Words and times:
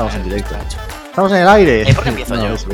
Estamos 0.00 0.14
en 0.14 0.24
directo. 0.24 0.56
Estamos 1.10 1.32
en 1.32 1.38
el 1.38 1.48
aire. 1.48 1.84
¿Y 1.86 1.92
por 1.92 2.04
qué 2.04 2.08
empiezo 2.08 2.34
No, 2.34 2.48
yo? 2.48 2.54
es. 2.54 2.66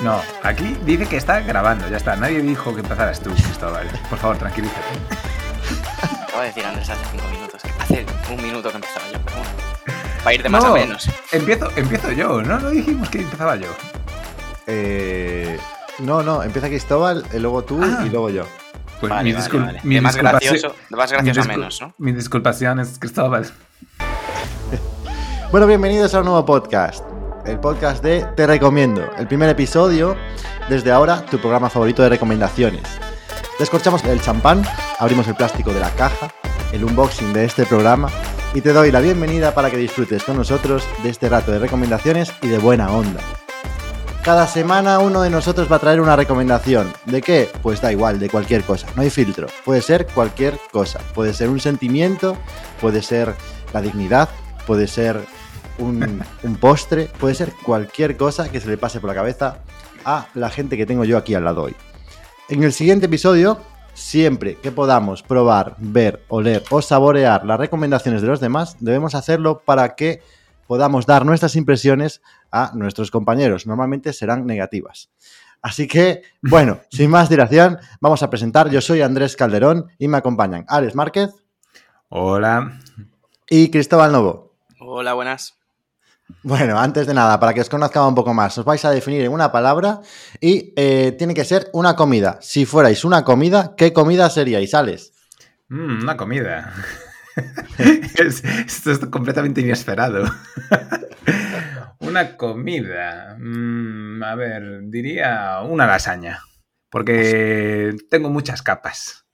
No, 0.00 0.20
aquí 0.44 0.76
dice 0.84 1.06
que 1.06 1.16
está 1.16 1.40
grabando, 1.40 1.88
ya 1.88 1.96
está. 1.96 2.14
Nadie 2.14 2.42
dijo 2.42 2.72
que 2.74 2.80
empezaras 2.80 3.18
tú, 3.20 3.30
Cristóbal. 3.34 3.88
Por 4.08 4.18
favor, 4.20 4.38
tranquilízate. 4.38 4.80
Te 6.28 6.32
voy 6.32 6.42
a 6.42 6.44
decir 6.44 6.64
Andrés 6.64 6.88
hace 6.90 7.04
cinco 7.10 7.24
minutos. 7.32 7.60
Hace 7.80 8.06
un 8.30 8.40
minuto 8.42 8.70
que 8.70 8.76
empezaba 8.76 9.04
yo, 9.12 9.18
pero 9.24 9.36
bueno. 9.38 9.50
Va 10.24 10.30
a 10.30 10.34
ir 10.34 10.42
de 10.44 10.48
más 10.48 10.62
No, 10.62 10.70
a 10.70 10.74
menos. 10.74 11.10
Empiezo, 11.32 11.68
empiezo 11.74 12.12
yo, 12.12 12.40
¿no? 12.42 12.60
No 12.60 12.70
dijimos 12.70 13.08
que 13.10 13.18
empezaba 13.18 13.56
yo. 13.56 13.68
Eh, 14.68 15.58
no, 15.98 16.22
no, 16.22 16.44
empieza 16.44 16.68
Cristóbal, 16.68 17.24
y 17.34 17.38
luego 17.40 17.64
tú 17.64 17.80
Ah. 17.82 18.04
y 18.06 18.10
luego 18.10 18.30
yo. 18.30 18.46
Pues 19.00 19.10
Vale, 19.10 19.24
mis 19.24 19.34
vale, 19.34 19.48
discul- 19.48 19.66
vale. 19.66 19.80
De 19.82 20.00
más 20.00 20.16
gracioso, 20.16 20.76
de 20.88 20.96
más 20.96 21.10
gracioso 21.10 21.40
a 21.40 21.44
menos, 21.44 21.80
¿no? 21.80 21.94
Mis 21.98 22.14
disculpaciones, 22.14 22.96
Cristóbal. 23.00 23.50
Bueno, 25.54 25.68
bienvenidos 25.68 26.12
a 26.12 26.18
un 26.18 26.24
nuevo 26.24 26.44
podcast. 26.44 27.04
El 27.46 27.60
podcast 27.60 28.02
de 28.02 28.26
Te 28.34 28.44
Recomiendo. 28.44 29.08
El 29.16 29.28
primer 29.28 29.48
episodio, 29.48 30.16
desde 30.68 30.90
ahora, 30.90 31.24
tu 31.26 31.38
programa 31.38 31.70
favorito 31.70 32.02
de 32.02 32.08
recomendaciones. 32.08 32.82
Descorchamos 33.60 34.02
el 34.02 34.20
champán, 34.20 34.64
abrimos 34.98 35.28
el 35.28 35.36
plástico 35.36 35.72
de 35.72 35.78
la 35.78 35.90
caja, 35.90 36.34
el 36.72 36.82
unboxing 36.84 37.32
de 37.32 37.44
este 37.44 37.66
programa 37.66 38.10
y 38.52 38.62
te 38.62 38.72
doy 38.72 38.90
la 38.90 38.98
bienvenida 38.98 39.54
para 39.54 39.70
que 39.70 39.76
disfrutes 39.76 40.24
con 40.24 40.36
nosotros 40.36 40.82
de 41.04 41.10
este 41.10 41.28
rato 41.28 41.52
de 41.52 41.60
recomendaciones 41.60 42.32
y 42.42 42.48
de 42.48 42.58
buena 42.58 42.90
onda. 42.90 43.20
Cada 44.24 44.48
semana 44.48 44.98
uno 44.98 45.22
de 45.22 45.30
nosotros 45.30 45.70
va 45.70 45.76
a 45.76 45.78
traer 45.78 46.00
una 46.00 46.16
recomendación. 46.16 46.92
¿De 47.04 47.22
qué? 47.22 47.48
Pues 47.62 47.80
da 47.80 47.92
igual, 47.92 48.18
de 48.18 48.28
cualquier 48.28 48.64
cosa. 48.64 48.88
No 48.96 49.02
hay 49.02 49.10
filtro. 49.10 49.46
Puede 49.64 49.82
ser 49.82 50.08
cualquier 50.08 50.58
cosa. 50.72 50.98
Puede 51.14 51.32
ser 51.32 51.48
un 51.48 51.60
sentimiento, 51.60 52.36
puede 52.80 53.02
ser 53.02 53.36
la 53.72 53.80
dignidad, 53.82 54.28
puede 54.66 54.88
ser 54.88 55.20
un, 55.78 56.22
un 56.42 56.56
postre, 56.56 57.10
puede 57.18 57.34
ser 57.34 57.52
cualquier 57.64 58.16
cosa 58.16 58.50
que 58.50 58.60
se 58.60 58.68
le 58.68 58.76
pase 58.76 59.00
por 59.00 59.08
la 59.08 59.14
cabeza 59.14 59.58
a 60.04 60.28
la 60.34 60.50
gente 60.50 60.76
que 60.76 60.86
tengo 60.86 61.04
yo 61.04 61.16
aquí 61.16 61.34
al 61.34 61.44
lado 61.44 61.62
hoy. 61.64 61.74
En 62.48 62.62
el 62.62 62.72
siguiente 62.72 63.06
episodio, 63.06 63.58
siempre 63.94 64.56
que 64.56 64.72
podamos 64.72 65.22
probar, 65.22 65.76
ver, 65.78 66.22
oler 66.28 66.62
o 66.70 66.82
saborear 66.82 67.46
las 67.46 67.58
recomendaciones 67.58 68.20
de 68.20 68.28
los 68.28 68.40
demás, 68.40 68.76
debemos 68.80 69.14
hacerlo 69.14 69.62
para 69.64 69.94
que 69.94 70.20
podamos 70.66 71.06
dar 71.06 71.24
nuestras 71.24 71.56
impresiones 71.56 72.20
a 72.50 72.72
nuestros 72.74 73.10
compañeros. 73.10 73.66
Normalmente 73.66 74.12
serán 74.12 74.46
negativas. 74.46 75.10
Así 75.62 75.88
que, 75.88 76.22
bueno, 76.42 76.80
sin 76.90 77.10
más 77.10 77.28
dilación, 77.28 77.78
vamos 78.00 78.22
a 78.22 78.30
presentar. 78.30 78.70
Yo 78.70 78.80
soy 78.80 79.00
Andrés 79.00 79.36
Calderón 79.36 79.90
y 79.98 80.08
me 80.08 80.18
acompañan 80.18 80.64
Alex 80.68 80.94
Márquez 80.94 81.30
Hola. 82.08 82.80
y 83.48 83.70
Cristóbal 83.70 84.12
Novo. 84.12 84.52
Hola, 84.80 85.14
buenas. 85.14 85.63
Bueno, 86.42 86.78
antes 86.78 87.06
de 87.06 87.14
nada, 87.14 87.38
para 87.38 87.52
que 87.54 87.60
os 87.60 87.68
conozcan 87.68 88.04
un 88.04 88.14
poco 88.14 88.32
más, 88.34 88.56
os 88.58 88.64
vais 88.64 88.84
a 88.84 88.90
definir 88.90 89.22
en 89.22 89.32
una 89.32 89.52
palabra 89.52 90.00
y 90.40 90.72
eh, 90.76 91.12
tiene 91.18 91.34
que 91.34 91.44
ser 91.44 91.68
una 91.72 91.94
comida. 91.96 92.38
Si 92.40 92.64
fuerais 92.66 93.04
una 93.04 93.24
comida, 93.24 93.74
¿qué 93.76 93.92
comida 93.92 94.28
seríais, 94.30 94.72
Alex? 94.74 95.12
Mm, 95.68 96.02
una 96.02 96.16
comida. 96.16 96.72
Es- 98.16 98.44
esto 98.44 98.92
es 98.92 98.98
completamente 99.10 99.60
inesperado. 99.60 100.24
una 101.98 102.36
comida. 102.36 103.36
Mm, 103.40 104.22
a 104.22 104.34
ver, 104.36 104.82
diría 104.84 105.60
una 105.62 105.86
lasaña. 105.86 106.40
Porque 106.90 107.96
tengo 108.08 108.30
muchas 108.30 108.62
capas. 108.62 109.24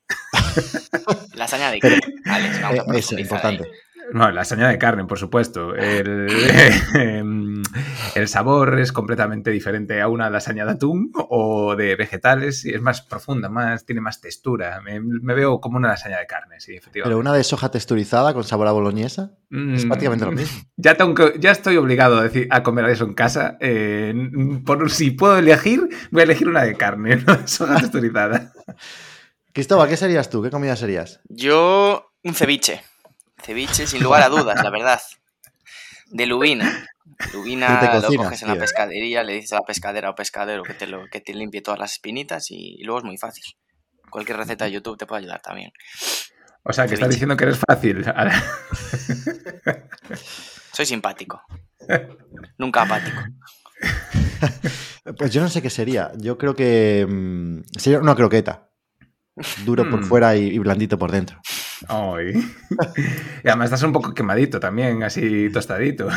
Lasaña 1.35 1.71
de 1.71 1.81
qué? 1.81 2.01
Alex, 2.25 2.63
vamos 2.63 2.79
Eh, 2.79 2.83
a 2.89 2.99
eso, 2.99 3.17
ahí. 3.17 3.59
No, 4.13 4.31
lasaña 4.31 4.69
de 4.69 4.79
carne, 4.79 5.05
por 5.05 5.19
supuesto. 5.19 5.75
El, 5.75 6.29
el 8.15 8.29
sabor 8.29 8.79
es 8.81 8.93
completamente 8.93 9.51
diferente 9.51 10.01
a 10.01 10.09
una 10.09 10.31
lasaña 10.31 10.65
de 10.65 10.73
atún 10.73 11.13
o 11.15 11.77
de 11.77 11.97
vegetales 11.97 12.65
y 12.65 12.71
es 12.75 12.81
más 12.81 13.03
profunda, 13.03 13.49
más, 13.49 13.85
tiene 13.87 14.01
más 14.01 14.21
textura. 14.21 14.81
Me, 14.81 15.01
me 15.01 15.35
veo 15.35 15.61
como 15.61 15.77
una 15.77 15.89
lasaña 15.89 16.19
de 16.19 16.27
carne, 16.27 16.61
sí, 16.61 16.73
efectivamente. 16.75 17.09
Pero 17.11 17.19
una 17.19 17.33
de 17.33 17.45
soja 17.45 17.71
texturizada 17.71 18.35
con 18.35 18.45
sabor 18.45 18.67
a 18.69 18.73
boloñesa 18.73 19.33
es 19.51 19.85
Mm, 19.85 19.89
prácticamente 19.89 20.25
lo 20.25 20.33
mismo. 20.33 20.61
Ya, 20.77 20.95
tengo 20.97 21.15
que- 21.15 21.35
ya 21.39 21.51
estoy 21.51 21.77
obligado 21.77 22.19
a, 22.19 22.23
decir, 22.23 22.47
a 22.51 22.63
comer 22.63 22.85
eso 22.87 23.05
en 23.05 23.15
casa. 23.15 23.57
eh, 23.61 24.15
por 24.65 24.91
si 24.91 25.11
puedo 25.13 25.37
elegir, 25.39 25.89
voy 26.11 26.21
a 26.21 26.25
elegir 26.25 26.49
una 26.49 26.63
de 26.63 26.75
carne, 26.77 27.17
no 27.27 27.37
de 27.37 27.47
soja 27.49 27.77
texturizada. 27.79 28.53
Cristóbal, 29.53 29.89
¿qué 29.89 29.97
serías 29.97 30.31
tú? 30.31 30.43
¿Qué 30.43 30.51
comida 30.51 30.77
serías? 30.77 31.21
Yo, 31.29 32.13
un 32.23 32.35
ceviche. 32.35 32.83
Ceviche, 33.41 33.87
sin 33.87 34.03
lugar 34.03 34.23
a 34.23 34.29
dudas, 34.29 34.63
la 34.63 34.71
verdad. 34.71 35.01
De 36.07 36.27
lubina. 36.27 36.87
¿Tú 37.33 37.39
Lubina 37.39 37.81
te 37.81 37.87
lo 37.87 38.01
cocinas, 38.03 38.27
coges 38.27 38.43
en 38.43 38.49
la 38.49 38.57
pescadería, 38.57 39.23
le 39.23 39.35
dices 39.35 39.53
a 39.53 39.57
la 39.57 39.63
pescadera 39.63 40.11
o 40.11 40.15
pescadero 40.15 40.63
que 40.63 40.75
te, 40.75 40.87
lo, 40.87 41.07
que 41.11 41.21
te 41.21 41.35
limpie 41.35 41.61
todas 41.61 41.79
las 41.79 41.93
espinitas 41.93 42.51
y, 42.51 42.77
y 42.79 42.85
luego 42.85 43.01
es 43.01 43.05
muy 43.05 43.19
fácil. 43.19 43.45
Cualquier 44.11 44.39
receta 44.39 44.65
de 44.65 44.73
YouTube 44.73 44.97
te 44.97 45.07
puede 45.07 45.21
ayudar 45.23 45.41
también. 45.43 45.73
O 46.63 46.73
sea, 46.73 46.87
que 46.87 46.95
estás 46.95 47.09
diciendo 47.11 47.37
que 47.37 47.45
eres 47.45 47.59
fácil. 47.59 48.05
Soy 50.73 50.87
simpático. 50.87 51.43
Nunca 52.59 52.83
apático. 52.83 53.21
Pues 55.19 55.33
yo 55.33 55.41
no 55.41 55.49
sé 55.49 55.61
qué 55.63 55.71
sería. 55.71 56.13
Yo 56.19 56.39
creo 56.39 56.55
que 56.55 57.05
mm, 57.09 57.63
sería 57.79 57.99
una 57.99 58.15
croqueta. 58.15 58.69
Duro 59.65 59.89
por 59.91 60.03
Mm. 60.03 60.05
fuera 60.05 60.37
y, 60.37 60.49
y 60.49 60.59
blandito 60.59 60.99
por 60.99 61.11
dentro. 61.11 61.41
Ay. 61.89 62.33
Y 63.45 63.49
además 63.49 63.67
estás 63.67 63.83
un 63.83 63.93
poco 63.93 64.15
quemadito 64.15 64.61
también, 64.61 65.03
así 65.03 65.51
tostadito. 65.51 66.09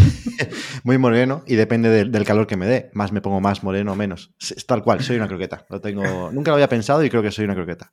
Muy 0.84 0.98
moreno 0.98 1.44
y 1.46 1.56
depende 1.56 1.88
del, 2.04 2.24
calor 2.24 2.46
que 2.46 2.56
me 2.56 2.66
dé. 2.66 2.90
Más 2.92 3.12
me 3.12 3.20
pongo 3.20 3.40
más 3.40 3.62
moreno 3.62 3.92
o 3.92 3.96
menos. 3.96 4.34
Tal 4.66 4.82
cual, 4.82 5.02
soy 5.02 5.16
una 5.16 5.28
croqueta. 5.28 5.66
Lo 5.70 5.80
tengo. 5.80 6.30
Nunca 6.32 6.50
lo 6.50 6.56
había 6.56 6.68
pensado 6.68 7.02
y 7.04 7.10
creo 7.10 7.22
que 7.22 7.30
soy 7.30 7.44
una 7.44 7.54
croqueta. 7.54 7.92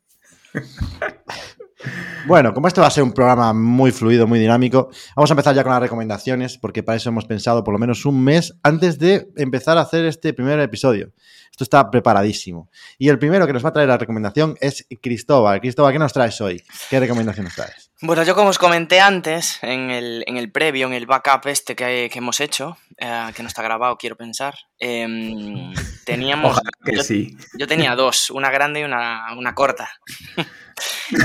Bueno, 2.28 2.54
como 2.54 2.68
esto 2.68 2.82
va 2.82 2.88
a 2.88 2.92
ser 2.92 3.04
un 3.04 3.14
programa 3.14 3.54
muy 3.54 3.92
fluido, 3.92 4.28
muy 4.28 4.40
dinámico, 4.40 4.90
vamos 5.16 5.32
a 5.32 5.34
empezar 5.34 5.56
ya 5.56 5.64
con 5.64 5.72
las 5.72 5.82
recomendaciones, 5.82 6.58
porque 6.58 6.84
para 6.84 6.98
eso 6.98 7.10
hemos 7.10 7.26
pensado 7.26 7.64
por 7.64 7.74
lo 7.74 7.80
menos 7.80 8.06
un 8.06 8.24
mes 8.24 8.54
antes 8.64 9.00
de 9.00 9.30
empezar 9.38 9.78
a 9.78 9.82
hacer 9.82 10.06
este 10.06 10.34
primer 10.34 10.60
episodio. 10.60 11.14
Esto 11.50 11.64
está 11.64 11.90
preparadísimo. 11.90 12.70
Y 12.98 13.10
el 13.10 13.20
primero 13.20 13.48
que 13.48 13.54
nos 13.54 13.64
va 13.64 13.70
a 13.70 13.74
traer 13.74 13.88
la 13.88 13.98
recomendación 13.98 14.56
es 14.60 14.86
Cristóbal. 15.02 15.62
Cristóbal, 15.62 15.94
¿qué 15.94 16.00
nos 16.00 16.14
traes 16.14 16.40
hoy? 16.42 16.62
¿Qué 16.90 17.00
recomendación 17.00 17.46
nos 17.46 17.56
traes? 17.56 17.89
Bueno, 18.02 18.24
yo 18.24 18.34
como 18.34 18.50
os 18.50 18.58
comenté 18.58 19.02
antes, 19.02 19.60
en 19.62 19.92
el, 19.92 20.24
en 20.26 20.38
el 20.38 20.50
previo, 20.54 20.88
en 20.88 20.94
el 20.94 21.06
backup 21.06 21.48
este 21.48 21.76
que, 21.76 22.10
que 22.10 22.20
hemos 22.20 22.40
hecho, 22.40 22.78
eh, 22.98 23.30
que 23.36 23.44
no 23.44 23.50
está 23.50 23.62
grabado, 23.62 23.98
quiero 23.98 24.16
pensar, 24.16 24.56
em, 24.78 25.74
teníamos... 26.06 26.52
Ojalá 26.52 26.70
que 26.86 26.96
yo, 26.96 27.04
sí. 27.04 27.38
yo 27.58 27.68
tenía 27.68 27.96
dos, 27.96 28.30
una 28.30 28.52
grande 28.52 28.80
y 28.80 28.84
una, 28.84 29.34
una 29.36 29.54
corta. 29.54 29.92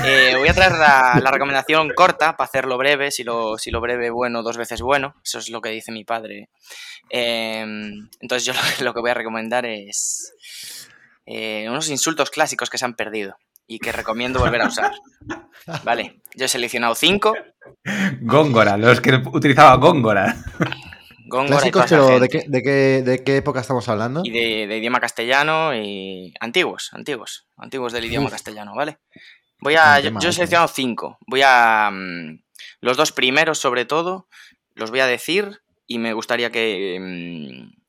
Eh, 0.04 0.34
voy 0.36 0.48
a 0.48 0.54
traer 0.54 0.72
la, 0.72 1.20
la 1.22 1.30
recomendación 1.30 1.90
corta 1.94 2.36
para 2.36 2.48
hacerlo 2.48 2.76
breve, 2.76 3.12
si 3.12 3.22
lo, 3.22 3.56
si 3.56 3.70
lo 3.70 3.80
breve 3.80 4.10
bueno, 4.10 4.42
dos 4.42 4.56
veces 4.56 4.80
bueno, 4.82 5.14
eso 5.22 5.38
es 5.38 5.48
lo 5.48 5.60
que 5.60 5.68
dice 5.68 5.92
mi 5.92 6.04
padre. 6.04 6.48
Em, 7.08 8.08
entonces 8.18 8.44
yo 8.44 8.52
lo, 8.52 8.58
lo 8.84 8.94
que 8.94 9.00
voy 9.00 9.10
a 9.10 9.14
recomendar 9.14 9.64
es 9.64 10.34
eh, 11.24 11.66
unos 11.68 11.88
insultos 11.88 12.30
clásicos 12.30 12.68
que 12.68 12.78
se 12.78 12.84
han 12.84 12.94
perdido 12.94 13.36
y 13.66 13.78
que 13.78 13.92
recomiendo 13.92 14.40
volver 14.40 14.62
a 14.62 14.68
usar. 14.68 14.92
Vale, 15.84 16.20
yo 16.34 16.44
he 16.46 16.48
seleccionado 16.48 16.94
cinco. 16.94 17.34
Góngora, 18.20 18.76
los 18.76 19.00
que 19.00 19.22
utilizaba 19.32 19.76
Góngora. 19.76 20.36
Góngora 21.26 21.66
y 21.66 21.70
Clásicos, 21.70 22.08
pero 22.08 22.20
¿de 22.20 22.28
qué, 22.28 22.44
de, 22.46 22.62
qué, 22.62 23.02
¿de 23.02 23.24
qué 23.24 23.36
época 23.38 23.60
estamos 23.60 23.88
hablando? 23.88 24.20
Y 24.24 24.30
de, 24.30 24.66
de 24.66 24.78
idioma 24.78 25.00
castellano 25.00 25.74
y 25.74 26.34
antiguos, 26.40 26.90
antiguos, 26.92 27.46
antiguos 27.56 27.92
del 27.92 28.04
idioma 28.04 28.26
Uf. 28.26 28.32
castellano, 28.32 28.74
¿vale? 28.74 28.98
Voy 29.60 29.76
a, 29.76 30.00
yo, 30.00 30.10
he 30.28 30.32
seleccionado 30.32 30.68
cinco. 30.68 31.18
Voy 31.26 31.40
a 31.44 31.90
mm, 31.90 32.40
los 32.80 32.96
dos 32.96 33.12
primeros, 33.12 33.58
sobre 33.58 33.86
todo, 33.86 34.28
los 34.74 34.90
voy 34.90 35.00
a 35.00 35.06
decir 35.06 35.62
y 35.86 35.98
me 35.98 36.12
gustaría 36.12 36.50
que 36.50 36.98
mm, 37.00 37.84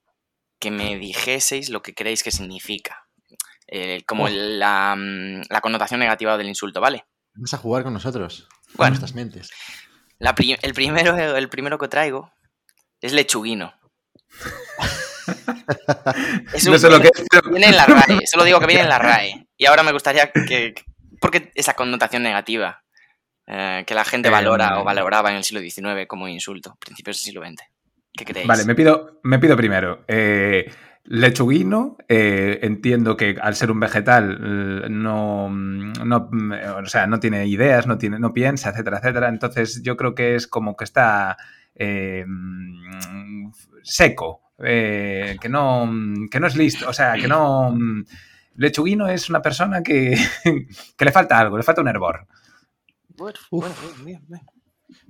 que 0.60 0.72
me 0.72 0.98
dijeseis 0.98 1.70
lo 1.70 1.84
que 1.84 1.94
creéis 1.94 2.24
que 2.24 2.32
significa, 2.32 3.05
Eh, 3.68 4.04
como 4.06 4.26
Oh. 4.26 4.30
la, 4.30 4.96
mm, 4.98 5.44
la 5.50 5.62
connotación 5.62 6.00
negativa 6.00 6.38
del 6.38 6.48
insulto, 6.48 6.82
¿vale? 6.82 7.06
Vas 7.36 7.54
a 7.54 7.58
jugar 7.58 7.84
con 7.84 7.94
nosotros. 7.94 8.48
Con 8.68 8.76
Bueno. 8.78 8.90
nuestras 8.92 9.14
mentes. 9.16 9.50
La 10.20 10.34
pri- 10.36 10.58
el 10.62 10.74
primero, 10.74 11.16
el 11.18 11.50
primero 11.50 11.78
que 11.78 11.88
traigo 11.88 12.32
es 13.02 13.14
lechuguino. 13.14 13.74
Es 16.54 16.66
un- 16.66 16.74
No 16.74 16.80
sé 16.80 16.90
lo 16.90 17.00
que 17.00 17.08
es, 17.14 17.26
pero 17.30 17.50
Viene 17.50 17.68
en 17.68 17.76
la 17.76 17.86
RAE, 17.86 18.26
solo 18.28 18.44
digo 18.44 18.60
que 18.60 18.68
viene 18.68 18.84
en 18.84 18.90
la 18.90 19.00
RAE. 19.00 19.48
Y 19.58 19.66
ahora 19.66 19.84
me 19.84 19.92
gustaría 19.92 20.32
que. 20.32 20.74
Porque 21.20 21.52
esa 21.56 21.74
connotación 21.74 22.24
negativa 22.24 22.84
eh, 23.48 23.84
que 23.88 23.96
la 23.96 24.06
gente 24.06 24.30
Eh, 24.30 24.32
valora 24.32 24.80
o 24.80 24.84
valoraba 24.84 25.32
en 25.32 25.38
el 25.38 25.44
siglo 25.44 25.62
XIX 25.62 26.06
como 26.08 26.28
insulto, 26.28 26.76
principios 26.80 27.18
del 27.18 27.24
siglo 27.24 27.42
XX. 27.46 27.64
¿Qué 28.14 28.26
creéis? 28.26 28.48
Vale, 28.48 28.66
me 28.66 28.76
pido, 28.76 29.20
me 29.24 29.40
pido 29.40 29.58
primero. 29.58 30.04
eh, 30.08 30.72
lechuguino, 31.08 31.98
eh, 32.08 32.60
entiendo 32.64 33.16
que 33.16 33.38
al 33.40 33.56
ser 33.56 33.72
un 33.72 33.80
vegetal 33.80 34.40
eh, 34.42 34.90
no, 34.90 35.50
no, 35.50 36.30
o 36.78 36.86
sea, 36.86 37.08
no 37.08 37.20
tiene 37.20 37.46
ideas, 37.48 37.86
no, 37.88 37.98
tiene, 37.98 38.20
no 38.20 38.34
piensa, 38.34 38.70
etcétera, 38.70 38.98
etcétera. 38.98 39.30
Entonces 39.30 39.82
yo 39.84 39.96
creo 39.98 40.16
que 40.16 40.36
es 40.36 40.48
como 40.48 40.76
que 40.76 40.84
está 40.84 41.38
eh, 41.76 42.26
seco, 43.84 44.42
eh, 44.64 45.38
que, 45.40 45.50
no, 45.50 45.90
que 46.30 46.40
no 46.40 46.48
es 46.48 46.56
listo, 46.56 46.90
o 46.90 46.94
sea, 46.94 47.14
que 47.16 47.28
no... 47.28 47.76
Lechuguino 48.58 49.10
es 49.10 49.30
una 49.30 49.42
persona 49.42 49.84
que, 49.84 50.18
que 50.98 51.06
le 51.06 51.12
falta 51.12 51.38
algo, 51.38 51.58
le 51.58 51.64
falta 51.64 51.82
un 51.82 51.90
hervor. 51.90 52.26
Bueno, 53.18 53.38
bueno, 53.52 53.76
bien, 54.04 54.24
bien. 54.28 54.42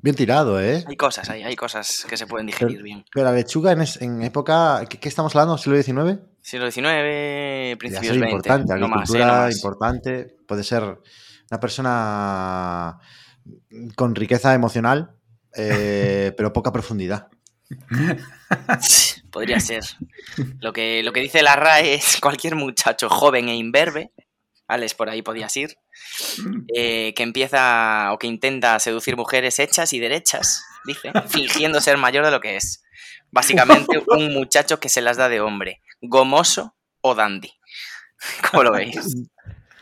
Bien 0.02 0.16
tirado, 0.16 0.62
¿eh? 0.62 0.84
Hay 0.88 0.96
cosas, 0.96 1.30
hay, 1.30 1.44
hay 1.44 1.56
cosas 1.56 2.06
que 2.10 2.16
se 2.18 2.28
pueden 2.28 2.48
digerir 2.48 2.82
bien. 2.82 3.04
Pero 3.14 3.26
la 3.26 3.32
lechuga 3.34 3.72
en, 3.72 3.82
es- 3.82 4.02
en 4.02 4.22
época. 4.24 4.84
¿qué, 4.90 5.00
qué 5.00 5.10
estamos 5.10 5.36
hablando? 5.36 5.58
¿Siglo 5.58 5.82
XIX? 5.82 6.20
Siglo 6.42 6.70
XIX, 6.72 7.78
principios 7.78 8.12
20. 8.18 8.30
importante, 8.30 8.76
no 8.78 8.88
más, 8.88 9.10
¿eh? 9.10 9.22
agricultura 9.24 9.46
No 9.46 9.52
importante. 9.52 10.36
Puede 10.48 10.64
ser 10.64 10.84
una 11.52 11.60
persona 11.60 12.98
con 13.96 14.16
riqueza 14.16 14.54
emocional, 14.54 15.16
eh, 15.56 16.34
pero 16.38 16.54
poca 16.54 16.72
profundidad. 16.72 17.28
Podría 19.32 19.60
ser. 19.60 19.84
Lo 20.60 20.72
que, 20.72 21.02
lo 21.04 21.12
que 21.12 21.20
dice 21.22 21.42
la 21.44 21.56
RAE 21.56 21.96
es 21.96 22.20
cualquier 22.22 22.56
muchacho 22.56 23.10
joven 23.10 23.50
e 23.50 23.56
imberbe, 23.56 24.12
Alex, 24.68 24.96
por 24.96 25.10
ahí 25.10 25.22
podías 25.22 25.56
ir, 25.58 25.78
eh, 26.74 27.14
que 27.16 27.24
empieza 27.24 28.12
o 28.12 28.18
que 28.18 28.28
intenta 28.28 28.80
seducir 28.80 29.16
mujeres 29.16 29.60
hechas 29.60 29.94
y 29.94 30.00
derechas, 30.00 30.64
dice, 30.86 31.12
fingiendo 31.30 31.80
ser 31.82 31.98
mayor 31.98 32.26
de 32.26 32.32
lo 32.32 32.42
que 32.42 32.56
es. 32.56 32.84
Básicamente 33.32 34.04
un 34.08 34.34
muchacho 34.34 34.80
que 34.80 34.90
se 34.90 35.02
las 35.02 35.18
da 35.18 35.30
de 35.30 35.42
hombre, 35.42 35.82
gomoso 36.02 36.76
o 37.02 37.14
dandy. 37.14 37.52
¿Cómo 38.50 38.64
lo 38.64 38.72
veis? 38.72 38.98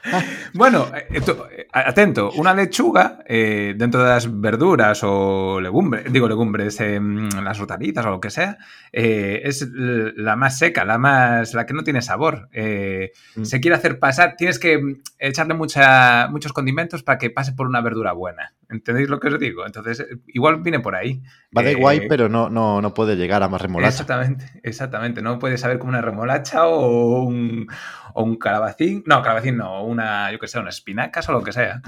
Bueno, 0.53 0.87
eh, 0.95 1.07
eh, 1.09 1.67
atento, 1.71 2.31
una 2.33 2.53
lechuga 2.53 3.19
eh, 3.25 3.73
dentro 3.75 4.03
de 4.03 4.09
las 4.09 4.39
verduras 4.39 5.01
o 5.03 5.59
legumbres, 5.59 6.11
digo 6.11 6.27
legumbres, 6.27 6.79
eh, 6.79 6.99
las 7.01 7.59
hortalizas 7.59 8.05
o 8.05 8.11
lo 8.11 8.19
que 8.19 8.29
sea, 8.29 8.57
eh, 8.91 9.41
es 9.43 9.67
la 9.71 10.35
más 10.35 10.57
seca, 10.57 10.85
la 10.85 10.97
más, 10.97 11.53
la 11.53 11.65
que 11.65 11.73
no 11.73 11.83
tiene 11.83 12.01
sabor. 12.01 12.49
Mm. 12.53 13.43
Se 13.43 13.59
quiere 13.59 13.75
hacer 13.75 13.99
pasar, 13.99 14.35
tienes 14.37 14.59
que 14.59 14.77
mm, 14.77 15.01
echarle 15.19 15.53
mucha, 15.53 16.27
muchos 16.29 16.53
condimentos 16.53 17.03
para 17.03 17.17
que 17.17 17.29
pase 17.29 17.53
por 17.53 17.67
una 17.67 17.81
verdura 17.81 18.13
buena. 18.13 18.53
¿Entendéis 18.69 19.09
lo 19.09 19.19
que 19.19 19.27
os 19.27 19.39
digo? 19.39 19.65
Entonces, 19.65 20.05
igual 20.27 20.61
viene 20.61 20.79
por 20.79 20.95
ahí. 20.95 21.21
Va 21.55 21.61
de 21.61 21.75
guay, 21.75 22.07
pero 22.07 22.27
no, 22.27 22.49
no, 22.49 22.81
no 22.81 22.93
puede 22.93 23.15
llegar 23.15 23.43
a 23.43 23.49
más 23.49 23.61
remolacha. 23.61 23.89
Exactamente, 23.89 24.45
exactamente. 24.63 25.21
No 25.21 25.37
puedes 25.37 25.61
saber 25.61 25.77
como 25.77 25.89
una 25.89 26.01
remolacha 26.01 26.65
o 26.65 27.23
un, 27.23 27.67
o 28.13 28.23
un 28.23 28.37
calabacín. 28.37 29.03
No, 29.05 29.21
calabacín 29.21 29.57
no, 29.57 29.83
una, 29.83 30.31
yo 30.31 30.39
que 30.39 30.47
sé, 30.47 30.59
unas 30.59 30.75
espinacas 30.75 31.27
o 31.29 31.31
lo 31.31 31.43
que 31.43 31.51
sea. 31.51 31.81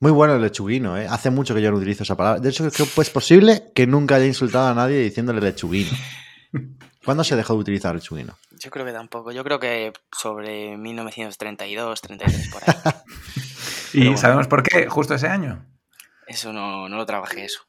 Muy 0.00 0.12
bueno 0.12 0.34
el 0.34 0.42
lechuguino, 0.42 0.96
¿eh? 0.96 1.08
Hace 1.08 1.30
mucho 1.30 1.54
que 1.54 1.62
yo 1.62 1.70
no 1.72 1.76
utilizo 1.76 2.04
esa 2.04 2.16
palabra. 2.16 2.40
De 2.40 2.50
hecho, 2.50 2.68
creo 2.70 2.86
que 2.94 3.00
es 3.00 3.10
posible 3.10 3.72
que 3.74 3.86
nunca 3.86 4.14
haya 4.14 4.26
insultado 4.26 4.68
a 4.68 4.74
nadie 4.74 4.98
diciéndole 4.98 5.40
lechuguino. 5.40 5.90
¿Cuándo 7.04 7.24
se 7.24 7.36
dejó 7.36 7.54
de 7.54 7.60
utilizar 7.60 7.94
lechuguino? 7.94 8.36
Yo 8.60 8.70
creo 8.70 8.84
que 8.84 8.92
tampoco. 8.92 9.32
Yo 9.32 9.42
creo 9.42 9.58
que 9.58 9.92
sobre 10.12 10.76
1932, 10.76 12.00
33, 12.00 12.48
por 12.48 12.62
ahí. 12.64 12.74
¿Y 13.94 14.00
bueno. 14.04 14.18
sabemos 14.18 14.46
por 14.46 14.62
qué? 14.62 14.88
Justo 14.88 15.14
ese 15.14 15.28
año. 15.28 15.64
Eso 16.26 16.52
no, 16.52 16.88
no 16.88 16.96
lo 16.96 17.06
trabajé, 17.06 17.46
eso. 17.46 17.67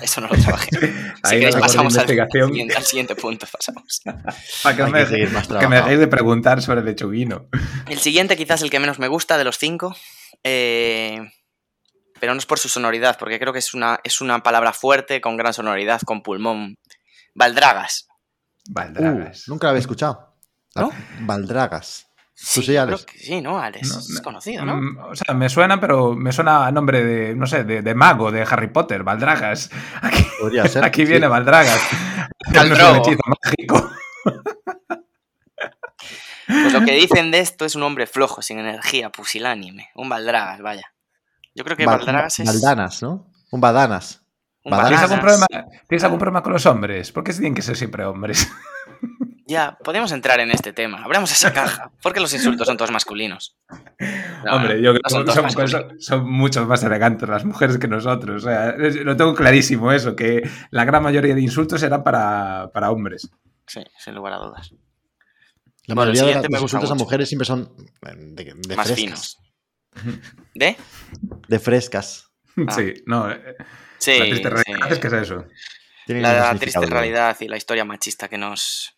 Eso 0.00 0.20
no 0.20 0.28
lo 0.28 0.34
trabajé. 0.40 0.68
Si 0.70 0.86
Ahí 1.22 1.40
queréis, 1.40 1.56
pasamos 1.56 1.96
al 1.96 2.06
siguiente, 2.06 2.76
al 2.76 2.82
siguiente 2.84 3.14
punto. 3.14 3.46
Pasamos. 3.50 4.00
Para 4.62 4.76
que, 4.76 4.84
me, 4.84 4.98
que 5.00 5.06
seguir 5.06 5.30
más 5.30 5.48
que 5.48 5.68
me 5.68 5.76
dejéis 5.76 5.98
de 5.98 6.08
preguntar 6.08 6.62
sobre 6.62 6.80
el 6.80 6.86
lechuguino. 6.86 7.46
El 7.88 7.98
siguiente, 7.98 8.36
quizás 8.36 8.62
el 8.62 8.70
que 8.70 8.80
menos 8.80 8.98
me 8.98 9.08
gusta 9.08 9.38
de 9.38 9.44
los 9.44 9.58
cinco. 9.58 9.96
eh, 10.42 11.20
pero 12.22 12.34
no 12.34 12.38
es 12.38 12.46
por 12.46 12.60
su 12.60 12.68
sonoridad, 12.68 13.18
porque 13.18 13.40
creo 13.40 13.52
que 13.52 13.58
es 13.58 13.74
una, 13.74 13.98
es 14.04 14.20
una 14.20 14.44
palabra 14.44 14.72
fuerte, 14.72 15.20
con 15.20 15.36
gran 15.36 15.52
sonoridad, 15.52 16.00
con 16.02 16.22
pulmón. 16.22 16.78
Valdragas. 17.34 18.06
Valdragas. 18.70 19.48
Uh, 19.48 19.50
nunca 19.50 19.66
la 19.66 19.70
había 19.70 19.80
escuchado. 19.80 20.36
¿No? 20.76 20.90
Valdragas. 21.22 22.06
Sí, 22.44 22.60
sí, 22.62 22.72
creo 22.74 22.98
que 23.06 23.18
sí, 23.18 23.40
¿no, 23.40 23.58
Alex? 23.58 23.88
No, 23.92 23.98
es 24.00 24.10
no. 24.10 24.22
conocido, 24.22 24.64
¿no? 24.64 24.76
Mm, 24.76 24.98
O 25.10 25.14
sea, 25.14 25.32
me 25.34 25.48
suena, 25.48 25.80
pero 25.80 26.14
me 26.16 26.32
suena 26.32 26.66
a 26.66 26.72
nombre 26.72 27.04
de, 27.04 27.36
no 27.36 27.46
sé, 27.46 27.62
de, 27.64 27.82
de 27.82 27.94
mago, 27.94 28.32
de 28.32 28.42
Harry 28.42 28.66
Potter, 28.68 29.04
Valdragas. 29.04 29.70
Aquí, 30.02 30.26
Podría 30.40 30.66
ser. 30.68 30.84
aquí 30.84 31.02
sí. 31.06 31.10
viene 31.12 31.28
Valdragas. 31.28 31.80
Hechizo 32.52 33.20
mágico. 33.44 33.90
Pues 36.46 36.72
lo 36.72 36.84
que 36.84 36.92
dicen 36.94 37.30
de 37.30 37.38
esto 37.40 37.64
es 37.64 37.74
un 37.76 37.82
hombre 37.84 38.06
flojo, 38.06 38.42
sin 38.42 38.58
energía, 38.58 39.10
pusilánime. 39.10 39.90
Un 39.94 40.08
Valdragas, 40.08 40.60
vaya. 40.60 40.92
Yo 41.54 41.64
creo 41.64 41.76
que 41.76 41.86
Val- 41.86 41.98
Valdragas 41.98 42.38
es. 42.40 42.46
Valdanas, 42.46 43.02
¿no? 43.02 43.26
Un 43.50 43.60
badanas. 43.60 44.22
¿Tienes 44.62 45.00
algún, 45.02 45.20
problema, 45.20 45.46
¿Tienes 45.88 46.04
algún 46.04 46.18
problema 46.18 46.42
con 46.42 46.52
los 46.52 46.64
hombres? 46.66 47.10
¿Por 47.12 47.24
qué 47.24 47.32
tienen 47.32 47.54
que 47.54 47.62
ser 47.62 47.76
siempre 47.76 48.04
hombres? 48.04 48.48
Ya, 49.52 49.76
podemos 49.84 50.10
entrar 50.12 50.40
en 50.40 50.50
este 50.50 50.72
tema. 50.72 51.02
Abramos 51.04 51.30
esa 51.30 51.52
caja. 51.60 51.90
Porque 52.02 52.20
los 52.20 52.32
insultos 52.32 52.66
son 52.66 52.76
todos 52.78 52.90
masculinos. 52.90 53.56
No, 54.44 54.52
Hombre, 54.56 54.80
yo 54.82 54.94
no 54.94 55.00
creo 55.00 55.10
son 55.10 55.26
que 55.26 55.32
son, 55.32 55.42
masculinos. 55.44 55.70
son- 55.70 56.00
son 56.00 56.30
mucho 56.32 56.64
más 56.66 56.82
elegantes 56.82 57.28
las 57.28 57.44
mujeres 57.44 57.76
que 57.78 57.86
nosotros. 57.88 58.44
O 58.44 58.48
sea, 58.48 58.74
lo 58.76 59.16
tengo 59.16 59.34
clarísimo 59.34 59.92
eso, 59.92 60.16
que 60.16 60.48
la 60.70 60.84
gran 60.86 61.02
mayoría 61.02 61.34
de 61.34 61.40
insultos 61.42 61.82
eran 61.82 62.02
para, 62.02 62.70
para 62.72 62.90
hombres. 62.90 63.30
Sí, 63.66 63.82
sin 63.98 64.14
lugar 64.14 64.32
a 64.32 64.36
dudas. 64.38 64.72
La 65.86 65.94
Bueno, 65.94 66.12
mayoría 66.12 66.40
de 66.40 66.48
los 66.48 66.62
insultos 66.62 66.90
a 66.90 66.94
mujeres 66.94 67.28
siempre 67.28 67.44
son 67.44 67.74
de, 68.00 68.54
de 68.56 68.76
Más 68.76 68.86
frescas. 68.86 68.96
finos. 68.96 69.38
¿De? 70.54 70.76
De 71.48 71.58
frescas. 71.58 72.30
Ah. 72.56 72.72
Sí, 72.72 72.94
no. 73.06 73.30
eh, 73.30 73.56
Sí. 73.98 74.18
la 74.18 74.24
triste 74.24 74.48
sí. 74.48 74.54
realidad 74.54 74.92
es 74.92 74.98
que 74.98 75.06
es 75.08 75.12
eso. 75.12 75.44
La, 76.08 76.54
triste 76.56 76.86
realidad 76.86 77.36
y 77.40 77.46
la 77.48 77.56
historia 77.56 77.84
machista 77.84 78.28
que 78.28 78.36
nos 78.36 78.96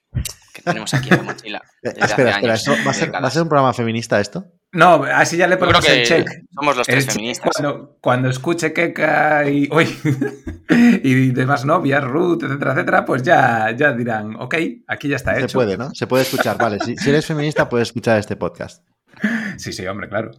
que 0.53 0.63
tenemos 0.63 0.95
aquí 0.95 1.09
en 1.11 1.17
la 1.19 1.23
mochila. 1.23 1.63
Espera, 1.83 2.07
espera, 2.07 2.37
años, 2.37 2.61
¿esto 2.61 2.73
va, 2.85 2.91
a 2.91 2.95
ser, 2.95 3.07
décadas. 3.07 3.25
¿va 3.25 3.29
a 3.29 3.31
ser 3.31 3.43
un 3.43 3.49
programa 3.49 3.75
feminista 3.75 4.21
esto? 4.21 4.47
No, 4.73 5.05
así 5.05 5.37
ya 5.37 5.47
le 5.47 5.57
ponemos 5.57 5.85
que 5.85 6.01
el 6.01 6.07
check. 6.07 6.29
somos 6.55 6.77
los 6.77 6.87
tres 6.87 7.07
El 7.07 7.13
feministas. 7.13 7.51
Cuando, 7.53 7.99
cuando 8.01 8.29
escuche 8.29 8.73
Keka 8.73 9.49
y, 9.49 9.69
uy, 9.71 9.87
y 11.03 11.31
demás 11.31 11.65
novias, 11.65 12.03
Ruth, 12.03 12.43
etcétera, 12.43 12.73
etcétera, 12.73 13.05
pues 13.05 13.23
ya, 13.23 13.71
ya 13.77 13.93
dirán, 13.93 14.37
ok, 14.37 14.55
aquí 14.89 15.09
ya 15.09 15.17
está 15.17 15.35
Se 15.35 15.44
hecho. 15.44 15.59
puede, 15.59 15.77
¿no? 15.77 15.94
Se 15.94 16.06
puede 16.06 16.25
escuchar, 16.25 16.56
vale. 16.59 16.79
Si, 16.81 16.97
si 16.97 17.11
eres 17.11 17.27
feminista, 17.27 17.69
puedes 17.69 17.89
escuchar 17.89 18.19
este 18.19 18.37
podcast. 18.37 18.85
Sí, 19.56 19.73
sí, 19.73 19.87
hombre, 19.87 20.09
claro. 20.09 20.33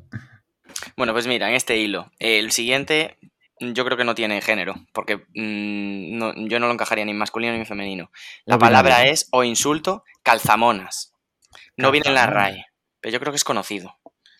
Bueno, 0.98 1.14
pues 1.14 1.28
mira, 1.28 1.48
en 1.50 1.56
este 1.56 1.78
hilo. 1.78 2.12
El 2.20 2.52
siguiente 2.52 3.18
yo 3.60 3.86
creo 3.86 3.98
que 3.98 4.04
no 4.04 4.16
tiene 4.16 4.42
género, 4.42 4.76
porque 4.94 5.18
mm, 5.18 6.18
no- 6.18 6.34
yo 6.48 6.60
no 6.60 6.68
lo 6.68 6.74
encajaría 6.74 7.06
ni 7.06 7.12
en 7.12 7.18
masculino 7.18 7.54
ni 7.54 7.60
en 7.60 7.66
femenino. 7.66 8.12
La 8.46 8.58
palabra 8.58 9.04
es 9.06 9.28
o 9.32 9.44
insulto 9.44 10.04
calzamonas. 10.24 11.14
No 11.78 11.92
viene 11.92 12.10
en 12.10 12.16
la. 12.16 12.26
RAE, 12.28 12.66
pero 13.02 13.14
yo 13.14 13.20
creo 13.20 13.32
que 13.32 13.38
es 13.38 13.44
conocido. 13.44 13.96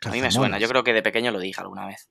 A 0.06 0.10
mí 0.10 0.22
me 0.22 0.32
suena, 0.32 0.58
yo 0.60 0.68
creo 0.68 0.84
que 0.84 0.94
de 0.94 1.02
pequeño 1.02 1.32
lo 1.32 1.40
dije 1.40 1.62
alguna 1.62 1.86
vez. 1.88 2.10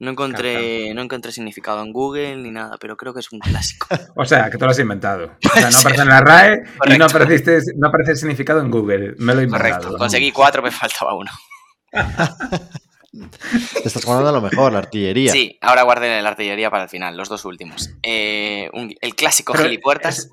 No 0.00 0.10
encontré, 0.10 0.92
no 0.94 1.02
encontré 1.02 1.30
significado 1.32 1.80
en 1.82 1.92
Google 1.92 2.36
ni 2.36 2.50
nada, 2.50 2.76
pero 2.80 2.96
creo 2.96 3.14
que 3.14 3.20
es 3.20 3.30
un 3.32 3.38
clásico. 3.38 3.86
O 4.16 4.24
sea, 4.24 4.50
que 4.50 4.58
tú 4.58 4.64
lo 4.64 4.70
has 4.72 4.78
inventado. 4.78 5.36
O 5.44 5.48
sea, 5.58 5.70
no 5.70 5.78
aparece 5.80 6.02
en 6.02 6.08
la 6.08 6.20
RAE 6.20 6.62
y 6.86 6.98
no 6.98 7.04
aparece, 7.06 7.58
no 7.76 7.88
aparece 7.88 8.16
significado 8.16 8.60
en 8.60 8.70
Google. 8.70 9.14
Me 9.18 9.34
lo 9.34 9.40
he 9.40 9.44
inventado. 9.44 9.74
Correcto, 9.76 9.98
conseguí 9.98 10.32
cuatro, 10.32 10.62
me 10.62 10.70
faltaba 10.70 11.14
uno. 11.14 11.30
Te 13.82 13.88
estás 13.88 14.04
jugando 14.04 14.28
a 14.28 14.32
lo 14.32 14.40
mejor, 14.40 14.72
la 14.72 14.78
artillería. 14.80 15.30
Sí, 15.32 15.58
ahora 15.60 15.82
guarden 15.82 16.22
la 16.22 16.28
artillería 16.30 16.70
para 16.70 16.84
el 16.84 16.88
final, 16.88 17.16
los 17.16 17.28
dos 17.28 17.44
últimos. 17.44 17.90
Eh, 18.02 18.68
un- 18.72 18.94
el 19.00 19.14
clásico 19.14 19.52
Pero 19.52 19.64
gilipuertas. 19.64 20.18
es- 20.18 20.30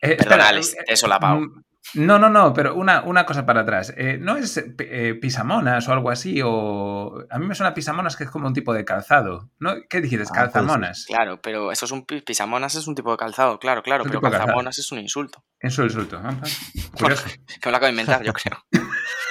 Eh, 0.00 0.16
Perdona, 0.16 0.48
Alex, 0.48 0.76
solapado. 0.94 1.40
mm, 1.40 1.62
No, 1.94 2.18
no, 2.18 2.28
no, 2.28 2.52
pero 2.52 2.74
una, 2.74 3.02
una 3.02 3.24
cosa 3.24 3.46
para 3.46 3.60
atrás. 3.60 3.94
Eh, 3.96 4.18
¿No 4.20 4.36
es 4.36 4.56
eh, 4.58 5.14
pisamonas 5.22 5.86
o 5.88 5.92
algo 5.92 6.10
así? 6.10 6.40
O... 6.44 7.24
A 7.30 7.38
mí 7.38 7.46
me 7.46 7.54
suena 7.54 7.74
pisamonas 7.74 8.16
que 8.16 8.24
es 8.24 8.30
como 8.30 8.48
un 8.48 8.52
tipo 8.54 8.74
de 8.74 8.84
calzado. 8.84 9.50
¿No? 9.60 9.74
¿Qué 9.88 10.00
dijiste? 10.00 10.24
Ah, 10.24 10.28
puede 10.28 10.40
ser. 10.46 10.52
Calzamonas. 10.52 11.04
Claro, 11.06 11.40
pero 11.40 11.70
eso 11.70 11.84
es 11.86 11.92
un 11.92 12.04
pi- 12.04 12.22
pisamonas, 12.22 12.74
es 12.74 12.88
un 12.88 12.96
tipo 12.96 13.12
de 13.12 13.16
calzado, 13.16 13.60
claro, 13.60 13.84
claro, 13.84 14.02
un 14.02 14.10
pero 14.10 14.20
calzamonas 14.20 14.76
es 14.78 14.90
un 14.90 14.98
insulto. 14.98 15.44
Eso 15.60 15.84
es 15.84 15.92
insulto. 15.92 16.20
Ah, 16.22 16.34
Curioso. 16.98 17.24
Que 17.28 17.66
me 17.66 17.70
lo 17.70 17.76
acabo 17.76 17.84
de 17.86 17.90
inventar, 17.92 18.22
yo 18.24 18.32
creo. 18.32 18.58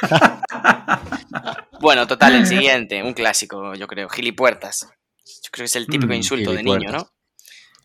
bueno, 1.85 2.05
total, 2.07 2.35
el 2.35 2.45
siguiente, 2.47 3.01
un 3.03 3.13
clásico, 3.13 3.73
yo 3.75 3.87
creo, 3.87 4.09
gilipuertas. 4.09 4.81
Yo 5.25 5.49
creo 5.51 5.63
que 5.63 5.65
es 5.65 5.75
el 5.75 5.87
típico 5.87 6.11
Mm, 6.13 6.17
insulto 6.17 6.51
de 6.53 6.63
niño. 6.63 6.91
¿no? 6.91 7.09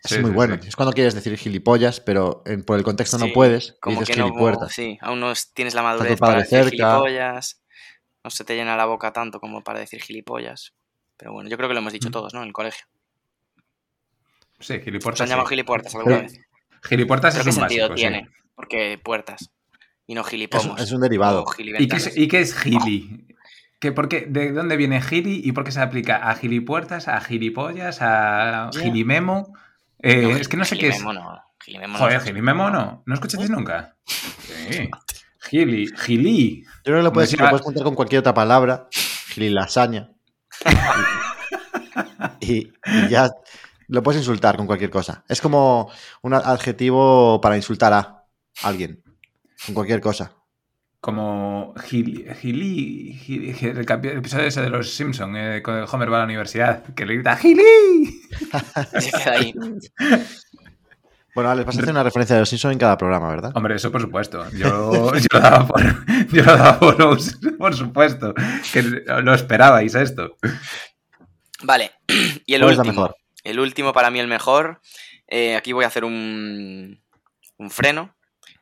Es 0.02 0.10
Sí, 0.12 0.18
muy 0.18 0.30
sí, 0.30 0.34
bueno. 0.34 0.58
sí. 0.60 0.68
Es 0.68 0.76
cuando 0.76 0.92
quieres 0.92 1.14
decir 1.14 1.36
gilipollas, 1.36 2.00
pero 2.00 2.42
en- 2.46 2.64
por 2.64 2.76
el 2.78 2.84
contexto 2.84 3.18
no 3.18 3.28
puedes. 3.32 3.74
y 3.76 3.80
Como 3.80 4.00
dices 4.00 4.14
que 4.16 4.20
no, 4.20 4.68
sí, 4.70 4.98
aún 5.02 5.20
no 5.20 5.30
es- 5.30 5.52
tienes 5.52 5.74
la 5.74 5.82
madurez 5.82 6.18
para 6.18 6.38
decir 6.38 6.64
cerca. 6.64 6.70
gilipollas. 6.70 7.62
No 8.24 8.30
se 8.30 8.44
te 8.44 8.54
llena 8.56 8.76
la 8.76 8.84
boca 8.86 9.12
tanto 9.12 9.40
como 9.40 9.62
para 9.62 9.78
decir 9.80 10.02
gilipollas. 10.02 10.74
Pero 11.16 11.32
bueno, 11.32 11.48
yo 11.50 11.56
creo 11.56 11.68
que 11.68 11.74
lo 11.74 11.80
hemos 11.80 11.92
dicho 11.92 12.08
Mm. 12.08 12.12
todos, 12.12 12.34
¿no? 12.34 12.40
En 12.42 12.46
el 12.48 12.52
colegio. 12.52 12.86
Sí, 14.58 14.74
¿Os 14.76 14.82
gilipuertas. 14.84 15.20
han 15.22 15.28
llamado 15.28 15.48
sí. 15.48 15.54
gilipuertas 15.54 15.94
alguna 15.94 16.16
Pero- 16.18 16.28
vez? 16.28 16.40
Gilipuertas 16.82 17.34
¿Pero 17.34 17.40
es 17.40 17.44
qué 17.44 17.48
un 17.62 17.68
sentido 17.68 17.88
básico, 17.90 17.96
sí. 17.96 18.00
tiene? 18.12 18.28
Porque 18.54 18.98
puertas. 19.02 19.50
Y 20.06 20.14
no 20.14 20.24
gilipomos. 20.24 20.80
es 20.80 20.92
un 20.92 21.00
derivado. 21.02 21.44
¿Y 21.58 21.88
qué 21.88 21.96
es, 21.96 22.16
y 22.16 22.26
qué 22.28 22.40
es 22.40 22.54
gili? 22.58 23.26
¿Qué, 23.28 23.34
por 23.92 24.08
qué- 24.08 24.26
¿De 24.28 24.52
dónde 24.52 24.76
viene 24.76 25.00
gili 25.00 25.40
y 25.44 25.52
por 25.52 25.64
qué 25.64 25.72
se 25.72 25.80
aplica 25.80 26.16
a 26.28 26.34
gilipuertas, 26.34 27.08
a 27.08 27.20
gilipollas, 27.20 27.98
a 28.02 28.70
gilimemo? 28.78 29.54
Eh, 30.02 30.22
No, 30.22 30.36
es 30.36 30.48
que 30.48 30.56
no 30.56 30.64
sé 30.64 30.76
qué 30.78 30.88
es. 30.88 30.94
Gilimemo 30.96 31.12
no. 31.14 31.40
Gilimemo 31.64 31.92
no 31.94 31.98
Joder, 31.98 32.16
es- 32.18 32.24
Gili 32.24 32.42
Memono. 32.42 33.02
¿No 33.06 33.14
escuchasteis 33.14 33.50
nunca? 33.50 33.96
Sí. 34.70 34.88
Gili, 35.48 35.86
Gili. 35.96 36.64
Yo 36.84 36.94
que 36.94 37.02
lo 37.02 37.12
puedes, 37.12 37.30
Decía- 37.30 37.44
lo 37.46 37.50
puedes 37.50 37.64
juntar 37.64 37.82
con 37.84 37.94
cualquier 37.94 38.20
otra 38.20 38.34
palabra. 38.34 38.88
Gililasaña. 39.28 40.10
y, 42.40 42.72
y 42.84 43.08
ya 43.08 43.30
lo 43.88 44.02
puedes 44.02 44.20
insultar 44.20 44.56
con 44.56 44.66
cualquier 44.66 44.90
cosa. 44.90 45.24
Es 45.28 45.40
como 45.40 45.90
un 46.22 46.34
adjetivo 46.34 47.40
para 47.40 47.56
insultar 47.56 47.92
a 47.92 48.24
alguien. 48.62 49.02
Con 49.66 49.74
cualquier 49.74 50.00
cosa. 50.00 50.32
Como 51.00 51.72
Gili, 51.86 52.26
Gili, 52.40 53.18
Gili- 53.24 53.62
el, 53.62 54.18
episodio 54.18 54.46
ese 54.46 54.60
de 54.60 54.68
los 54.68 54.90
Simpsons, 54.92 55.34
eh, 55.38 55.62
con 55.62 55.86
Homer 55.90 56.12
va 56.12 56.16
a 56.16 56.18
la 56.20 56.24
universidad, 56.26 56.84
que 56.94 57.06
le 57.06 57.14
grita 57.14 57.36
¡Gili! 57.36 58.20
Se 59.00 59.10
queda 59.18 59.32
ahí. 59.32 59.54
Bueno, 61.34 61.50
Alex, 61.50 61.66
vas 61.66 61.76
a 61.76 61.80
hacer 61.80 61.90
una 61.92 62.02
referencia 62.02 62.36
de 62.36 62.40
los 62.42 62.48
Simpsons 62.50 62.72
en 62.74 62.78
cada 62.78 62.98
programa, 62.98 63.30
¿verdad? 63.30 63.52
Hombre, 63.54 63.76
eso 63.76 63.90
por 63.90 64.02
supuesto. 64.02 64.44
Yo, 64.50 65.14
yo 65.14 65.26
lo 65.32 65.40
daba 65.40 65.66
por, 65.66 65.82
yo 66.32 66.42
lo 66.44 66.56
daba 66.56 66.78
por, 66.78 66.96
por 67.56 67.74
supuesto. 67.74 68.34
Que 68.72 68.82
lo 68.82 69.32
esperabais 69.34 69.94
esto. 69.94 70.36
Vale. 71.62 71.92
Y 72.46 72.54
el 72.54 72.60
¿Cuál 72.62 72.72
es 72.72 72.76
la 72.78 72.82
último. 72.82 73.02
mejor? 73.02 73.16
El 73.44 73.60
último 73.60 73.92
para 73.94 74.10
mí 74.10 74.18
el 74.18 74.26
mejor. 74.26 74.80
Eh, 75.28 75.56
aquí 75.56 75.72
voy 75.72 75.84
a 75.84 75.88
hacer 75.88 76.04
un, 76.04 77.00
un 77.56 77.70
freno 77.70 78.14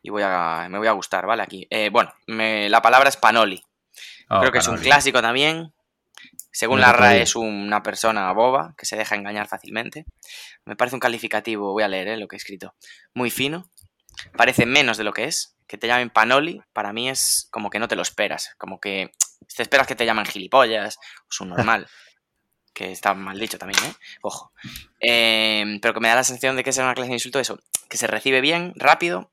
y 0.02 0.10
voy 0.10 0.22
a, 0.24 0.66
me 0.70 0.78
voy 0.78 0.86
a 0.88 0.92
gustar, 0.92 1.26
¿vale? 1.26 1.42
Aquí. 1.42 1.66
Eh, 1.70 1.90
bueno, 1.90 2.12
me- 2.26 2.68
la 2.68 2.80
palabra 2.82 3.08
es 3.08 3.16
panoli. 3.16 3.62
Oh, 4.30 4.40
Creo 4.40 4.52
que 4.52 4.58
es 4.58 4.68
un 4.68 4.76
clásico 4.78 5.20
también. 5.22 5.72
Según 6.50 6.80
la 6.80 6.92
RAE 6.92 7.22
es 7.22 7.36
una 7.36 7.82
persona 7.82 8.32
boba 8.32 8.74
que 8.76 8.84
se 8.86 8.96
deja 8.96 9.14
engañar 9.14 9.46
fácilmente. 9.48 10.06
Me 10.64 10.76
parece 10.76 10.96
un 10.96 11.00
calificativo, 11.00 11.72
voy 11.72 11.82
a 11.82 11.88
leer 11.88 12.08
eh, 12.08 12.16
lo 12.16 12.26
que 12.26 12.36
he 12.36 12.38
escrito, 12.38 12.74
muy 13.14 13.30
fino. 13.30 13.70
Parece 14.36 14.66
menos 14.66 14.96
de 14.96 15.04
lo 15.04 15.12
que 15.12 15.24
es. 15.24 15.54
Que 15.68 15.76
te 15.78 15.86
llamen 15.86 16.08
panoli, 16.10 16.62
para 16.72 16.92
mí 16.92 17.08
es 17.10 17.46
como 17.52 17.68
que 17.70 17.78
no 17.78 17.88
te 17.88 17.94
lo 17.96 18.02
esperas. 18.02 18.54
Como 18.58 18.80
que 18.80 19.10
te 19.54 19.62
esperas 19.62 19.86
que 19.86 19.94
te 19.94 20.06
llaman 20.06 20.24
gilipollas 20.26 20.96
o 20.96 21.26
subnormal. 21.28 21.86
que 22.74 22.90
está 22.92 23.12
mal 23.14 23.38
dicho 23.38 23.58
también, 23.58 23.82
¿eh? 23.84 23.92
Ojo. 24.22 24.52
Eh, 25.00 25.78
pero 25.82 25.94
que 25.94 26.00
me 26.00 26.08
da 26.08 26.14
la 26.16 26.24
sensación 26.24 26.56
de 26.56 26.64
que 26.64 26.70
es 26.70 26.78
una 26.78 26.94
clase 26.94 27.08
de 27.10 27.16
insulto 27.16 27.38
eso. 27.40 27.58
Que 27.88 27.96
se 27.96 28.06
recibe 28.06 28.40
bien, 28.40 28.72
rápido, 28.76 29.30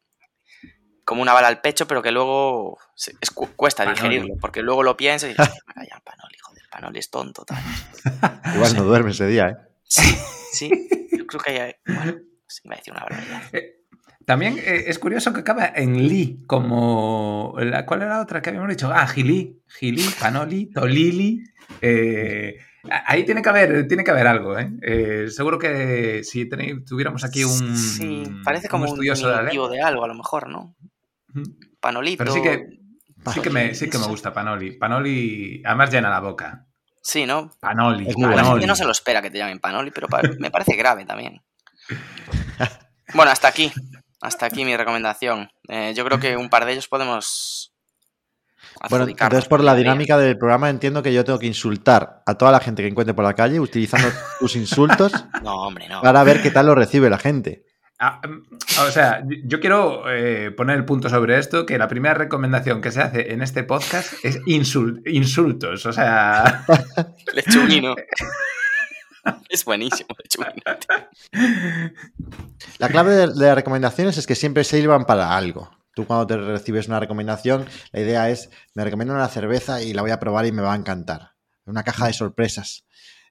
como 1.05 1.21
una 1.21 1.31
bala 1.33 1.47
al 1.47 1.61
pecho, 1.61 1.87
pero 1.87 2.01
que 2.01 2.11
luego 2.11 2.77
se- 2.95 3.13
es 3.21 3.31
cu- 3.31 3.49
cuesta 3.55 3.83
Panoli. 3.85 4.01
digerirlo. 4.01 4.35
Porque 4.41 4.61
luego 4.61 4.83
lo 4.83 4.97
piensas 4.97 5.29
y 5.29 5.33
dices, 5.33 5.47
"Hostia, 5.47 5.61
me 5.67 5.73
callan, 5.75 6.01
panoli, 6.03 6.37
joder, 6.39 6.63
panoli 6.71 6.99
es 6.99 7.09
tonto, 7.09 7.45
tal. 7.45 7.57
Igual 8.55 8.75
no 8.75 8.83
duerme 8.83 9.11
ese 9.11 9.27
día, 9.27 9.49
¿eh? 9.49 9.55
Sí, 9.83 10.15
sí. 10.51 10.89
Yo 11.17 11.25
creo 11.27 11.41
que 11.41 11.61
hay. 11.61 11.73
Bueno, 11.85 12.15
sí, 12.47 12.61
me 12.65 12.69
va 12.71 12.75
a 12.75 12.77
decir 12.79 12.93
una 12.93 13.03
barbaridad. 13.03 13.41
También 14.25 14.57
eh, 14.57 14.85
es 14.87 14.97
curioso 14.97 15.31
que 15.33 15.41
acaba 15.41 15.67
en 15.75 16.07
li, 16.07 16.43
como... 16.47 17.53
La, 17.59 17.85
¿Cuál 17.85 18.01
era 18.01 18.15
la 18.15 18.21
otra 18.21 18.41
que 18.41 18.49
habíamos 18.49 18.69
dicho? 18.71 18.89
Ah, 18.91 19.05
Gili, 19.07 19.61
Gili, 19.67 20.03
Panoli, 20.19 20.71
Tolili. 20.71 21.43
eh, 21.79 22.57
ahí 23.05 23.23
tiene 23.23 23.43
que 23.43 23.49
haber, 23.49 23.87
tiene 23.87 24.03
que 24.03 24.09
haber 24.09 24.25
algo, 24.25 24.57
¿eh? 24.57 24.71
Eh, 24.81 25.25
seguro 25.29 25.59
que 25.59 26.23
si 26.23 26.49
tenéis- 26.49 26.83
tuviéramos 26.85 27.23
aquí 27.23 27.43
un... 27.43 27.77
Sí, 27.77 28.23
parece 28.43 28.67
como 28.67 28.85
un 28.85 28.89
estudioso 28.89 29.27
de 29.27 29.33
la 29.33 29.39
diminutivo 29.41 29.67
lengua. 29.69 29.77
de 29.77 29.87
algo, 29.87 30.03
a 30.05 30.07
lo 30.07 30.15
mejor, 30.15 30.49
¿no? 30.49 30.75
Panolito. 31.79 32.17
Pero 32.23 32.33
sí 32.33 32.41
que, 32.41 32.67
sí 33.33 33.41
que, 33.41 33.49
me, 33.49 33.75
sí 33.75 33.89
que 33.89 33.97
me 33.97 34.07
gusta 34.07 34.33
Panoli. 34.33 34.71
Panoli, 34.77 35.61
además 35.65 35.91
llena 35.91 36.09
la 36.09 36.19
boca. 36.19 36.65
Sí, 37.01 37.25
¿no? 37.25 37.51
Panoli, 37.59 38.05
La 38.17 38.43
gente 38.43 38.67
no 38.67 38.75
se 38.75 38.85
lo 38.85 38.91
espera 38.91 39.21
que 39.21 39.29
te 39.29 39.37
llamen 39.37 39.59
Panoli, 39.59 39.91
pero 39.91 40.07
me 40.39 40.49
parece 40.49 40.75
grave 40.75 41.05
también. 41.05 41.41
Bueno, 43.13 43.31
hasta 43.31 43.47
aquí. 43.47 43.71
Hasta 44.21 44.47
aquí 44.47 44.65
mi 44.65 44.75
recomendación. 44.75 45.49
Eh, 45.67 45.93
yo 45.95 46.03
creo 46.05 46.19
que 46.19 46.35
un 46.35 46.49
par 46.49 46.65
de 46.65 46.73
ellos 46.73 46.87
podemos. 46.87 47.73
Bueno, 48.89 49.07
entonces 49.07 49.47
por 49.47 49.63
la 49.63 49.75
dinámica 49.75 50.17
del 50.17 50.37
programa 50.37 50.69
entiendo 50.69 51.01
que 51.03 51.13
yo 51.13 51.23
tengo 51.23 51.39
que 51.39 51.45
insultar 51.45 52.23
a 52.25 52.35
toda 52.35 52.51
la 52.51 52.59
gente 52.59 52.81
que 52.81 52.89
encuentre 52.89 53.13
por 53.13 53.23
la 53.23 53.33
calle 53.33 53.59
utilizando 53.59 54.09
tus 54.39 54.55
insultos 54.55 55.13
No, 55.43 55.67
hombre, 55.67 55.87
no. 55.87 56.01
para 56.01 56.23
ver 56.23 56.41
qué 56.41 56.51
tal 56.51 56.65
lo 56.65 56.75
recibe 56.75 57.09
la 57.09 57.17
gente. 57.17 57.63
Ah, 57.99 58.19
mm, 58.27 58.43
o 58.87 58.91
sea, 58.91 59.23
yo- 59.45 59.59
quiero 59.59 60.03
eh, 60.11 60.51
poner 60.51 60.77
el 60.77 60.85
punto 60.85 61.09
sobre 61.09 61.37
esto, 61.39 61.65
que 61.65 61.77
la 61.77 61.87
primera 61.87 62.13
recomendación 62.13 62.81
que 62.81 62.91
se 62.91 63.01
hace 63.01 63.31
en 63.33 63.41
este 63.41 63.63
podcast 63.63 64.13
es 64.23 64.41
insul- 64.43 65.01
insultos. 65.05 65.85
O 65.85 65.93
sea, 65.93 66.65
Lechuguino. 67.33 67.95
Es 69.49 69.65
buenísimo, 69.65 70.09
lechuguino. 70.23 70.77
La 72.77 72.89
clave 72.89 73.15
de, 73.15 73.27
de 73.33 73.45
las 73.47 73.55
recomendaciones 73.55 74.17
es 74.17 74.27
que 74.27 74.35
siempre 74.35 74.63
sirvan 74.63 75.05
para 75.05 75.35
algo. 75.35 75.71
Tú 75.95 76.05
cuando 76.05 76.27
te 76.27 76.37
recibes 76.37 76.87
una 76.87 76.99
recomendación, 76.99 77.65
la 77.91 78.01
idea 78.01 78.29
es, 78.29 78.49
me 78.75 78.83
recomiendan 78.83 79.17
una 79.17 79.27
cerveza 79.27 79.81
y 79.81 79.93
la 79.93 80.03
voy 80.03 80.11
a 80.11 80.19
probar 80.19 80.45
y 80.45 80.51
me 80.51 80.61
va 80.61 80.73
a 80.73 80.77
encantar. 80.77 81.31
Una 81.65 81.83
caja 81.83 82.05
de 82.07 82.13
sorpresas. 82.13 82.85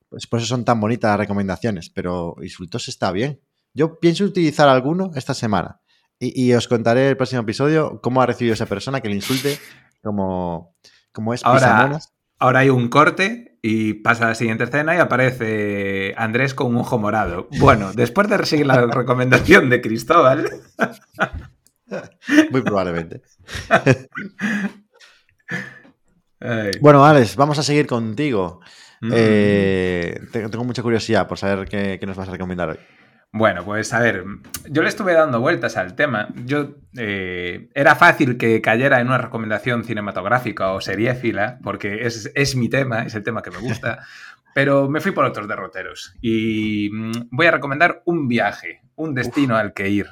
Pues 0.09 0.26
por 0.26 0.40
eso 0.40 0.49
son 0.49 0.64
tan 0.64 0.80
bonitas 0.80 1.11
las 1.11 1.18
recomendaciones, 1.18 1.90
pero 1.90 2.35
insultos 2.42 2.88
está 2.88 3.12
bien. 3.12 3.40
Yo 3.75 3.99
pienso 3.99 4.25
utilizar 4.25 4.69
alguno 4.69 5.11
esta 5.16 5.35
semana 5.35 5.81
y, 6.19 6.47
y 6.49 6.54
os 6.54 6.69
contaré 6.69 7.09
el 7.11 7.16
próximo 7.16 7.43
episodio 7.43 8.00
cómo 8.02 8.23
ha 8.23 8.26
recibido 8.26 8.54
esa 8.54 8.66
persona 8.66 9.00
que 9.00 9.09
le 9.09 9.16
insulte 9.16 9.59
como, 10.02 10.76
como 11.12 11.35
es 11.35 11.45
Ahora- 11.45 11.99
ahora 12.38 12.59
hay 12.61 12.71
un 12.71 12.88
corte 12.88 13.59
y 13.62 13.95
pasa 13.95 14.26
a 14.26 14.28
la 14.28 14.35
siguiente 14.35 14.64
escena 14.64 14.95
y 14.95 14.99
aparece 14.99 16.14
Andrés 16.16 16.54
con 16.54 16.69
un 16.69 16.76
ojo 16.76 16.99
morado. 16.99 17.49
Bueno, 17.59 17.93
después 17.95 18.28
de 18.28 18.45
seguir 18.47 18.66
la 18.66 18.87
recomendación 18.87 19.71
de 19.71 19.81
Cristóbal, 19.81 20.49
Muy 22.50 22.62
probablemente. 22.62 23.23
Bueno, 26.81 27.04
Alex, 27.07 27.37
vamos 27.37 27.59
a 27.59 27.62
seguir 27.62 27.87
contigo. 27.87 28.61
mm, 29.00 29.11
Eh, 29.14 30.21
tengo, 30.31 30.50
tengo 30.50 30.64
mucha 30.64 30.83
curiosidad 30.83 31.26
por 31.26 31.38
saber 31.38 31.66
qué, 31.66 31.97
qué 31.99 32.07
nos 32.07 32.16
vas 32.16 32.28
a 32.28 32.33
recomendar 32.33 32.69
hoy. 32.71 32.78
Bueno, 33.37 33.64
pues 33.64 33.93
a 33.93 33.99
ver, 33.99 34.25
yo 34.71 34.83
le 34.83 34.88
estuve 34.88 35.12
dando 35.12 35.41
vueltas 35.41 35.76
al 35.76 35.97
tema. 35.97 36.29
Yo 36.47 36.76
eh, 36.97 37.69
era 37.75 37.97
fácil 37.97 38.38
que 38.38 38.61
cayera 38.61 39.00
en 39.00 39.09
una 39.09 39.19
recomendación 39.19 39.83
cinematográfica 39.83 40.71
o 40.71 40.81
seriéfila, 40.81 41.59
porque 41.61 42.07
es, 42.07 42.31
es 42.37 42.55
mi 42.55 42.69
tema, 42.69 43.03
es 43.03 43.17
el 43.17 43.25
tema 43.25 43.43
que 43.43 43.50
me 43.50 43.59
gusta. 43.59 44.07
Pero 44.55 44.88
me 44.88 45.00
fui 45.00 45.11
por 45.11 45.25
otros 45.25 45.49
derroteros 45.49 46.14
y 46.23 46.91
mm, 46.93 47.12
voy 47.33 47.47
a 47.47 47.50
recomendar 47.50 48.03
un 48.05 48.29
viaje, 48.29 48.83
un 48.95 49.14
destino 49.14 49.57
al 49.57 49.75
que 49.75 49.88
ir. 49.88 50.07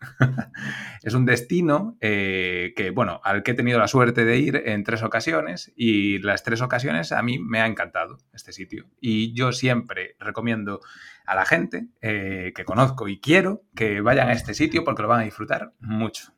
es 1.02 1.14
un 1.14 1.24
destino 1.24 1.96
eh, 2.02 2.74
que, 2.76 2.90
bueno, 2.90 3.22
al 3.24 3.42
que 3.42 3.52
he 3.52 3.54
tenido 3.54 3.78
la 3.78 3.88
suerte 3.88 4.26
de 4.26 4.36
ir 4.36 4.62
en 4.66 4.84
tres 4.84 5.02
ocasiones 5.02 5.72
y 5.76 6.18
las 6.18 6.42
tres 6.42 6.60
ocasiones 6.60 7.12
a 7.12 7.22
mí 7.22 7.38
me 7.38 7.62
ha 7.62 7.66
encantado 7.66 8.18
este 8.34 8.52
sitio. 8.52 8.84
Y 9.00 9.32
yo 9.32 9.52
siempre 9.52 10.16
recomiendo 10.18 10.82
a 11.30 11.34
la 11.36 11.46
gente 11.46 11.86
eh, 12.00 12.52
que 12.56 12.64
conozco 12.64 13.06
y 13.06 13.20
quiero 13.20 13.62
que 13.76 14.00
vayan 14.00 14.28
a 14.28 14.32
este 14.32 14.52
sitio 14.52 14.82
porque 14.84 15.02
lo 15.02 15.08
van 15.08 15.20
a 15.20 15.24
disfrutar 15.24 15.72
mucho. 15.78 16.32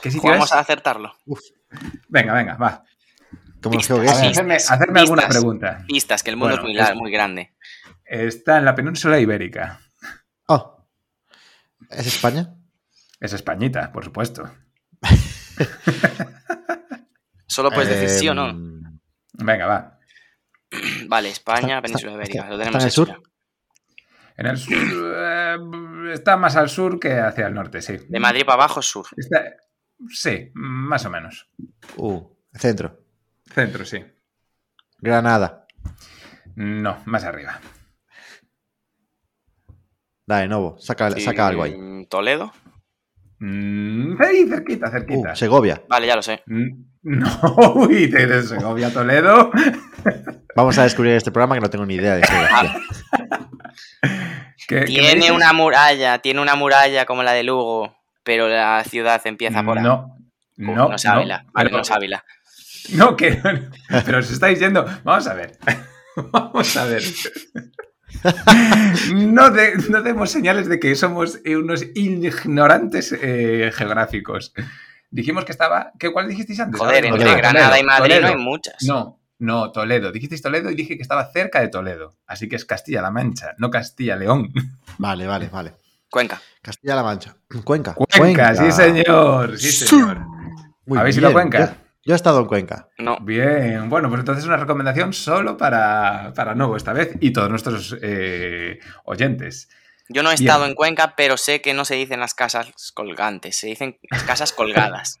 ¿Qué 0.00 0.10
sitio 0.12 0.30
Vamos 0.30 0.46
es? 0.50 0.52
a 0.52 0.60
acertarlo. 0.60 1.12
Venga, 2.08 2.32
venga, 2.34 2.54
va. 2.56 2.84
Pistas. 3.60 3.90
A 3.90 3.94
ver, 3.94 4.08
geogueses. 4.08 4.30
hacerme, 4.30 4.54
Pistas, 4.54 4.70
hacerme 4.72 5.00
alguna 5.00 5.22
pistas. 5.22 5.36
pregunta. 5.36 5.84
Pistas, 5.88 6.22
que 6.22 6.30
el 6.30 6.36
mundo 6.36 6.56
Bueno, 6.62 6.80
es 6.80 6.94
muy, 6.94 7.10
grande. 7.10 7.54
Está 8.04 8.58
en 8.58 8.64
la 8.64 8.74
península 8.74 9.18
ibérica. 9.18 9.80
Oh, 10.46 10.86
¿es 11.90 12.06
España? 12.06 12.54
Es 13.18 13.32
Españita, 13.32 13.90
por 13.92 14.04
supuesto. 14.04 14.48
Solo 17.46 17.70
puedes 17.70 17.88
decir 17.90 18.08
sí 18.10 18.28
o 18.28 18.34
no. 18.34 18.48
Em, 18.50 18.80
Venga, 19.32 19.66
va. 19.66 19.98
Vale, 21.08 21.30
España, 21.30 21.78
está- 21.78 21.82
Península 21.82 22.12
está- 22.12 22.22
Ibérica. 22.24 22.46
Lo 22.48 22.54
está 22.54 22.64
tenemos 22.64 22.76
en 22.76 22.82
el 22.86 22.92
hecho 22.92 23.06
sur? 23.06 23.22
En 24.40 24.46
el 24.46 24.56
sur. 24.56 24.74
eh, 24.74 25.56
está 26.14 26.36
más 26.38 26.56
al 26.56 26.70
sur 26.70 26.98
que 26.98 27.12
hacia 27.20 27.46
el 27.46 27.52
norte, 27.54 27.82
sí. 27.82 27.98
De 28.08 28.18
Madrid 28.18 28.44
para 28.46 28.54
abajo 28.64 28.80
es 28.80 28.86
sur. 28.86 29.06
Está- 29.14 29.44
sí, 30.08 30.50
más 30.54 31.04
o 31.04 31.10
menos. 31.10 31.50
Uh, 31.96 32.22
centro. 32.54 33.04
Centro, 33.52 33.84
sí. 33.84 34.02
Granada. 34.98 35.66
No, 36.54 37.02
más 37.04 37.24
arriba. 37.24 37.60
Dale, 40.26 40.48
Novo, 40.48 40.78
saca, 40.78 41.10
Sí, 41.10 41.20
saca 41.20 41.48
algo 41.48 41.62
ahí. 41.64 42.06
Toledo. 42.08 42.50
Mm, 43.40 44.20
ahí, 44.22 44.46
cerquita, 44.48 44.88
Uh, 44.88 44.90
cerquita. 44.90 45.34
Segovia. 45.34 45.82
Vale, 45.88 46.06
ya 46.06 46.16
lo 46.16 46.22
sé. 46.22 46.42
Mm, 46.46 46.84
No, 47.02 47.72
uy, 47.76 48.08
de 48.08 48.42
Segovia, 48.42 48.92
Toledo. 48.92 49.50
Vamos 50.56 50.76
a 50.78 50.82
descubrir 50.82 51.14
este 51.14 51.30
programa 51.32 51.54
que 51.54 51.60
no 51.62 51.70
tengo 51.70 51.86
ni 51.86 51.94
idea 51.94 52.16
de 52.16 52.26
geografía. 52.26 52.74
¿Qué- 54.68 54.80
qué 54.80 54.84
Tiene 54.84 55.14
dices? 55.14 55.30
una 55.30 55.52
muralla, 55.52 56.18
tiene 56.18 56.40
una 56.40 56.54
muralla 56.56 57.06
como 57.06 57.22
la 57.22 57.32
de 57.32 57.42
Lugo, 57.42 57.96
pero 58.22 58.48
la 58.48 58.84
ciudad 58.84 59.20
empieza 59.24 59.62
por 59.62 59.78
ahí. 59.78 59.84
No, 59.84 60.16
Uh, 60.58 60.62
no, 60.74 60.88
no 60.90 60.94
es 60.96 61.06
Ávila. 61.06 61.38
no, 61.44 61.50
vale, 61.54 61.70
pero- 61.70 61.76
no 61.78 61.82
es 61.82 61.90
Ávila. 61.90 62.24
No, 62.92 63.16
que. 63.16 63.40
Pero 64.04 64.18
os 64.18 64.30
está 64.30 64.48
diciendo. 64.48 64.84
Vamos 65.04 65.26
a 65.26 65.32
ver. 65.34 65.56
Vamos 66.16 66.76
a 66.76 66.84
ver. 66.84 67.02
no, 69.14 69.50
de- 69.50 69.76
no 69.88 70.02
demos 70.02 70.30
señales 70.30 70.68
de 70.68 70.78
que 70.80 70.94
somos 70.94 71.40
eh, 71.44 71.56
unos 71.56 71.84
ignorantes 71.94 73.12
eh, 73.20 73.70
geográficos. 73.74 74.52
Dijimos 75.10 75.44
que 75.44 75.52
estaba. 75.52 75.92
¿qué, 75.98 76.12
¿Cuál 76.12 76.28
dijisteis 76.28 76.60
antes? 76.60 76.80
Joder, 76.80 77.04
entre 77.04 77.18
Toledo, 77.20 77.36
Granada 77.36 77.80
y 77.80 77.82
Madrid 77.84 78.14
Toledo. 78.14 78.20
no 78.22 78.28
hay 78.28 78.36
muchas. 78.44 78.76
No, 78.84 79.18
no, 79.38 79.72
Toledo. 79.72 80.12
Dijisteis 80.12 80.42
Toledo 80.42 80.70
y 80.70 80.74
dije 80.74 80.96
que 80.96 81.02
estaba 81.02 81.30
cerca 81.32 81.60
de 81.60 81.68
Toledo. 81.68 82.14
Así 82.26 82.48
que 82.48 82.56
es 82.56 82.64
Castilla-La 82.64 83.10
Mancha, 83.10 83.54
no 83.58 83.70
Castilla-León. 83.70 84.52
Vale, 84.98 85.26
vale, 85.26 85.48
vale. 85.48 85.72
Cuenca. 86.10 86.40
Castilla-La 86.62 87.02
Mancha. 87.02 87.34
Cuenca. 87.64 87.94
Cuenca, 87.94 88.54
sí 88.54 88.70
señor, 88.70 89.58
sí 89.58 89.70
señor. 89.72 90.18
Muy 90.86 90.98
¿Habéis 90.98 91.16
ido 91.16 91.26
a 91.26 91.30
bien. 91.30 91.48
Cuenca? 91.50 91.76
Yo 92.04 92.14
he 92.14 92.16
estado 92.16 92.40
en 92.40 92.46
Cuenca. 92.46 92.88
No. 92.98 93.18
Bien, 93.20 93.88
bueno, 93.88 94.08
pues 94.08 94.20
entonces 94.20 94.44
una 94.44 94.56
recomendación 94.56 95.12
solo 95.12 95.56
para, 95.56 96.32
para 96.34 96.54
Novo 96.54 96.76
esta 96.76 96.92
vez 96.92 97.12
y 97.20 97.32
todos 97.32 97.50
nuestros 97.50 97.96
eh, 98.02 98.78
oyentes. 99.04 99.68
Yo 100.08 100.22
no 100.22 100.30
he 100.30 100.34
Bien. 100.34 100.48
estado 100.48 100.66
en 100.66 100.74
Cuenca, 100.74 101.14
pero 101.16 101.36
sé 101.36 101.60
que 101.60 101.74
no 101.74 101.84
se 101.84 101.94
dicen 101.94 102.20
las 102.20 102.34
casas 102.34 102.72
colgantes, 102.92 103.56
se 103.56 103.68
dicen 103.68 103.98
las 104.10 104.24
casas 104.24 104.52
colgadas. 104.52 105.20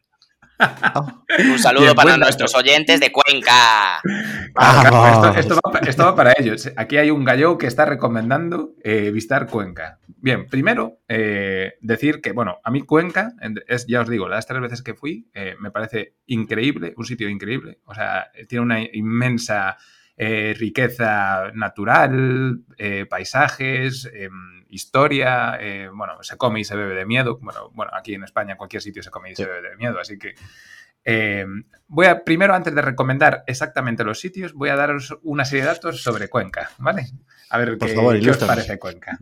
Un 1.52 1.58
saludo 1.58 1.94
para 1.94 2.16
nuestros 2.16 2.54
oyentes 2.54 3.00
de 3.00 3.10
Cuenca. 3.12 4.00
Vamos. 4.54 5.08
esto, 5.34 5.40
esto 5.40 5.54
va, 5.64 5.72
pa- 5.72 5.78
esto 5.88 6.04
va 6.04 6.14
para 6.14 6.32
ellos. 6.36 6.70
Aquí 6.76 6.96
hay 6.96 7.10
un 7.10 7.24
gallo 7.24 7.56
que 7.58 7.66
está 7.66 7.84
recomendando 7.86 8.74
eh, 8.82 9.10
visitar 9.12 9.46
Cuenca. 9.46 9.98
Bien, 10.22 10.46
primero, 10.46 10.98
eh, 11.08 11.74
decir 11.80 12.20
que, 12.20 12.32
bueno, 12.32 12.58
a 12.62 12.70
mí 12.70 12.82
Cuenca, 12.82 13.32
es, 13.68 13.86
ya 13.86 14.02
os 14.02 14.08
digo, 14.08 14.28
las 14.28 14.46
tres 14.46 14.60
veces 14.60 14.82
que 14.82 14.94
fui, 14.94 15.28
eh, 15.34 15.54
me 15.58 15.70
parece 15.70 16.14
increíble, 16.26 16.92
un 16.96 17.04
sitio 17.06 17.28
increíble. 17.28 17.78
O 17.86 17.94
sea, 17.94 18.30
tiene 18.48 18.62
una 18.62 18.80
inmensa 18.82 19.76
eh, 20.22 20.54
riqueza 20.54 21.50
natural, 21.54 22.60
eh, 22.76 23.06
paisajes, 23.08 24.06
em, 24.12 24.66
historia. 24.68 25.56
eh, 25.58 25.88
bueno, 25.90 26.22
se 26.22 26.36
come 26.36 26.60
y 26.60 26.64
se 26.64 26.76
bebe 26.76 26.94
de 26.94 27.06
miedo. 27.06 27.38
Bueno, 27.40 27.70
bueno, 27.72 27.90
aquí 27.94 28.12
en 28.12 28.24
España 28.24 28.52
en 28.52 28.58
cualquier 28.58 28.82
sitio 28.82 29.02
se 29.02 29.10
come 29.10 29.30
y 29.32 29.34
se 29.34 29.46
bebe 29.46 29.70
de 29.70 29.76
miedo, 29.76 29.98
así 29.98 30.18
que. 30.18 30.34
eh, 31.06 31.46
voy 31.88 32.04
a, 32.04 32.22
primero, 32.22 32.54
antes 32.54 32.74
de 32.74 32.82
recomendar 32.82 33.44
exactamente 33.46 34.04
los 34.04 34.20
sitios, 34.20 34.52
voy 34.52 34.68
a 34.68 34.76
daros 34.76 35.18
una 35.22 35.46
serie 35.46 35.62
de 35.62 35.68
datos 35.68 36.02
sobre 36.02 36.28
Cuenca, 36.28 36.70
¿vale? 36.76 37.06
A 37.48 37.56
ver 37.56 37.78
Por 37.78 37.88
qué, 37.88 37.94
favor, 37.94 38.20
qué 38.20 38.30
os 38.30 38.36
parece 38.44 38.78
Cuenca. 38.78 39.18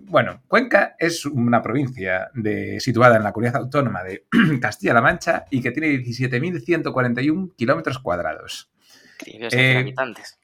Bueno, 0.00 0.42
Cuenca 0.46 0.96
es 0.98 1.24
una 1.24 1.62
provincia 1.62 2.28
de, 2.34 2.78
situada 2.78 3.16
en 3.16 3.22
la 3.22 3.32
comunidad 3.32 3.56
autónoma 3.62 4.04
de 4.04 4.26
Castilla-La 4.60 5.00
Mancha 5.00 5.46
y 5.48 5.62
que 5.62 5.70
tiene 5.70 5.88
17.141 5.98 7.54
kilómetros 7.56 7.98
cuadrados. 8.00 8.70
Que 9.18 9.48
Eh, 9.52 9.78
habitantes. 9.78 10.38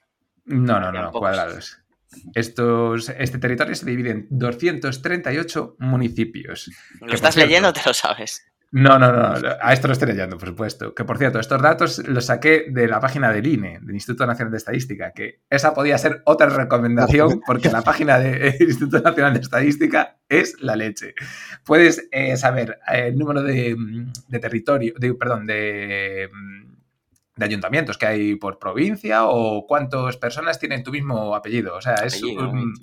No, 0.45 0.79
no, 0.79 0.91
no, 0.91 1.11
cuadrados. 1.11 1.77
Estos, 2.33 3.09
este 3.09 3.37
territorio 3.37 3.73
se 3.75 3.85
divide 3.85 4.11
en 4.11 4.27
238 4.29 5.77
municipios. 5.79 6.69
¿Lo 6.99 7.13
estás 7.13 7.35
cierto, 7.35 7.47
leyendo 7.47 7.69
o 7.69 7.73
te 7.73 7.81
lo 7.85 7.93
sabes? 7.93 8.45
No, 8.73 8.97
no, 8.97 9.11
no, 9.11 9.49
a 9.61 9.73
esto 9.73 9.87
lo 9.87 9.93
estoy 9.93 10.09
leyendo, 10.09 10.37
por 10.37 10.47
supuesto. 10.47 10.93
Que 10.93 11.03
por 11.03 11.17
cierto, 11.17 11.39
estos 11.39 11.61
datos 11.61 12.07
los 12.07 12.25
saqué 12.25 12.67
de 12.69 12.87
la 12.87 13.01
página 13.01 13.31
del 13.31 13.45
INE, 13.45 13.79
del 13.81 13.95
Instituto 13.95 14.25
Nacional 14.25 14.51
de 14.51 14.57
Estadística, 14.57 15.11
que 15.11 15.41
esa 15.49 15.73
podía 15.73 15.97
ser 15.97 16.21
otra 16.25 16.47
recomendación, 16.47 17.41
porque 17.45 17.69
la 17.69 17.81
página 17.81 18.17
del 18.17 18.55
Instituto 18.61 19.01
Nacional 19.01 19.33
de 19.33 19.39
Estadística 19.41 20.17
es 20.27 20.55
la 20.61 20.77
leche. 20.77 21.15
Puedes 21.65 22.07
eh, 22.11 22.37
saber 22.37 22.79
eh, 22.91 23.07
el 23.07 23.17
número 23.17 23.43
de, 23.43 23.75
mm, 23.75 24.13
de 24.29 24.39
territorio, 24.39 24.93
de, 24.97 25.13
perdón, 25.15 25.45
de, 25.45 26.29
mm, 26.33 26.70
de 27.41 27.45
ayuntamientos 27.47 27.97
que 27.97 28.05
hay 28.05 28.35
por 28.35 28.57
provincia 28.59 29.25
o 29.25 29.65
cuántas 29.67 30.15
personas 30.17 30.57
tienen 30.59 30.83
tu 30.83 30.91
mismo 30.91 31.35
apellido. 31.35 31.75
O 31.75 31.81
sea, 31.81 31.95
es, 31.95 32.15
Apellido, 32.17 32.49
un- 32.49 32.73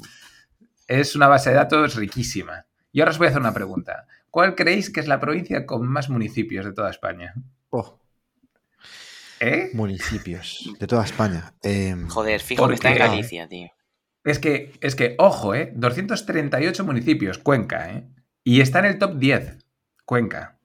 es 0.86 1.16
una 1.16 1.28
base 1.28 1.50
de 1.50 1.56
datos 1.56 1.94
riquísima. 1.96 2.66
Y 2.92 3.00
ahora 3.00 3.10
os 3.12 3.18
voy 3.18 3.26
a 3.26 3.30
hacer 3.30 3.40
una 3.40 3.54
pregunta. 3.54 4.06
¿Cuál 4.30 4.54
creéis 4.54 4.90
que 4.90 5.00
es 5.00 5.08
la 5.08 5.20
provincia 5.20 5.64
con 5.66 5.86
más 5.86 6.10
municipios 6.10 6.64
de 6.64 6.72
toda 6.72 6.90
España? 6.90 7.34
oh, 7.70 7.98
¿Eh? 9.40 9.70
municipios 9.72 10.68
de 10.80 10.86
toda 10.86 11.04
España. 11.04 11.54
Em, 11.62 12.08
Joder, 12.08 12.40
fijo 12.40 12.62
¿Por 12.62 12.70
que 12.70 12.74
está 12.74 12.90
en? 12.90 12.98
Galicia, 12.98 13.48
tío. 13.48 13.68
Es 14.24 14.38
que, 14.40 14.72
es 14.80 14.96
que, 14.96 15.14
ojo, 15.18 15.54
¿eh? 15.54 15.72
238 15.76 16.84
municipios, 16.84 17.38
Cuenca, 17.38 17.90
¿eh? 17.92 18.08
Y 18.42 18.60
está 18.60 18.80
en 18.80 18.86
el 18.86 18.98
top 18.98 19.16
10, 19.16 19.64
Cuenca. 20.04 20.58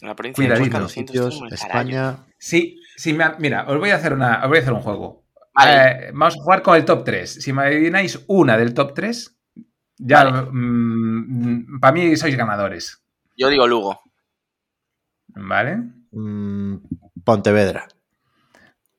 La 0.00 0.16
provincia 0.16 0.42
de 0.42 0.48
Cuidadito. 0.48 0.70
Cuenca, 0.70 0.78
200 0.80 1.14
municipios, 1.16 1.34
como 1.36 1.44
el 1.46 1.50
carajo. 1.58 1.66
España. 1.78 2.26
Sí, 2.44 2.80
sí, 2.96 3.12
me- 3.12 3.36
mira, 3.38 3.66
os 3.68 3.78
voy 3.78 3.90
a 3.90 3.94
hacer 3.94 4.12
una, 4.14 4.42
os 4.42 4.48
voy 4.48 4.58
a 4.58 4.60
hacer 4.62 4.72
un 4.72 4.80
juego. 4.80 5.22
Vale. 5.54 6.06
Eh, 6.08 6.10
vamos 6.12 6.34
a 6.36 6.42
jugar 6.42 6.62
con 6.62 6.74
el 6.76 6.84
top 6.84 7.04
3. 7.04 7.34
Si 7.40 7.52
me 7.52 7.62
adivináis 7.62 8.24
una 8.26 8.56
del 8.56 8.74
top 8.74 8.94
3, 8.94 9.38
ya 9.98 10.24
Vale. 10.24 10.48
para 11.80 11.92
mí 11.92 12.16
sois 12.16 12.34
ganadores. 12.36 13.00
Yo 13.36 13.48
digo 13.48 13.66
Lugo. 13.68 14.00
¿Vale? 15.28 15.78
mm, 16.10 16.76
Pontevedra. 17.24 17.86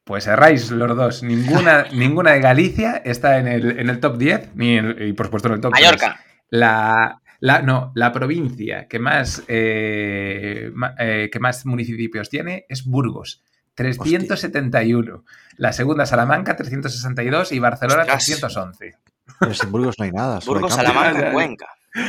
Pues 0.06 0.26
erráis 0.28 0.72
los 0.72 0.96
dos. 0.96 1.22
Ninguna, 1.24 1.86
ninguna 1.94 2.32
de 2.32 2.40
Galicia 2.40 3.02
está 3.04 3.40
en 3.40 3.48
el, 3.50 3.80
en 3.80 3.90
el 3.90 4.00
top 4.00 4.18
10, 4.18 4.56
ni 4.56 4.78
en- 4.78 4.96
y 5.02 5.12
por 5.14 5.26
supuesto 5.26 5.50
en 5.50 5.56
el 5.56 5.62
top 5.62 5.74
3. 5.74 5.84
Mallorca. 5.86 6.20
La, 6.50 7.22
la- 7.46 7.62
no, 7.62 7.92
la 7.96 8.14
provincia 8.14 8.88
que 8.88 9.00
más, 9.00 9.44
eh, 9.50 10.72
ma- 10.74 10.96
eh, 10.98 11.30
que 11.30 11.40
más 11.40 11.66
municipios 11.66 12.30
tiene 12.30 12.66
es 12.70 12.86
Burgos, 12.86 13.44
371. 13.76 15.26
La 15.58 15.74
segunda 15.74 16.06
Salamanca, 16.06 16.56
362 16.56 17.52
y 17.52 17.60
Barcelona, 17.60 18.04
Ostras. 18.04 18.26
311. 18.26 18.94
Pero 19.40 19.54
sin 19.54 19.72
Burgos 19.72 19.96
no 20.00 20.06
hay 20.06 20.12
nada. 20.12 20.40
Burgos. 20.46 20.74
Salamanca, 20.74 21.20
Ya, 21.20 21.26
ya. 21.28 21.32
Cuenca. 21.34 21.68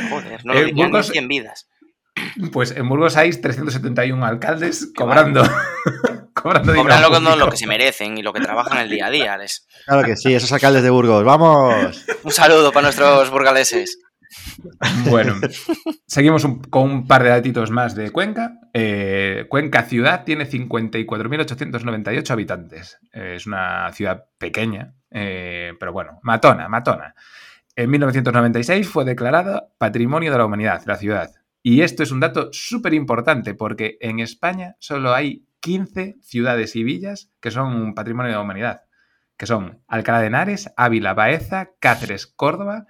Joder, 0.09 0.45
no 0.45 0.53
Eh, 0.53 0.71
Burgos- 0.73 1.07
ni 1.09 1.13
100 1.13 1.27
vidas. 1.27 1.67
Pues 2.53 2.71
en 2.71 2.87
Burgos 2.87 3.17
hay 3.17 3.31
371 3.31 4.25
alcaldes 4.25 4.91
cobrando, 4.95 5.43
cobrando 6.33 6.71
dinero 6.71 6.83
Cobran 6.83 7.01
lo, 7.01 7.07
que- 7.09 7.13
no, 7.15 7.19
público. 7.31 7.45
lo 7.45 7.51
que 7.51 7.57
se 7.57 7.67
merecen 7.67 8.17
y 8.17 8.21
lo 8.23 8.31
que 8.31 8.39
trabajan 8.39 8.77
el 8.77 8.89
día 8.89 9.07
a 9.07 9.09
día. 9.09 9.37
Les. 9.37 9.67
Claro 9.85 10.03
que 10.07 10.15
sí, 10.15 10.33
esos 10.33 10.51
alcaldes 10.53 10.81
de 10.83 10.89
Burgos. 10.91 11.23
¡Vamos! 11.25 12.05
Un 12.23 12.31
saludo 12.31 12.71
para 12.71 12.83
nuestros 12.85 13.29
burgaleses. 13.29 13.99
Bueno, 15.09 15.35
seguimos 16.07 16.43
un- 16.43 16.61
con 16.61 16.83
un 16.83 17.07
par 17.07 17.23
de 17.23 17.29
datitos 17.29 17.71
más 17.71 17.95
de 17.95 18.11
Cuenca. 18.11 18.59
Eh, 18.73 19.45
Cuenca 19.49 19.83
ciudad 19.83 20.23
tiene 20.23 20.45
54.898 20.45 22.29
habitantes. 22.31 22.97
Eh, 23.13 23.33
es 23.37 23.45
una 23.47 23.91
ciudad 23.93 24.25
pequeña, 24.37 24.93
eh, 25.11 25.73
pero 25.79 25.93
bueno, 25.93 26.19
matona, 26.23 26.67
matona. 26.69 27.15
En 27.75 27.89
1996 27.89 28.87
fue 28.87 29.03
declarada 29.05 29.67
Patrimonio 29.77 30.31
de 30.31 30.37
la 30.37 30.45
Humanidad, 30.45 30.83
la 30.85 30.95
ciudad. 30.95 31.31
Y 31.61 31.81
esto 31.81 32.03
es 32.03 32.11
un 32.11 32.19
dato 32.19 32.49
súper 32.53 32.93
importante 32.93 33.53
porque 33.53 33.97
en 33.99 34.19
España 34.19 34.75
solo 34.79 35.13
hay 35.13 35.45
15 35.61 36.15
ciudades 36.21 36.75
y 36.75 36.83
villas 36.83 37.31
que 37.41 37.51
son 37.51 37.75
un 37.75 37.95
patrimonio 37.95 38.29
de 38.31 38.35
la 38.37 38.41
humanidad, 38.43 38.83
que 39.35 39.47
son 39.47 39.81
Alcalá 39.87 40.21
de 40.21 40.27
Henares, 40.27 40.71
Ávila, 40.77 41.13
Baeza, 41.15 41.71
Cáceres, 41.79 42.27
Córdoba, 42.27 42.85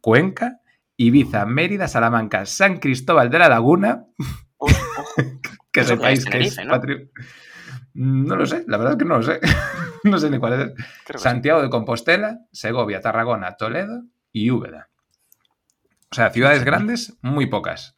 Cuenca, 0.00 0.60
Ibiza, 0.96 1.44
Mérida, 1.46 1.88
Salamanca, 1.88 2.46
San 2.46 2.78
Cristóbal 2.78 3.30
de 3.30 3.38
la 3.38 3.48
Laguna, 3.48 4.04
que 5.72 5.80
Eso 5.80 5.90
sepáis 5.90 6.24
que 6.24 6.30
Tenerife, 6.30 6.62
es 6.62 6.66
¿no? 6.68 6.74
patri- 6.74 7.10
No 7.94 8.36
lo 8.36 8.46
sé, 8.46 8.64
la 8.66 8.76
verdad 8.76 8.92
es 8.94 8.98
que 8.98 9.04
no 9.04 9.16
lo 9.18 9.22
sé. 9.22 9.40
no 10.04 10.18
sé 10.18 10.30
ni 10.30 10.38
cuál 10.38 10.52
es. 10.54 10.58
Creo 10.68 10.74
que 11.06 11.18
sí. 11.18 11.22
Santiago 11.22 11.62
de 11.62 11.70
Compostela, 11.70 12.40
Segovia, 12.52 13.00
Tarragona, 13.00 13.56
Toledo 13.56 14.02
y 14.32 14.50
Úbeda. 14.50 14.88
O 16.10 16.14
sea, 16.14 16.30
ciudades 16.30 16.64
grandes, 16.64 17.16
muy 17.22 17.46
pocas. 17.46 17.96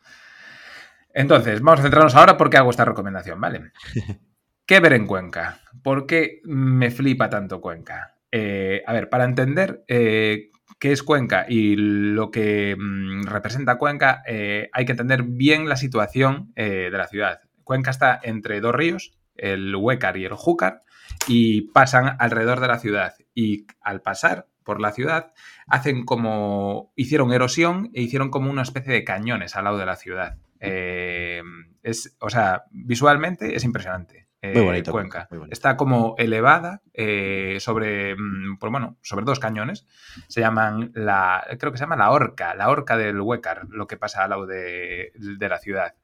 Entonces, 1.12 1.60
vamos 1.60 1.80
a 1.80 1.82
centrarnos 1.82 2.14
ahora 2.14 2.36
porque 2.36 2.56
hago 2.56 2.70
esta 2.70 2.84
recomendación, 2.84 3.40
¿vale? 3.40 3.72
¿Qué 4.66 4.80
ver 4.80 4.94
en 4.94 5.06
Cuenca? 5.06 5.60
¿Por 5.82 6.06
qué 6.06 6.40
me 6.44 6.90
flipa 6.90 7.30
tanto 7.30 7.60
Cuenca? 7.60 8.16
Eh, 8.32 8.82
a 8.86 8.92
ver, 8.92 9.08
para 9.08 9.24
entender 9.24 9.84
eh, 9.86 10.50
qué 10.78 10.92
es 10.92 11.02
Cuenca 11.02 11.46
y 11.48 11.76
lo 11.76 12.30
que 12.30 12.76
mm, 12.78 13.24
representa 13.24 13.78
Cuenca, 13.78 14.22
eh, 14.26 14.68
hay 14.72 14.84
que 14.84 14.92
entender 14.92 15.22
bien 15.22 15.68
la 15.68 15.76
situación 15.76 16.52
eh, 16.56 16.88
de 16.90 16.98
la 16.98 17.08
ciudad. 17.08 17.40
Cuenca 17.64 17.90
está 17.90 18.20
entre 18.22 18.60
dos 18.60 18.74
ríos, 18.74 19.18
el 19.34 19.74
Huécar 19.74 20.16
y 20.16 20.24
el 20.24 20.34
Júcar, 20.34 20.80
y 21.26 21.62
pasan 21.72 22.16
alrededor 22.18 22.60
de 22.60 22.68
la 22.68 22.78
ciudad. 22.78 23.14
Y 23.34 23.66
al 23.80 24.02
pasar 24.02 24.46
por 24.64 24.80
la 24.80 24.92
ciudad, 24.92 25.32
hacen 25.66 26.04
como. 26.04 26.92
hicieron 26.96 27.32
erosión 27.32 27.90
e 27.94 28.02
hicieron 28.02 28.30
como 28.30 28.50
una 28.50 28.62
especie 28.62 28.92
de 28.92 29.04
cañones 29.04 29.56
al 29.56 29.64
lado 29.64 29.78
de 29.78 29.86
la 29.86 29.96
ciudad. 29.96 30.38
Eh, 30.60 31.42
es, 31.82 32.16
o 32.20 32.30
sea, 32.30 32.64
visualmente 32.70 33.54
es 33.56 33.64
impresionante. 33.64 34.28
Eh, 34.42 34.52
Muy 34.54 34.62
bonito, 34.62 34.92
Cuenca. 34.92 35.18
Cuenca, 35.18 35.28
muy 35.30 35.38
bonito. 35.38 35.52
Está 35.52 35.76
como 35.76 36.14
elevada 36.18 36.82
eh, 36.92 37.56
sobre, 37.60 38.16
pues 38.60 38.70
bueno, 38.70 38.96
sobre 39.02 39.24
dos 39.24 39.40
cañones. 39.40 39.86
Se 40.28 40.40
llaman 40.40 40.92
la, 40.94 41.46
creo 41.58 41.72
que 41.72 41.78
se 41.78 41.84
llama 41.84 41.96
la 41.96 42.10
Orca, 42.10 42.54
la 42.54 42.68
Orca 42.68 42.96
del 42.96 43.20
Huécar, 43.20 43.66
lo 43.68 43.86
que 43.86 43.96
pasa 43.96 44.24
al 44.24 44.30
lado 44.30 44.46
de, 44.46 45.12
de 45.14 45.48
la 45.48 45.58
ciudad. 45.58 45.94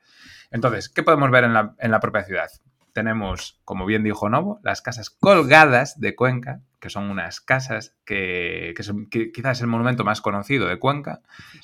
Entonces, 0.51 0.89
¿qué 0.89 1.03
podemos 1.03 1.31
ver 1.31 1.45
en 1.45 1.55
la, 1.55 1.75
en 1.79 1.91
la 1.91 2.01
propia 2.01 2.25
ciudad? 2.25 2.51
Tenemos, 2.93 3.61
como 3.65 3.87
bien 3.87 4.03
dijo 4.05 4.29
Novo, 4.29 4.61
las 4.63 4.83
casas 4.83 5.11
colgadas 5.11 5.99
de 6.01 6.15
Cuenca, 6.15 6.61
que 6.81 6.91
son 6.91 7.11
unas 7.11 7.41
casas 7.41 7.95
que, 8.05 8.75
que, 8.77 8.83
son, 8.83 9.09
que 9.09 9.31
quizás 9.31 9.59
es 9.59 9.63
el 9.63 9.69
monumento 9.69 10.05
más 10.05 10.21
conocido 10.21 10.67
de 10.69 10.79
Cuenca, 10.79 11.21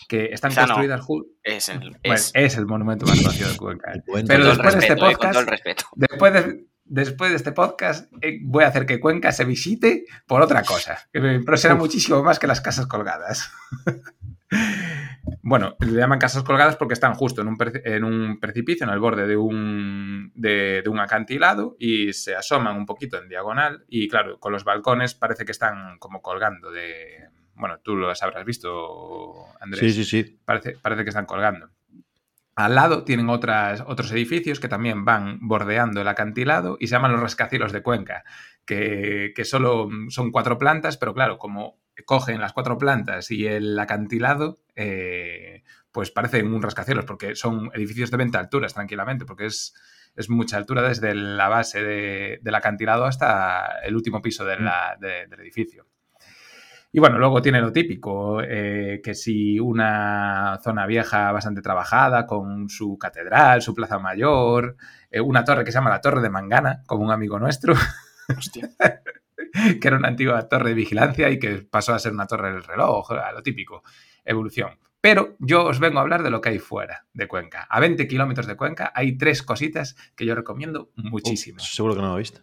que 0.08 0.26
están 0.32 0.54
construidas... 0.54 1.06
Es 1.42 1.68
el, 1.68 1.78
Bueno, 1.78 1.96
es, 2.02 2.30
es 2.34 2.56
el 2.56 2.66
monumento 2.66 3.06
más 3.06 3.20
conocido 3.20 3.50
de 3.50 3.56
Cuenca. 3.56 3.92
Pero 4.06 4.24
todo 4.26 4.36
el 4.36 4.44
después 4.44 4.74
de 4.74 4.80
este 4.80 4.92
eh, 4.92 4.96
podcast, 4.96 5.32
todo 5.32 5.40
el 5.40 5.46
respeto. 5.48 5.84
después 5.96 6.32
de, 6.32 6.66
después 6.84 7.30
de 7.30 7.36
este 7.36 7.52
podcast, 7.52 8.12
eh, 8.20 8.38
voy 8.42 8.64
a 8.64 8.68
hacer 8.68 8.86
que 8.86 9.00
Cuenca 9.00 9.32
se 9.32 9.44
visite 9.44 10.04
por 10.26 10.42
otra 10.42 10.62
cosa, 10.62 11.08
que 11.12 11.20
me 11.20 11.34
impresiona 11.34 11.74
muchísimo 11.74 12.22
más 12.22 12.38
que 12.38 12.46
las 12.46 12.60
casas 12.60 12.86
colgadas. 12.86 13.50
bueno, 15.42 15.76
le 15.80 15.92
llaman 15.92 16.18
casas 16.18 16.42
colgadas 16.42 16.76
porque 16.76 16.94
están 16.94 17.14
justo 17.14 17.40
en 17.42 17.48
un, 17.48 17.56
preci- 17.56 17.82
en 17.84 18.04
un 18.04 18.38
precipicio, 18.40 18.86
en 18.86 18.92
el 18.92 18.98
borde 19.00 19.26
de 19.26 19.36
un, 19.36 20.32
de, 20.34 20.82
de 20.82 20.88
un 20.88 21.00
acantilado 21.00 21.76
y 21.78 22.12
se 22.12 22.34
asoman 22.36 22.76
un 22.76 22.86
poquito 22.86 23.18
en 23.20 23.28
diagonal 23.28 23.84
y 23.88 24.08
claro, 24.08 24.38
con 24.38 24.52
los 24.52 24.64
balcones 24.64 25.14
parece 25.14 25.44
que 25.44 25.52
están 25.52 25.98
como 25.98 26.22
colgando 26.22 26.70
de... 26.70 27.28
Bueno, 27.54 27.78
tú 27.82 27.96
lo 27.96 28.08
habrás 28.08 28.44
visto, 28.44 29.34
Andrés 29.60 29.80
Sí, 29.80 29.90
sí, 29.90 30.04
sí. 30.04 30.38
parece, 30.44 30.76
parece 30.80 31.02
que 31.02 31.10
están 31.10 31.26
colgando. 31.26 31.70
Al 32.54 32.74
lado 32.74 33.04
tienen 33.04 33.28
otras, 33.30 33.82
otros 33.86 34.10
edificios 34.12 34.58
que 34.60 34.68
también 34.68 35.04
van 35.04 35.38
bordeando 35.40 36.00
el 36.00 36.08
acantilado 36.08 36.76
y 36.80 36.86
se 36.88 36.92
llaman 36.96 37.12
los 37.12 37.20
rascacielos 37.20 37.72
de 37.72 37.82
Cuenca, 37.82 38.24
que, 38.64 39.32
que 39.34 39.44
solo 39.44 39.88
son 40.08 40.32
cuatro 40.32 40.58
plantas, 40.58 40.96
pero 40.98 41.14
claro, 41.14 41.38
como 41.38 41.78
cogen 42.04 42.40
las 42.40 42.52
cuatro 42.52 42.78
plantas 42.78 43.30
y 43.30 43.46
el 43.46 43.78
acantilado, 43.78 44.58
eh, 44.80 45.64
pues 45.90 46.10
parecen 46.12 46.52
un 46.54 46.62
rascacielos, 46.62 47.04
porque 47.04 47.34
son 47.34 47.70
edificios 47.74 48.10
de 48.12 48.16
20 48.16 48.38
alturas, 48.38 48.72
tranquilamente, 48.74 49.24
porque 49.26 49.46
es, 49.46 49.74
es 50.14 50.30
mucha 50.30 50.56
altura 50.56 50.82
desde 50.82 51.14
la 51.14 51.48
base 51.48 51.82
de- 51.82 52.38
del 52.42 52.54
acantilado 52.54 53.04
hasta 53.04 53.80
el 53.84 53.96
último 53.96 54.22
piso 54.22 54.44
de 54.44 54.58
la- 54.60 54.96
de- 55.00 55.26
del 55.26 55.40
edificio. 55.40 55.86
Y 56.90 57.00
bueno, 57.00 57.18
luego 57.18 57.42
tiene 57.42 57.60
lo 57.60 57.70
típico, 57.72 58.40
eh, 58.42 59.00
que 59.04 59.14
si 59.14 59.60
una 59.60 60.58
zona 60.62 60.86
vieja 60.86 61.32
bastante 61.32 61.60
trabajada, 61.60 62.24
con 62.24 62.70
su 62.70 62.96
catedral, 62.96 63.60
su 63.60 63.74
plaza 63.74 63.98
mayor, 63.98 64.76
eh, 65.10 65.20
una 65.20 65.44
torre 65.44 65.64
que 65.64 65.72
se 65.72 65.78
llama 65.78 65.90
la 65.90 66.00
Torre 66.00 66.22
de 66.22 66.30
Mangana, 66.30 66.82
como 66.86 67.04
un 67.04 67.10
amigo 67.10 67.38
nuestro, 67.38 67.74
Hostia. 68.36 68.70
que 69.80 69.88
era 69.88 69.96
una 69.96 70.08
antigua 70.08 70.48
torre 70.48 70.70
de 70.70 70.74
vigilancia 70.74 71.28
y 71.30 71.38
que 71.38 71.56
pasó 71.70 71.94
a 71.94 71.98
ser 71.98 72.12
una 72.12 72.26
torre 72.26 72.52
del 72.52 72.64
reloj, 72.64 73.10
lo 73.34 73.42
típico, 73.42 73.82
evolución. 74.28 74.78
Pero 75.00 75.36
yo 75.38 75.64
os 75.64 75.78
vengo 75.78 75.98
a 75.98 76.02
hablar 76.02 76.22
de 76.22 76.30
lo 76.30 76.40
que 76.40 76.48
hay 76.50 76.58
fuera 76.58 77.06
de 77.12 77.28
Cuenca. 77.28 77.66
A 77.70 77.78
20 77.80 78.08
kilómetros 78.08 78.46
de 78.46 78.56
Cuenca 78.56 78.92
hay 78.94 79.16
tres 79.16 79.42
cositas 79.42 79.96
que 80.16 80.26
yo 80.26 80.34
recomiendo 80.34 80.90
muchísimo. 80.96 81.60
Seguro 81.60 81.94
que 81.94 82.00
no 82.02 82.08
lo 82.08 82.14
he 82.16 82.18
visto. 82.18 82.40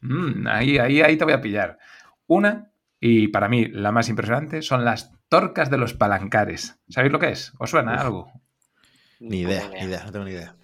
Mm, 0.00 0.46
ahí, 0.46 0.78
ahí, 0.78 1.02
ahí 1.02 1.16
te 1.16 1.24
voy 1.24 1.34
a 1.34 1.40
pillar. 1.42 1.78
Una, 2.26 2.70
y 3.00 3.28
para 3.28 3.48
mí 3.48 3.66
la 3.66 3.92
más 3.92 4.08
impresionante, 4.08 4.62
son 4.62 4.84
las 4.84 5.12
torcas 5.28 5.70
de 5.70 5.76
los 5.78 5.92
palancares. 5.94 6.80
¿Sabéis 6.88 7.12
lo 7.12 7.18
que 7.18 7.28
es? 7.30 7.52
¿Os 7.58 7.70
suena 7.70 7.94
Uf. 7.94 8.00
algo? 8.00 8.32
Ni 9.20 9.40
idea, 9.40 9.68
ni 9.68 9.80
idea, 9.80 10.04
no 10.04 10.12
tengo 10.12 10.24
ni 10.24 10.30
idea. 10.32 10.54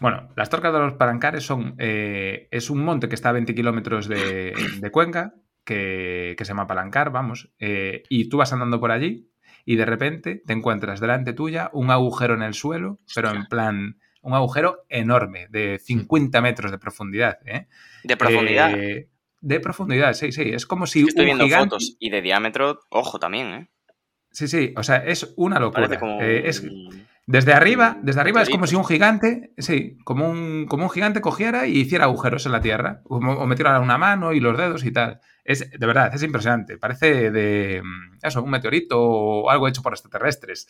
Bueno, 0.00 0.28
las 0.36 0.50
torcas 0.50 0.72
de 0.72 0.78
los 0.78 0.92
palancares 0.94 1.44
son. 1.44 1.74
eh, 1.78 2.48
es 2.50 2.70
un 2.70 2.84
monte 2.84 3.08
que 3.08 3.14
está 3.14 3.30
a 3.30 3.32
20 3.32 3.54
kilómetros 3.54 4.06
de, 4.08 4.54
de 4.80 4.90
Cuenca, 4.90 5.34
que, 5.64 6.34
que 6.36 6.44
se 6.44 6.50
llama 6.50 6.66
Palancar, 6.66 7.10
vamos. 7.10 7.50
eh, 7.58 8.02
y 8.08 8.28
tú 8.28 8.36
vas 8.36 8.52
andando 8.52 8.78
por 8.80 8.90
allí 8.90 9.30
y 9.64 9.76
de 9.76 9.84
repente 9.84 10.42
te 10.46 10.52
encuentras 10.52 11.00
delante 11.00 11.32
tuya 11.32 11.70
un 11.72 11.90
agujero 11.90 12.34
en 12.34 12.42
el 12.42 12.54
suelo, 12.54 12.98
pero 13.14 13.30
en 13.30 13.46
plan. 13.46 13.98
Un 14.26 14.32
agujero 14.32 14.86
enorme, 14.88 15.48
de 15.50 15.78
50 15.78 16.40
metros 16.40 16.70
de 16.70 16.78
profundidad. 16.78 17.38
¿eh? 17.44 17.66
De 18.04 18.16
profundidad. 18.16 18.72
Eh, 18.74 19.10
de 19.42 19.60
profundidad, 19.60 20.14
sí, 20.14 20.32
sí. 20.32 20.44
Es 20.44 20.64
como 20.64 20.86
si 20.86 21.00
Es 21.00 21.04
que 21.04 21.08
estoy 21.10 21.22
un 21.24 21.26
viendo 21.26 21.44
gigante- 21.44 21.64
fotos 21.74 21.96
y 22.00 22.08
de 22.08 22.22
diámetro, 22.22 22.80
ojo 22.88 23.18
también, 23.18 23.46
¿eh? 23.52 23.68
Sí, 24.30 24.48
sí, 24.48 24.72
o 24.78 24.82
sea, 24.82 24.96
es 25.04 25.34
una 25.36 25.60
locura. 25.60 25.88
Como. 26.00 26.22
Eh, 26.22 26.48
es, 26.48 26.62
desde 27.26 27.52
arriba, 27.54 27.98
desde 28.02 28.20
arriba 28.20 28.42
es 28.42 28.50
como 28.50 28.66
si 28.66 28.76
un 28.76 28.84
gigante, 28.84 29.52
sí, 29.56 29.96
como 30.04 30.28
un, 30.28 30.66
como 30.66 30.84
un 30.84 30.90
gigante 30.90 31.20
cogiera 31.22 31.66
y 31.66 31.78
hiciera 31.78 32.04
agujeros 32.04 32.44
en 32.46 32.52
la 32.52 32.60
tierra, 32.60 33.00
o, 33.04 33.16
o 33.16 33.46
metiera 33.46 33.80
una 33.80 33.96
mano 33.98 34.32
y 34.32 34.40
los 34.40 34.58
dedos 34.58 34.84
y 34.84 34.92
tal. 34.92 35.20
Es, 35.44 35.70
de 35.70 35.86
verdad, 35.86 36.14
es 36.14 36.22
impresionante. 36.22 36.76
Parece 36.78 37.30
de, 37.30 37.82
mm, 37.82 38.18
eso, 38.22 38.42
un 38.42 38.50
meteorito 38.50 39.00
o 39.00 39.50
algo 39.50 39.68
hecho 39.68 39.82
por 39.82 39.92
extraterrestres. 39.94 40.68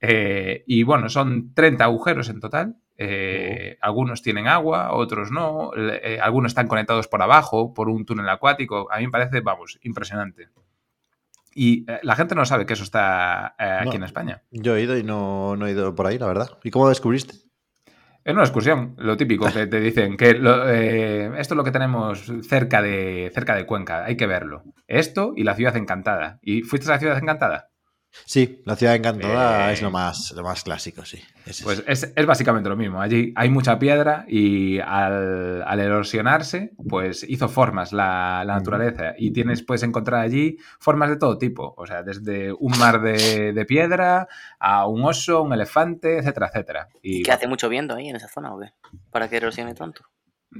Eh, 0.00 0.64
y 0.66 0.82
bueno, 0.82 1.08
son 1.08 1.54
30 1.54 1.84
agujeros 1.84 2.28
en 2.28 2.40
total. 2.40 2.76
Eh, 2.98 3.78
Algunos 3.80 4.22
tienen 4.22 4.46
agua, 4.48 4.92
otros 4.92 5.30
no. 5.30 5.70
eh, 5.76 6.18
algunos 6.20 6.50
están 6.50 6.68
conectados 6.68 7.08
por 7.08 7.22
abajo, 7.22 7.72
por 7.74 7.88
un 7.88 8.04
túnel 8.04 8.28
acuático. 8.28 8.88
A 8.92 8.98
mí 8.98 9.06
me 9.06 9.10
parece, 9.12 9.40
vamos, 9.40 9.78
impresionante. 9.82 10.48
Y 11.58 11.90
eh, 11.90 12.00
la 12.02 12.14
gente 12.16 12.34
no 12.34 12.44
sabe 12.44 12.66
que 12.66 12.74
eso 12.74 12.84
está 12.84 13.54
eh, 13.58 13.78
aquí 13.80 13.96
en 13.96 14.02
España. 14.04 14.42
Yo 14.50 14.76
he 14.76 14.82
ido 14.82 14.96
y 14.98 15.02
no, 15.02 15.56
no 15.56 15.66
he 15.66 15.70
ido 15.72 15.94
por 15.94 16.06
ahí, 16.06 16.18
la 16.18 16.26
verdad. 16.26 16.50
¿Y 16.62 16.70
cómo 16.70 16.84
lo 16.84 16.90
descubriste? 16.90 17.34
Es 18.24 18.34
una 18.34 18.42
excursión, 18.42 18.94
lo 18.98 19.16
típico 19.16 19.46
que 19.52 19.66
te 19.66 19.80
dicen, 19.80 20.16
que 20.18 20.34
lo- 20.34 20.68
eh, 20.68 21.26
esto 21.38 21.54
es 21.54 21.56
lo 21.56 21.64
que 21.64 21.70
tenemos 21.70 22.30
cerca 22.42 22.82
de, 22.82 23.30
cerca 23.32 23.54
de 23.54 23.64
Cuenca, 23.64 24.04
hay 24.04 24.16
que 24.16 24.26
verlo. 24.26 24.64
Esto 24.86 25.32
y 25.34 25.44
la 25.44 25.54
ciudad 25.54 25.76
encantada. 25.76 26.38
¿Y 26.42 26.62
fuiste 26.62 26.88
a 26.90 26.94
la 26.94 26.98
ciudad 26.98 27.16
encantada? 27.18 27.70
Sí, 28.24 28.60
la 28.64 28.74
ciudad 28.76 28.94
encantada 28.96 29.70
Eh. 29.70 29.74
es 29.74 29.82
lo 29.82 29.90
más, 29.90 30.32
lo 30.34 30.42
más 30.42 30.64
clásico, 30.64 31.04
sí. 31.04 31.22
Ese 31.44 31.62
Pues 31.64 31.84
es. 31.86 32.02
es, 32.04 32.12
es 32.16 32.26
básicamente 32.26 32.68
lo 32.68 32.76
mismo. 32.76 33.00
Allí 33.00 33.32
hay 33.36 33.48
mucha 33.50 33.78
piedra 33.78 34.24
y 34.28 34.78
al, 34.80 35.62
al 35.62 35.80
erosionarse, 35.80 36.72
pues 36.88 37.24
hizo 37.28 37.48
formas 37.48 37.92
la, 37.92 38.42
la 38.44 38.54
naturaleza. 38.54 39.14
Y 39.16 39.32
tienes, 39.32 39.62
puedes 39.62 39.82
encontrar 39.82 40.20
allí 40.22 40.56
formas 40.80 41.10
de 41.10 41.16
todo 41.18 41.38
tipo. 41.38 41.74
O 41.76 41.86
sea, 41.86 42.02
desde 42.02 42.52
un 42.52 42.76
mar 42.78 43.00
de, 43.00 43.52
de 43.52 43.64
piedra 43.64 44.26
a 44.58 44.86
un 44.86 45.04
oso, 45.04 45.42
un 45.42 45.52
elefante, 45.52 46.18
etcétera, 46.18 46.48
etcétera. 46.48 46.88
Y 47.02 47.22
¿Qué 47.22 47.32
hace 47.32 47.46
mucho 47.46 47.68
viento 47.68 47.94
ahí 47.94 48.08
en 48.08 48.16
esa 48.16 48.28
zona 48.28 48.52
o 48.54 48.58
qué? 48.60 48.70
¿Para 49.10 49.28
que 49.28 49.36
erosione 49.36 49.74
tanto? 49.74 50.02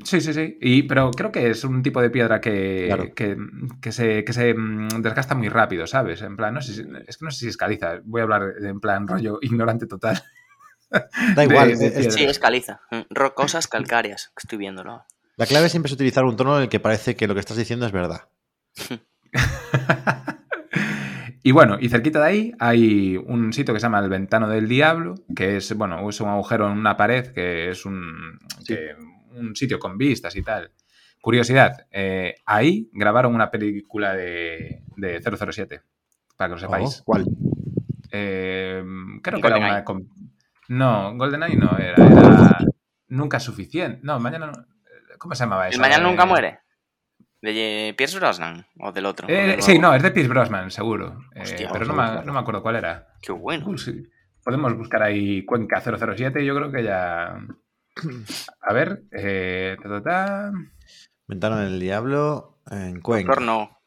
Sí, 0.04 0.20
sí, 0.20 0.34
sí. 0.34 0.58
Y, 0.60 0.82
pero 0.82 1.10
creo 1.12 1.32
que 1.32 1.48
es 1.50 1.64
un 1.64 1.82
tipo 1.82 2.02
de 2.02 2.10
piedra 2.10 2.40
que, 2.40 2.84
Claro. 2.86 3.14
que, 3.14 3.36
que 3.80 3.92
se, 3.92 4.24
que 4.24 4.32
se 4.32 4.52
mm, 4.52 5.00
desgasta 5.00 5.34
muy 5.34 5.48
rápido, 5.48 5.86
¿sabes? 5.86 6.20
En 6.22 6.36
plan, 6.36 6.52
no 6.54 6.60
sé 6.60 6.74
si, 6.74 6.82
es 7.06 7.16
que 7.16 7.24
no 7.24 7.30
sé 7.30 7.38
si 7.40 7.48
es 7.48 7.56
caliza. 7.56 8.00
Voy 8.04 8.20
a 8.20 8.24
hablar 8.24 8.52
en 8.62 8.80
plan 8.80 9.06
rollo 9.08 9.38
ignorante 9.42 9.86
total. 9.86 10.22
Da 11.34 11.44
igual, 11.44 11.68
de- 11.70 11.76
de 11.76 11.86
es- 11.86 11.92
piedra. 11.94 12.10
Sí, 12.10 12.24
es 12.24 12.38
caliza. 12.38 12.80
Mm, 12.90 13.00
Rocosas 13.10 13.68
calcáreas, 13.68 14.28
que 14.28 14.40
estoy 14.44 14.58
viéndolo. 14.58 15.04
la 15.36 15.46
clave 15.46 15.68
siempre 15.68 15.88
es 15.88 15.94
utilizar 15.94 16.24
un 16.24 16.36
tono 16.36 16.56
en 16.56 16.64
el 16.64 16.68
que 16.68 16.80
parece 16.80 17.16
que 17.16 17.26
lo 17.26 17.34
que 17.34 17.40
estás 17.40 17.56
diciendo 17.56 17.86
es 17.86 17.92
verdad. 17.92 18.28
y 21.42 21.52
bueno, 21.52 21.78
y 21.80 21.88
cerquita 21.88 22.20
de 22.20 22.26
ahí 22.26 22.52
hay 22.58 23.16
un 23.16 23.52
sitio 23.52 23.72
que 23.72 23.80
se 23.80 23.84
llama 23.86 24.00
el 24.00 24.08
Ventano 24.10 24.48
del 24.48 24.68
Diablo, 24.68 25.14
que 25.34 25.56
es, 25.58 25.72
bueno, 25.76 26.08
es 26.08 26.20
un 26.20 26.28
agujero 26.28 26.66
en 26.66 26.76
una 26.76 26.96
pared, 26.96 27.28
que 27.32 27.70
es 27.70 27.86
un, 27.86 28.38
Sí. 28.62 28.74
que- 28.74 28.96
un 29.36 29.54
sitio 29.56 29.78
con 29.78 29.96
vistas 29.96 30.34
y 30.36 30.42
tal. 30.42 30.70
Curiosidad, 31.20 31.86
eh, 31.90 32.36
ahí 32.44 32.88
grabaron 32.92 33.34
una 33.34 33.50
película 33.50 34.14
de, 34.14 34.82
de 34.96 35.20
007, 35.20 35.82
para 36.36 36.48
que 36.48 36.54
lo 36.54 36.58
sepáis. 36.58 37.00
Oh, 37.00 37.04
¿Cuál? 37.04 37.24
Eh, 38.12 38.84
creo 39.22 39.38
¿Y 39.38 39.42
que 39.42 39.48
era 39.48 39.58
una... 39.58 39.84
No, 40.68 41.16
GoldenEye 41.16 41.56
no, 41.56 41.76
era, 41.78 41.94
era 41.94 42.58
Nunca 43.08 43.40
Suficiente. 43.40 44.00
No, 44.02 44.18
Mañana 44.18 44.46
no... 44.46 44.52
¿Cómo 45.18 45.34
se 45.34 45.44
llamaba 45.44 45.68
eso? 45.68 45.76
¿El 45.76 45.80
mañana 45.80 46.04
nunca 46.08 46.26
muere? 46.26 46.60
¿De 47.40 47.94
Pierce 47.96 48.18
Brosnan? 48.18 48.66
¿O 48.80 48.92
del 48.92 49.06
otro? 49.06 49.28
¿O 49.28 49.30
Eh, 49.30 49.56
sí, 49.60 49.78
no, 49.78 49.94
es 49.94 50.02
de 50.02 50.10
Pierce 50.10 50.28
Brosnan, 50.28 50.70
seguro. 50.70 51.20
Eh, 51.34 51.42
Hostia, 51.42 51.70
pero 51.72 51.86
no 51.86 51.94
vamos 51.94 52.10
a 52.10 52.20
me, 52.20 52.26
no 52.26 52.32
me 52.32 52.38
acuerdo 52.38 52.62
cuál 52.62 52.76
era. 52.76 53.08
Qué 53.22 53.32
bueno. 53.32 53.76
Sí. 53.78 54.02
Podemos 54.44 54.76
buscar 54.76 55.02
ahí 55.02 55.44
Cuenca 55.44 55.80
007 55.80 56.42
y 56.42 56.46
yo 56.46 56.54
creo 56.54 56.70
que 56.70 56.82
ya... 56.82 57.38
A 58.60 58.72
ver, 58.72 59.04
eh, 59.12 59.76
ta, 59.82 59.88
ta, 59.88 60.02
ta. 60.02 60.52
Ventana 61.26 61.62
del 61.62 61.80
Diablo 61.80 62.60
en 62.70 63.00
Cuenca. 63.00 63.28
Doctor 63.28 63.44
no. 63.44 63.78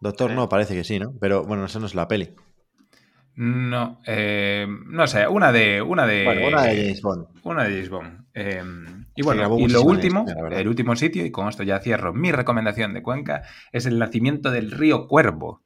Doctor 0.00 0.30
no, 0.32 0.48
parece 0.48 0.74
que 0.74 0.84
sí, 0.84 0.98
¿no? 0.98 1.14
Pero 1.20 1.44
bueno, 1.44 1.64
eso 1.66 1.78
no 1.80 1.86
es 1.86 1.94
la 1.94 2.08
peli. 2.08 2.34
No, 3.36 4.00
eh, 4.06 4.66
no 4.86 5.06
sé, 5.06 5.26
una 5.26 5.52
de... 5.52 5.80
Una 5.80 6.06
de, 6.06 6.24
Bueno, 6.24 6.48
una 6.48 6.62
de 6.64 6.76
James 6.76 7.02
Bond. 7.02 7.26
Una 7.42 7.64
de 7.64 7.70
James 7.70 7.88
Bond. 7.88 8.26
Eh, 8.34 8.62
y 9.14 9.22
bueno, 9.22 9.58
y 9.58 9.68
lo 9.68 9.82
último, 9.82 10.26
el 10.50 10.68
último 10.68 10.94
sitio, 10.96 11.24
y 11.24 11.30
con 11.30 11.48
esto 11.48 11.62
ya 11.62 11.80
cierro 11.80 12.12
mi 12.12 12.32
recomendación 12.32 12.92
de 12.92 13.02
Cuenca, 13.02 13.42
es 13.72 13.86
el 13.86 13.98
nacimiento 13.98 14.50
del 14.50 14.70
río 14.70 15.06
Cuervo. 15.06 15.62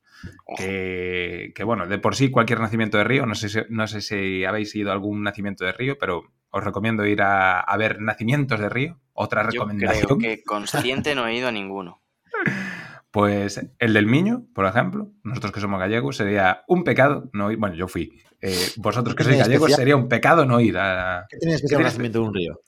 Que, 0.57 1.53
que, 1.55 1.65
bueno, 1.65 1.87
de 1.87 1.99
por 1.99 2.15
sí 2.15 2.31
cualquier 2.31 2.61
nacimiento 2.61 2.97
de 2.97 3.05
río, 3.05 3.27
no 3.27 3.35
sé 3.35 3.49
si, 3.49 3.59
no 3.69 3.87
sé 3.87 4.01
si 4.01 4.45
habéis 4.45 4.75
ido 4.75 4.91
a 4.91 4.95
algún 4.95 5.23
nacimiento 5.23 5.65
de 5.65 5.73
río, 5.73 5.99
pero 5.99 6.23
os 6.57 6.63
recomiendo 6.65 7.05
ir 7.05 7.21
a, 7.21 7.59
a 7.61 7.77
ver 7.77 8.01
nacimientos 8.01 8.61
de 8.61 8.69
río. 8.69 9.01
Otra 9.13 9.43
Yo 9.43 9.49
recomendación. 9.51 10.07
creo 10.07 10.19
que 10.19 10.43
consciente 10.45 11.15
no 11.15 11.27
he 11.27 11.35
ido 11.37 11.49
a 11.49 11.53
ninguno. 11.53 12.01
Pues 13.11 13.65
el 13.79 13.93
del 13.95 14.07
Miño, 14.07 14.43
por 14.53 14.67
ejemplo, 14.67 15.13
nosotros 15.23 15.53
que 15.53 15.61
somos 15.61 15.79
gallegos, 15.79 16.17
sería 16.17 16.65
un 16.67 16.83
pecado 16.83 17.31
no 17.33 17.53
ir. 17.53 17.59
Bueno, 17.59 17.77
yo 17.77 17.87
fui. 17.87 18.21
Eh, 18.41 18.73
vosotros 18.79 19.15
que 19.15 19.19
¿Qué 19.19 19.25
sois 19.25 19.37
tiene 19.37 19.45
gallegos, 19.47 19.69
especial? 19.71 19.79
sería 19.85 19.97
un 19.97 20.09
pecado 20.09 20.45
no 20.45 20.61
ir 20.61 20.77
a, 20.77 21.25
¿Qué 21.31 21.39
tienes 21.39 21.61
que 21.61 21.63
¿Qué 21.63 21.69
ser 21.69 21.77
un 21.77 21.83
tienes- 21.83 21.93
nacimiento 21.93 22.19
de 22.21 22.25
un 22.27 22.35
río? 22.35 22.61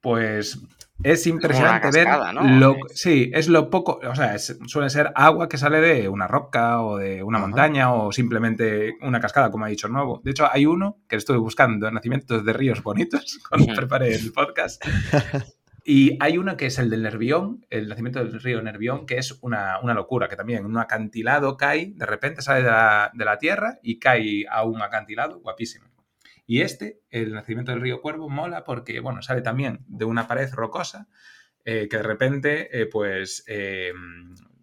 Pues 0.00 0.60
es 1.04 1.26
impresionante 1.26 1.90
cascada, 1.90 2.32
ver 2.32 2.34
¿no? 2.34 2.58
lo, 2.58 2.76
sí, 2.94 3.30
es 3.34 3.48
lo 3.48 3.70
poco, 3.70 4.00
o 4.08 4.14
sea, 4.14 4.34
es- 4.34 4.58
suele 4.66 4.90
ser 4.90 5.12
agua 5.14 5.48
que 5.48 5.58
sale 5.58 5.80
de 5.80 6.08
una 6.08 6.26
roca 6.26 6.82
o 6.82 6.96
de 6.98 7.22
una 7.22 7.38
montaña 7.38 7.92
o 7.92 8.12
simplemente 8.12 8.94
una 9.02 9.20
cascada, 9.20 9.50
como 9.50 9.64
ha 9.64 9.68
dicho 9.68 9.86
el 9.86 9.92
nuevo. 9.92 10.20
De 10.24 10.30
hecho, 10.30 10.48
hay 10.50 10.66
uno 10.66 10.98
que 11.08 11.16
estuve 11.16 11.38
buscando 11.38 11.90
nacimientos 11.90 12.44
de 12.44 12.52
ríos 12.52 12.82
bonitos 12.82 13.38
cuando 13.48 13.74
preparé 13.74 14.14
el 14.14 14.32
podcast. 14.32 14.82
Y 15.84 16.16
hay 16.20 16.38
uno 16.38 16.56
que 16.56 16.66
es 16.66 16.78
el 16.78 16.90
del 16.90 17.02
Nervión, 17.02 17.66
el 17.68 17.88
nacimiento 17.88 18.20
del 18.22 18.40
río 18.40 18.62
Nervión, 18.62 19.04
que 19.04 19.16
es 19.18 19.36
una, 19.42 19.80
una 19.82 19.94
locura, 19.94 20.28
que 20.28 20.36
también 20.36 20.64
un 20.64 20.78
acantilado 20.78 21.56
cae, 21.56 21.92
de 21.96 22.06
repente 22.06 22.40
sale 22.40 22.62
de 22.62 22.70
la, 22.70 23.10
de 23.12 23.24
la 23.24 23.38
tierra 23.38 23.78
y 23.82 23.98
cae 23.98 24.44
a 24.48 24.62
un 24.64 24.80
acantilado, 24.80 25.40
guapísimo. 25.40 25.86
Y 26.52 26.60
este, 26.60 27.00
el 27.08 27.32
nacimiento 27.32 27.72
del 27.72 27.80
río 27.80 28.02
Cuervo, 28.02 28.28
mola 28.28 28.62
porque, 28.62 29.00
bueno, 29.00 29.22
sale 29.22 29.40
también 29.40 29.86
de 29.88 30.04
una 30.04 30.26
pared 30.26 30.52
rocosa 30.52 31.08
eh, 31.64 31.88
que 31.90 31.96
de 31.96 32.02
repente, 32.02 32.78
eh, 32.78 32.84
pues, 32.84 33.42
eh, 33.46 33.90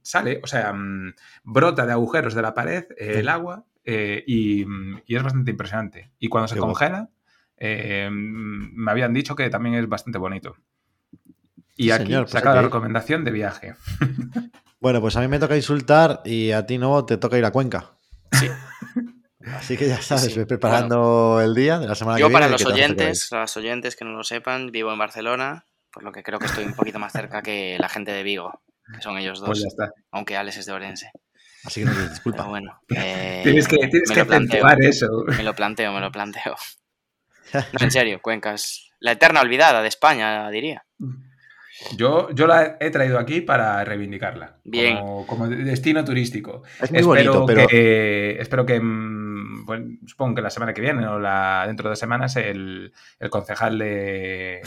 sale, 0.04 0.40
o 0.44 0.46
sea, 0.46 0.72
mm, 0.72 1.16
brota 1.46 1.88
de 1.88 1.94
agujeros 1.94 2.36
de 2.36 2.44
la 2.44 2.54
pared 2.54 2.86
el 2.96 3.28
agua 3.28 3.66
y, 3.84 4.66
mm, 4.68 5.02
y 5.08 5.16
es 5.16 5.24
bastante 5.24 5.50
impresionante. 5.50 6.12
Y 6.20 6.28
cuando 6.28 6.48
se 6.48 6.54
Qué 6.54 6.62
congela, 6.62 7.10
mm, 7.60 8.12
me 8.12 8.92
habían 8.92 9.12
dicho 9.12 9.36
que 9.36 9.50
también 9.50 9.74
es 9.74 9.90
bastante 9.90 10.20
bonito. 10.20 10.58
Y 11.76 11.90
aquí 11.90 12.04
señor, 12.04 12.26
pues 12.26 12.34
saca 12.34 12.54
la 12.54 12.62
recomendación 12.62 13.26
de 13.26 13.32
viaje. 13.32 13.74
Bueno, 14.80 15.02
pues 15.02 15.16
a 15.16 15.22
mí 15.22 15.28
me 15.28 15.40
toca 15.40 15.58
insultar 15.58 16.22
y 16.24 16.52
a 16.52 16.66
ti 16.66 16.78
no 16.78 17.04
te 17.04 17.18
toca 17.18 17.38
ir 17.40 17.46
a 17.46 17.52
Cuenca. 17.52 17.94
Sí. 18.32 18.48
Así 19.46 19.78
que 19.78 19.88
ya 19.88 20.02
sabes, 20.02 20.34
sí. 20.34 20.46
preparando 20.46 21.40
el 21.42 21.56
día 21.56 21.80
de 21.80 21.88
la 21.88 21.96
semana 21.96 22.18
que 22.18 22.22
Yo 22.22 22.28
viene. 22.28 22.34
para 22.42 22.46
que 22.48 22.52
los 22.52 22.62
te 22.62 22.66
vas 22.66 22.74
a 22.74 22.76
tocar 22.76 22.84
oyentes, 22.84 23.58
oyentes 23.58 23.96
que 23.96 24.06
no 24.06 24.12
lo 24.12 24.24
sepan, 24.24 24.72
vivo 24.72 24.92
en 24.92 25.00
Barcelona, 25.00 25.66
por 25.92 26.04
lo 26.04 26.12
que 26.12 26.24
creo 26.24 26.40
que 26.40 26.48
estoy 26.48 26.66
un 26.66 26.74
poquito 26.76 27.00
más 27.00 27.14
cerca 27.14 27.42
que 27.42 27.78
la 27.80 27.88
gente 27.88 28.12
de 28.12 28.24
Vigo, 28.24 28.62
que 28.94 29.02
son 29.02 29.18
ellos 29.18 29.40
dos, 29.40 29.48
Pues 29.48 29.62
ya 29.62 29.68
está. 29.68 29.92
aunque 30.12 30.36
Alex 30.36 30.58
es 30.58 30.66
de 30.66 30.74
Orense. 30.74 31.12
Así 31.64 31.82
que 31.82 31.86
no 31.88 31.94
te 31.94 32.10
disculpa. 32.10 32.38
Pero 32.40 32.50
bueno, 32.50 32.82
eh, 32.96 33.42
tienes 33.44 33.68
que, 33.68 33.78
tienes 33.88 34.12
que 34.12 34.20
acentuar 34.22 34.82
eso. 34.82 35.08
Me 35.28 35.44
lo 35.44 35.56
planteo, 35.56 35.94
me 35.94 36.02
lo 36.02 36.12
planteo. 36.12 36.56
No, 37.52 37.64
en 37.80 37.90
serio, 37.90 38.22
Cuenca 38.22 38.54
es 38.54 38.92
la 39.00 39.14
eterna 39.14 39.42
olvidada 39.42 39.82
de 39.82 39.88
España, 39.88 40.48
diría. 40.52 40.86
Yo, 41.96 42.30
yo 42.32 42.48
la 42.48 42.78
he 42.80 42.90
traído 42.90 43.20
aquí 43.20 43.42
para 43.42 43.84
reivindicarla. 43.84 44.58
Bien. 44.64 44.98
Como, 44.98 45.28
como 45.28 45.48
destino 45.48 46.04
turístico. 46.04 46.64
Es 46.82 46.92
muy 46.92 47.04
bonito, 47.04 47.46
pero 47.46 47.68
que, 47.68 48.38
espero 48.40 48.66
que, 48.66 48.80
mm, 48.80 49.66
bueno, 49.66 49.98
supongo 50.06 50.36
que 50.36 50.42
la 50.42 50.50
semana 50.50 50.74
que 50.74 50.82
viene 50.82 51.08
o 51.08 51.20
la, 51.20 51.64
dentro 51.68 51.86
de 51.86 51.92
dos 51.92 52.00
semanas 52.00 52.36
el, 52.36 52.94
el 53.20 53.30
concejal 53.30 53.78
de, 53.80 54.62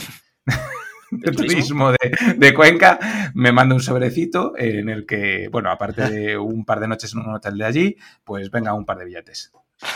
de 1.11 1.29
¿El 1.29 1.35
turismo? 1.35 1.91
turismo 1.91 1.91
de, 1.91 2.33
de 2.37 2.53
Cuenca 2.53 2.99
me 3.33 3.51
manda 3.51 3.75
un 3.75 3.81
sobrecito 3.81 4.53
en 4.57 4.89
el 4.89 5.05
que, 5.05 5.49
bueno, 5.51 5.69
aparte 5.69 6.09
de 6.09 6.37
un 6.37 6.65
par 6.65 6.79
de 6.79 6.87
noches 6.87 7.13
en 7.13 7.19
un 7.19 7.35
hotel 7.35 7.57
de 7.57 7.65
allí, 7.65 7.97
pues 8.23 8.49
venga 8.49 8.73
un 8.73 8.85
par 8.85 8.97
de 8.97 9.05
billetes. 9.05 9.51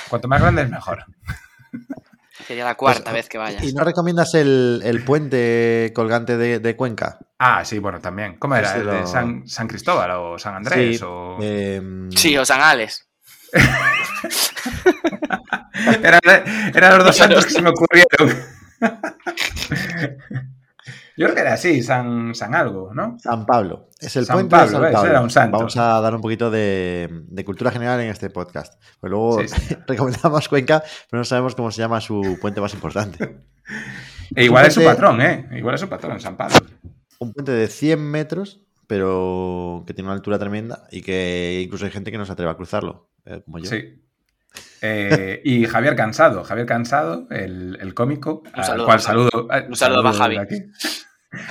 Cuanto 0.10 0.27
más 0.27 0.41
grande 0.41 0.63
es 0.63 0.69
mejor. 0.69 1.06
Sería 2.45 2.65
la 2.65 2.76
cuarta 2.76 3.04
Pues, 3.06 3.13
vez 3.13 3.30
que 3.30 3.38
vayas. 3.38 3.63
¿Y 3.63 3.73
no 3.73 3.84
recomiendas 3.84 4.34
el, 4.36 4.82
el 4.84 5.04
puente 5.04 5.91
colgante 5.95 6.38
de, 6.38 6.60
de 6.60 6.76
Cuenca? 6.76 7.17
Ah, 7.39 7.63
sí, 7.65 7.80
bueno, 7.80 8.00
también. 8.00 8.38
¿Cómo 8.38 8.56
era? 8.56 8.76
¿El 8.76 8.86
de 8.86 9.08
San, 9.08 9.47
San 9.47 9.67
Cristóbal 9.67 10.12
o 10.12 10.38
San 10.38 10.56
Andrés? 10.56 10.97
Sí, 11.00 11.04
o... 11.06 11.38
Em, 11.41 12.12
Sí, 12.12 12.38
o 12.38 12.45
San 12.45 12.62
Alex. 12.62 13.08
Eran, 16.04 16.19
eran 16.73 16.97
los 16.97 17.06
dos 17.06 17.15
santos 17.15 17.45
que 17.45 17.52
se 17.52 17.62
me 17.62 17.69
ocurrieron. 17.69 18.36
Yo 21.17 21.25
creo 21.25 21.34
que 21.36 21.41
era 21.41 21.53
así, 21.53 21.82
San, 21.82 22.36
San 22.36 22.53
algo, 22.53 22.93
¿no? 22.93 23.17
San 23.19 23.45
Pablo. 23.45 23.89
Es 23.99 24.15
el 24.15 24.25
San 24.25 24.36
puente 24.36 24.56
de 24.56 24.62
Pablo, 24.62 24.71
San 24.71 24.82
¿ves? 24.84 24.93
Pablo. 24.93 25.10
Era 25.10 25.21
un 25.21 25.30
santo. 25.32 25.58
Vamos 25.58 25.75
a 25.77 25.99
dar 25.99 26.13
un 26.15 26.21
poquito 26.21 26.51
de, 26.51 27.10
de 27.27 27.43
cultura 27.45 27.71
general 27.71 27.99
en 28.01 28.10
este 28.10 28.30
podcast. 28.30 28.80
Pues 28.99 29.10
luego 29.10 29.41
Sí, 29.41 29.47
sí. 29.47 29.75
recomendamos 29.88 30.47
Cuenca, 30.47 30.84
pero 31.10 31.19
no 31.19 31.25
sabemos 31.25 31.56
cómo 31.56 31.71
se 31.71 31.82
llama 31.82 31.99
su 32.01 32.38
puente 32.39 32.62
más 32.62 32.73
importante. 32.75 33.38
E 34.36 34.43
igual 34.45 34.67
es 34.67 34.75
su 34.75 34.84
patrón, 34.84 35.19
¿eh? 35.21 35.47
Igual 35.53 35.75
es 35.75 35.82
su 35.82 35.89
patrón, 35.89 36.19
San 36.19 36.38
Pablo. 36.38 36.58
Un 37.19 37.34
puente 37.34 37.51
de 37.51 37.67
100 37.67 37.99
metros, 37.99 38.62
pero 38.86 39.84
que 39.88 39.93
tiene 39.95 40.10
una 40.10 40.15
altura 40.15 40.38
tremenda 40.38 40.84
y 40.91 41.01
que 41.01 41.62
incluso 41.63 41.86
hay 41.86 41.91
gente 41.91 42.12
que 42.12 42.17
no 42.19 42.25
se 42.25 42.34
atreve 42.34 42.51
a 42.51 42.56
cruzarlo, 42.56 43.10
eh, 43.25 43.41
como 43.43 43.58
yo. 43.58 43.65
Sí. 43.69 44.03
Eh, 44.82 45.41
y 45.43 45.65
Javier 45.65 45.95
Cansado, 45.95 46.43
Javier 46.43 46.67
Cansado, 46.67 47.27
el, 47.32 47.77
el 47.82 47.93
cómico, 47.93 48.43
Un 48.56 48.63
saludo 48.63 48.71
al 48.71 48.77
cual 48.77 48.88
para 48.88 48.99
saludo. 48.99 49.47
Un 49.67 49.75
saludo 49.75 50.03
para 50.03 50.15
Javi. 50.15 50.36
de 50.36 50.41
aquí, 50.41 50.56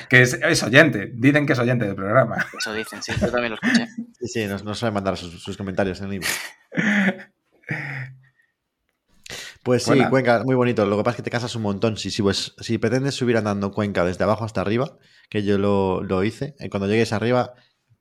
que 0.09 0.23
es, 0.23 0.35
es 0.35 0.63
oyente, 0.63 1.11
dicen 1.15 1.47
que 1.47 1.53
es 1.55 1.59
oyente 1.59 1.87
del 1.87 1.95
programa. 1.95 2.47
Eso 2.59 2.73
dicen, 2.73 3.03
sí, 3.03 3.13
yo 3.21 3.31
también 3.31 3.51
lo 3.51 3.55
escuché. 3.61 3.89
Sí, 4.21 4.29
sí, 4.29 4.47
nos, 4.47 4.65
nos 4.65 4.79
suelen 4.79 4.95
mandar 4.95 5.17
sus, 5.17 5.43
sus 5.43 5.57
comentarios 5.57 5.99
en 6.01 6.07
el 6.07 6.11
libro. 6.13 6.29
Pues 9.63 9.83
sí, 9.83 9.91
Buena. 9.91 10.11
Cuenca, 10.11 10.43
muy 10.45 10.55
bonito. 10.55 10.87
Lo 10.87 10.97
que 10.97 11.03
pasa 11.03 11.15
es 11.15 11.17
que 11.17 11.23
te 11.25 11.31
casas 11.31 11.55
un 11.57 11.63
montón. 11.63 11.97
Si, 11.97 12.11
si, 12.11 12.23
pues, 12.23 12.55
si 12.61 12.79
pretendes 12.79 13.15
subir 13.15 13.37
andando 13.37 13.73
Cuenca 13.73 14.05
desde 14.05 14.23
abajo 14.23 14.45
hasta 14.45 14.61
arriba, 14.61 14.97
que 15.29 15.43
yo 15.43 15.59
lo, 15.59 16.03
lo 16.03 16.23
hice, 16.23 16.55
eh, 16.61 16.71
cuando 16.71 16.87
llegues 16.87 17.13
arriba 17.13 17.53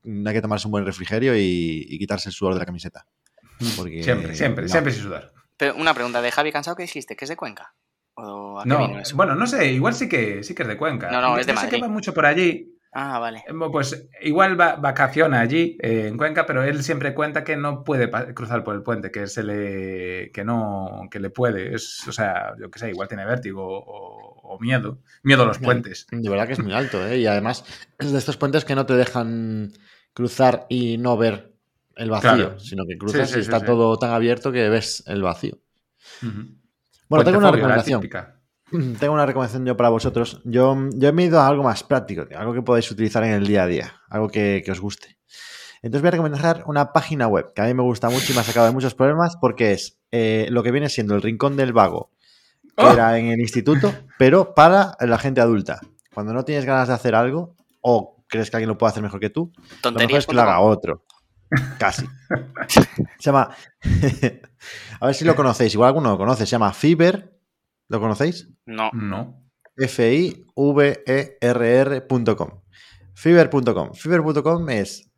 mm, 0.04 0.28
hay 0.28 0.34
que 0.36 0.42
tomarse 0.42 0.68
un 0.68 0.72
buen 0.72 0.86
refrigerio 0.86 1.36
y, 1.36 1.86
y 1.90 1.98
quitarse 1.98 2.30
el 2.30 2.34
sudor 2.34 2.54
de 2.54 2.60
la 2.60 2.66
camiseta. 2.68 3.08
Porque, 3.76 4.04
Siempre, 4.04 4.36
siempre, 4.36 4.66
no. 4.66 4.70
siempre 4.70 4.94
sin 4.94 5.04
sudar. 5.04 5.34
Pero 5.58 5.76
una 5.76 5.94
pregunta 5.94 6.22
de 6.22 6.32
Javi 6.32 6.52
Cansado, 6.52 6.76
¿qué 6.76 6.84
dijiste? 6.84 7.16
¿Que 7.16 7.26
es 7.26 7.30
de 7.30 7.38
Cuenca? 7.38 7.74
¿O 8.16 8.60
a 8.60 8.64
qué 8.64 8.70
No, 8.70 8.78
vino 8.78 9.00
eso? 9.00 9.16
bueno, 9.18 9.36
no 9.36 9.46
sé, 9.48 9.72
igual 9.72 9.94
sí 9.94 10.08
que, 10.10 10.44
sí 10.44 10.56
que 10.56 10.64
es 10.64 10.68
de 10.70 10.78
Cuenca. 10.78 11.12
No, 11.12 11.22
no, 11.22 11.38
es 11.38 11.46
de 11.48 11.54
Yo 11.54 11.58
sé 11.60 11.70
que 11.70 11.78
Madrid. 11.78 11.84
va 11.84 11.88
mucho 11.90 12.14
por 12.14 12.26
allí. 12.26 12.72
Ah, 12.92 13.20
vale. 13.20 13.44
Eh, 13.48 13.54
Pues 13.72 14.08
igual 14.22 14.60
va, 14.60 14.76
vacaciona 14.78 15.42
allí 15.42 15.78
eh, 15.82 16.08
en 16.08 16.18
Cuenca, 16.18 16.46
pero 16.46 16.64
él 16.64 16.82
siempre 16.84 17.14
cuenta 17.14 17.44
que 17.44 17.58
no 17.58 17.84
puede 17.84 18.10
cruzar 18.34 18.64
por 18.64 18.76
el 18.76 18.84
puente, 18.84 19.12
que 19.12 19.28
se 19.28 19.44
le 19.44 20.32
que 20.32 20.44
no 20.46 21.08
que 21.12 21.20
le 21.20 21.30
puede, 21.30 21.76
es, 21.76 22.08
o 22.08 22.12
sea, 22.14 22.56
yo 22.60 22.72
qué 22.72 22.80
sé, 22.80 22.90
igual 22.90 23.08
tiene 23.10 23.26
vértigo 23.26 23.64
o, 23.68 24.56
o 24.56 24.60
miedo, 24.60 25.02
miedo 25.24 25.44
a 25.44 25.46
los 25.46 25.60
puentes. 25.60 26.08
De 26.12 26.30
verdad 26.30 26.48
que 26.48 26.54
es 26.54 26.60
muy 26.60 26.74
alto, 26.74 27.06
¿eh? 27.06 27.20
Y 27.20 27.28
además 27.28 27.66
es 28.00 28.12
de 28.12 28.18
estos 28.20 28.38
puentes 28.38 28.64
que 28.66 28.76
no 28.76 28.86
te 28.86 28.94
dejan 28.96 29.74
cruzar 30.14 30.66
y 30.70 30.98
no 30.98 31.18
ver 31.18 31.54
el 31.96 32.10
vacío, 32.10 32.30
Claro. 32.38 32.60
sino 32.60 32.86
que 32.88 32.98
cruzas 32.98 33.30
Sí, 33.30 33.36
sí, 33.36 33.40
y 33.40 33.42
sí, 33.42 33.42
está 33.42 33.60
sí. 33.60 33.66
todo 33.66 33.98
tan 34.00 34.12
abierto 34.12 34.52
que 34.52 34.70
ves 34.70 35.04
el 35.08 35.22
vacío. 35.24 35.60
Bueno, 37.10 37.26
tengo 37.26 37.38
una 37.38 37.52
recomendación. 37.52 38.02
típica. 38.02 38.40
Tengo 39.00 39.14
una 39.14 39.28
recomendación 39.28 39.64
yo 39.64 39.78
para 39.78 39.90
vosotros. 39.90 40.42
Yo, 40.44 40.76
yo 40.96 41.14
me 41.14 41.24
he 41.24 41.26
ido 41.28 41.40
a 41.40 41.48
algo 41.48 41.64
más 41.64 41.84
práctico, 41.84 42.26
algo 42.36 42.52
que 42.52 42.64
podáis 42.64 42.90
utilizar 42.90 43.24
en 43.24 43.32
el 43.34 43.46
día 43.46 43.64
a 43.64 43.68
día, 43.68 43.94
algo 44.10 44.28
que, 44.28 44.64
que 44.66 44.72
os 44.72 44.80
guste. 44.80 45.16
Entonces 45.84 46.02
voy 46.02 46.08
a 46.08 46.12
recomendar 46.12 46.64
una 46.66 46.92
página 46.92 47.28
web 47.28 47.54
que 47.54 47.62
a 47.62 47.66
mí 47.66 47.76
me 47.76 47.84
gusta 47.84 48.10
mucho 48.10 48.32
y 48.32 48.34
me 48.34 48.42
ha 48.42 48.44
sacado 48.44 48.66
de 48.66 48.72
muchos 48.72 48.96
problemas 48.96 49.38
porque 49.40 49.72
es 49.72 50.00
eh, 50.12 50.48
lo 50.50 50.64
que 50.64 50.72
viene 50.72 50.90
siendo 50.90 51.14
el 51.14 51.22
Rincón 51.22 51.58
del 51.58 51.74
Vago, 51.74 52.10
que 52.76 52.86
¡Oh! 52.86 52.92
era 52.92 53.20
en 53.20 53.28
el 53.28 53.40
instituto, 53.40 53.94
pero 54.18 54.56
para 54.56 54.98
la 55.00 55.20
gente 55.20 55.42
adulta. 55.42 55.80
Cuando 56.12 56.34
no 56.34 56.44
tienes 56.44 56.66
ganas 56.66 56.88
de 56.88 56.96
hacer 56.96 57.14
algo 57.14 57.56
o 57.82 58.24
crees 58.28 58.50
que 58.50 58.58
alguien 58.58 58.70
lo 58.70 58.80
puede 58.80 58.90
hacer 58.90 59.04
mejor 59.04 59.20
que 59.20 59.30
tú, 59.30 59.54
lo 59.84 59.92
mejor 59.92 60.18
es 60.18 60.26
que 60.26 60.34
lo 60.34 60.42
haga 60.42 60.60
otro. 60.60 61.05
Casi. 61.78 62.06
Se 62.68 62.82
llama. 63.20 63.56
a 65.00 65.06
ver 65.06 65.16
si 65.16 65.26
lo 65.26 65.36
conocéis. 65.36 65.74
Igual 65.74 65.90
alguno 65.90 66.12
lo 66.12 66.18
conoce. 66.18 66.46
Se 66.46 66.52
llama 66.52 66.74
Fiverr. 66.74 67.34
¿Lo 67.88 68.00
conocéis? 68.00 68.50
No. 68.66 68.90
No. 68.94 69.44
F-I-V-E-R-R.com. 69.78 70.46
Fiverr.com. 73.14 73.94
Fiverr.com 73.94 74.70
es 74.70 75.12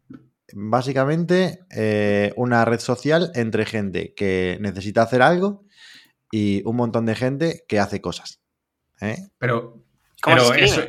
básicamente 0.54 1.60
eh, 1.70 2.34
una 2.36 2.66
red 2.66 2.80
social 2.80 3.32
entre 3.36 3.66
gente 3.66 4.14
que 4.16 4.58
necesita 4.62 5.04
hacer 5.04 5.22
algo 5.22 5.66
y 6.32 6.62
un 6.66 6.76
montón 6.76 7.06
de 7.06 7.16
gente 7.16 7.64
que 7.68 7.80
hace 7.80 8.02
cosas. 8.02 8.42
¿eh? 9.02 9.28
Pero, 9.38 9.84
¿Cómo 10.22 10.36
pero 10.36 10.54
eso, 10.54 10.84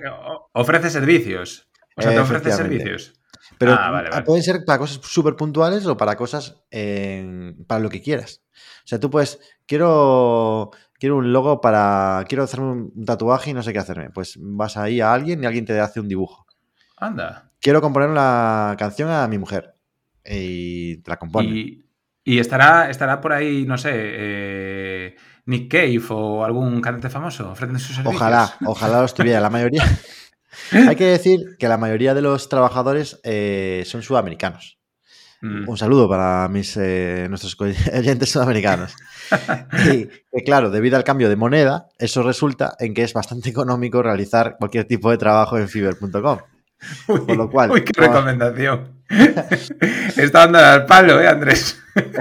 ofrece 0.53 0.91
servicios. 0.91 1.69
O 1.97 2.03
sea, 2.03 2.13
te 2.13 2.19
ofrece 2.21 2.53
servicios. 2.53 3.18
Pero 3.57 3.73
Ah, 3.73 3.91
vale, 3.91 4.11
vale. 4.11 4.25
pueden 4.25 4.43
ser 4.43 4.65
para 4.65 4.79
cosas 4.79 5.01
súper 5.03 5.37
puntuales 5.37 5.87
o 5.87 5.97
para 5.97 6.17
cosas 6.17 6.57
eh, 6.71 7.55
para 7.67 7.81
lo 7.81 7.89
que 7.89 8.03
quieras. 8.03 8.43
O 8.85 8.87
sea, 8.89 9.01
tú 9.01 9.11
puedes, 9.11 9.39
quiero, 9.67 10.71
quiero 10.99 11.17
un 11.17 11.33
logo 11.33 11.61
para, 11.61 12.25
quiero 12.29 12.45
hacerme 12.45 12.91
un 12.95 13.05
tatuaje 13.05 13.51
y 13.51 13.55
no 13.55 13.63
sé 13.63 13.73
qué 13.73 13.79
hacerme. 13.79 14.11
Pues 14.11 14.37
vas 14.41 14.77
ahí 14.77 15.01
a 15.01 15.13
alguien 15.13 15.43
y 15.43 15.47
alguien 15.47 15.65
te 15.65 15.79
hace 15.81 16.01
un 16.01 16.09
dibujo. 16.09 16.47
Anda. 16.97 17.51
Quiero 17.61 17.81
componer 17.81 18.09
una 18.09 18.75
canción 18.79 19.11
a 19.11 19.27
mi 19.29 19.39
mujer 19.39 19.75
y 20.25 20.99
te 20.99 21.11
la 21.11 21.17
compone. 21.17 21.49
Y, 21.49 21.85
y 22.25 22.39
estará, 22.39 22.91
estará 22.91 23.21
por 23.21 23.33
ahí, 23.33 23.65
no 23.67 23.79
sé, 23.79 23.91
eh, 23.95 25.17
Nick 25.47 25.71
Cave 25.71 26.03
o 26.11 26.45
algún 26.45 26.81
cantante 26.81 27.09
famoso 27.11 27.51
ofreciendo 27.51 27.79
sus 27.79 27.97
servicios. 27.97 28.17
Ojalá, 28.21 28.55
ojalá 28.67 28.99
lo 29.01 29.07
estuviera. 29.07 29.41
La 29.41 29.51
mayoría. 29.51 29.83
Hay 30.73 30.97
que 30.97 31.07
decir 31.07 31.57
que 31.59 31.69
la 31.69 31.77
mayoría 31.77 32.15
de 32.15 32.23
los 32.23 32.49
trabajadores 32.49 33.21
eh, 33.25 33.83
son 33.87 34.03
sudamericanos. 34.03 34.79
Mm. 35.41 35.69
Un 35.69 35.79
saludo 35.79 36.09
para 36.09 36.49
mis, 36.49 36.77
eh, 36.77 37.27
nuestros 37.29 37.57
oyentes 37.95 38.31
sudamericanos. 38.31 38.95
Y 39.93 40.07
que, 40.07 40.45
claro, 40.45 40.71
debido 40.71 40.97
al 40.97 41.05
cambio 41.05 41.29
de 41.29 41.37
moneda, 41.37 41.89
eso 41.99 42.23
resulta 42.23 42.75
en 42.79 42.95
que 42.95 43.05
es 43.05 43.13
bastante 43.13 43.51
económico 43.51 44.03
realizar 44.03 44.57
cualquier 44.59 44.85
tipo 44.85 45.11
de 45.11 45.19
trabajo 45.19 45.59
en 45.59 45.69
fiverr.com. 45.69 46.39
Uy, 47.09 47.21
Por 47.21 47.37
lo 47.37 47.51
cual, 47.51 47.71
uy, 47.71 47.83
qué 47.83 48.01
recomendación. 48.01 49.03
Está 50.17 50.41
dando 50.41 50.59
al 50.59 50.87
palo, 50.87 51.21
¿eh, 51.21 51.29
Andrés? 51.29 51.79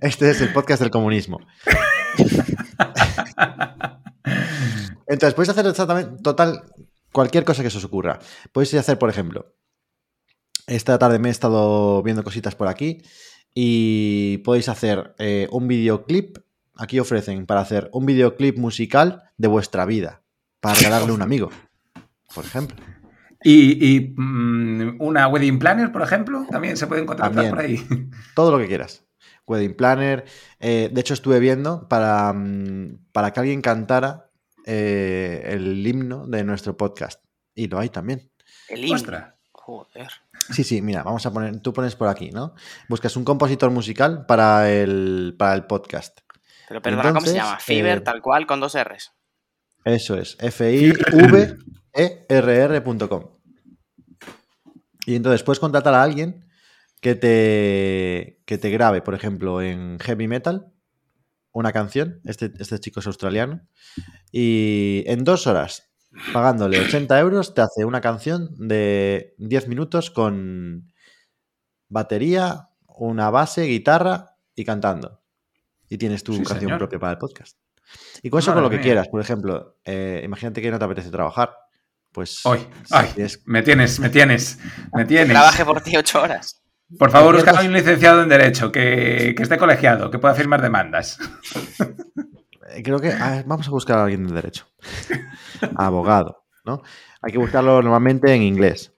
Este 0.00 0.30
es 0.30 0.40
el 0.40 0.52
podcast 0.52 0.80
del 0.82 0.90
comunismo. 0.90 1.38
Entonces, 5.12 5.34
podéis 5.34 5.50
hacer 5.50 5.66
exactamente, 5.66 6.22
total, 6.22 6.62
cualquier 7.12 7.44
cosa 7.44 7.62
que 7.62 7.68
se 7.68 7.76
os 7.76 7.84
ocurra. 7.84 8.18
Podéis 8.50 8.72
hacer, 8.74 8.98
por 8.98 9.10
ejemplo, 9.10 9.54
esta 10.66 10.98
tarde 10.98 11.18
me 11.18 11.28
he 11.28 11.30
estado 11.30 12.02
viendo 12.02 12.24
cositas 12.24 12.54
por 12.54 12.66
aquí 12.66 13.02
y 13.54 14.38
podéis 14.38 14.70
hacer 14.70 15.14
eh, 15.18 15.48
un 15.52 15.68
videoclip. 15.68 16.38
Aquí 16.76 16.98
ofrecen 16.98 17.44
para 17.44 17.60
hacer 17.60 17.90
un 17.92 18.06
videoclip 18.06 18.56
musical 18.56 19.24
de 19.36 19.48
vuestra 19.48 19.84
vida, 19.84 20.22
para 20.60 20.76
regalarle 20.76 21.10
a 21.10 21.14
un 21.14 21.20
amigo, 21.22 21.50
por 22.34 22.46
ejemplo. 22.46 22.78
Y, 23.44 23.94
y, 23.94 24.14
mm, 24.16 24.96
una 25.00 25.28
wedding 25.28 25.58
planner, 25.58 25.92
por 25.92 26.00
ejemplo, 26.00 26.46
también 26.50 26.78
se 26.78 26.86
pueden 26.86 27.04
contratar 27.04 27.34
También. 27.34 27.54
por 27.54 27.62
ahí. 27.62 28.10
Todo 28.34 28.50
lo 28.50 28.58
que 28.58 28.68
quieras. 28.68 29.04
Wedding 29.46 29.76
planner. 29.76 30.24
eh, 30.58 30.88
de 30.90 31.00
hecho, 31.02 31.12
estuve 31.12 31.38
viendo 31.38 31.86
para, 31.86 32.32
mm, 32.32 33.08
para 33.12 33.30
que 33.32 33.40
alguien 33.40 33.60
cantara 33.60 34.31
eh, 34.66 35.42
el 35.46 35.86
himno 35.86 36.26
de 36.26 36.44
nuestro 36.44 36.76
podcast. 36.76 37.22
Y 37.54 37.68
lo 37.68 37.78
hay 37.78 37.88
también. 37.88 38.30
El 38.68 38.84
himno. 38.84 38.96
Ostras. 38.96 39.34
Joder. 39.52 40.08
Sí, 40.50 40.64
sí, 40.64 40.82
mira, 40.82 41.02
vamos 41.04 41.24
a 41.24 41.32
poner. 41.32 41.60
Tú 41.60 41.72
pones 41.72 41.94
por 41.94 42.08
aquí, 42.08 42.30
¿no? 42.30 42.54
Buscas 42.88 43.16
un 43.16 43.24
compositor 43.24 43.70
musical 43.70 44.26
para 44.26 44.72
el, 44.72 45.36
para 45.38 45.54
el 45.54 45.66
podcast. 45.66 46.18
Pero 46.68 46.82
perdona, 46.82 47.10
¿cómo 47.10 47.20
se 47.20 47.28
Entonces, 47.30 47.44
llama? 47.44 47.60
Fiverr, 47.60 47.98
eh, 47.98 48.02
tal 48.02 48.20
cual, 48.22 48.46
con 48.46 48.58
dos 48.58 48.76
R's. 48.76 49.12
Eso 49.84 50.16
es. 50.16 50.36
F-I-V-E-R-R.com. 50.40 51.62
Y 55.06 55.16
entonces 55.16 55.42
puedes 55.42 55.60
contratar 55.60 55.94
a 55.94 56.02
alguien 56.02 56.44
que 57.00 57.14
te, 57.14 58.40
que 58.46 58.58
te 58.58 58.70
grabe, 58.70 59.02
por 59.02 59.14
ejemplo, 59.14 59.60
en 59.60 59.98
heavy 59.98 60.28
metal, 60.28 60.72
una 61.52 61.72
canción. 61.72 62.20
Este, 62.24 62.52
este 62.58 62.78
chico 62.80 63.00
es 63.00 63.06
australiano. 63.06 63.60
Y 64.30 65.04
en 65.06 65.24
dos 65.24 65.46
horas, 65.46 65.90
pagándole 66.32 66.80
80 66.80 67.18
euros, 67.20 67.54
te 67.54 67.60
hace 67.62 67.84
una 67.84 68.00
canción 68.00 68.50
de 68.58 69.34
10 69.38 69.68
minutos 69.68 70.10
con 70.10 70.92
batería, 71.88 72.68
una 72.86 73.30
base, 73.30 73.62
guitarra 73.64 74.36
y 74.54 74.64
cantando. 74.64 75.20
Y 75.88 75.98
tienes 75.98 76.24
tu 76.24 76.32
Sí, 76.32 76.38
canción 76.38 76.60
señor. 76.60 76.78
propia 76.78 76.98
para 76.98 77.12
el 77.12 77.18
podcast. 77.18 77.58
Y 78.22 78.30
con 78.30 78.38
eso, 78.38 78.50
Madre 78.50 78.56
con 78.58 78.62
lo 78.64 78.70
que 78.70 78.76
mía. 78.76 78.82
quieras. 78.84 79.08
Por 79.08 79.20
ejemplo, 79.20 79.76
eh, 79.84 80.22
imagínate 80.24 80.62
que 80.62 80.70
no 80.70 80.78
te 80.78 80.84
apetece 80.86 81.10
trabajar. 81.10 81.54
Pues. 82.12 82.44
Hoy, 82.44 82.58
si 82.84 82.94
ay, 82.94 83.08
tienes- 83.14 83.42
me 83.46 83.62
tienes, 83.62 83.98
me 84.00 84.08
tienes, 84.10 84.58
me 84.94 85.04
tienes. 85.04 85.28
Trabaje 85.30 85.64
por 85.64 85.80
ti 85.82 85.96
ocho 85.96 86.22
horas. 86.22 86.61
Por 86.98 87.10
favor, 87.10 87.34
Cualquier 87.34 87.54
busca 87.54 87.64
a 87.64 87.68
un 87.68 87.72
licenciado 87.72 88.22
en 88.22 88.28
Derecho 88.28 88.70
que, 88.72 89.34
que 89.36 89.42
esté 89.42 89.56
colegiado, 89.58 90.10
que 90.10 90.18
pueda 90.18 90.34
firmar 90.34 90.60
demandas. 90.62 91.18
eh, 92.70 92.82
Creo 92.82 92.98
que. 93.00 93.12
a 93.12 93.30
ver, 93.30 93.44
vamos 93.46 93.66
a 93.66 93.70
buscar 93.70 93.98
a 93.98 94.04
alguien 94.04 94.26
de 94.26 94.34
derecho. 94.34 94.66
Abogado, 95.76 96.44
¿no? 96.64 96.82
Hay 97.22 97.32
que 97.32 97.38
buscarlo 97.38 97.82
normalmente 97.82 98.32
en 98.34 98.42
inglés. 98.42 98.92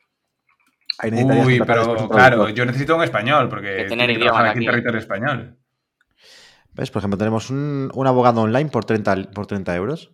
Ahí 0.99 1.11
Uy, 1.13 1.61
pero 1.67 2.09
claro, 2.09 2.49
yo 2.51 2.65
necesito 2.65 2.97
un 2.97 3.03
español 3.03 3.49
porque 3.49 3.77
Que 3.79 3.85
tener 3.85 4.11
idioma 4.11 4.51
aquí 4.51 4.61
en 4.61 4.67
territorio 4.67 5.01
español. 5.01 5.59
¿Ves? 6.73 6.91
Por 6.91 7.01
ejemplo, 7.01 7.19
tenemos 7.19 7.51
un, 7.51 7.91
un 7.95 8.07
abogado 8.07 8.43
online 8.43 8.71
por 8.71 8.85
30, 8.85 9.31
por 9.35 9.47
30 9.47 9.75
euros. 9.77 10.13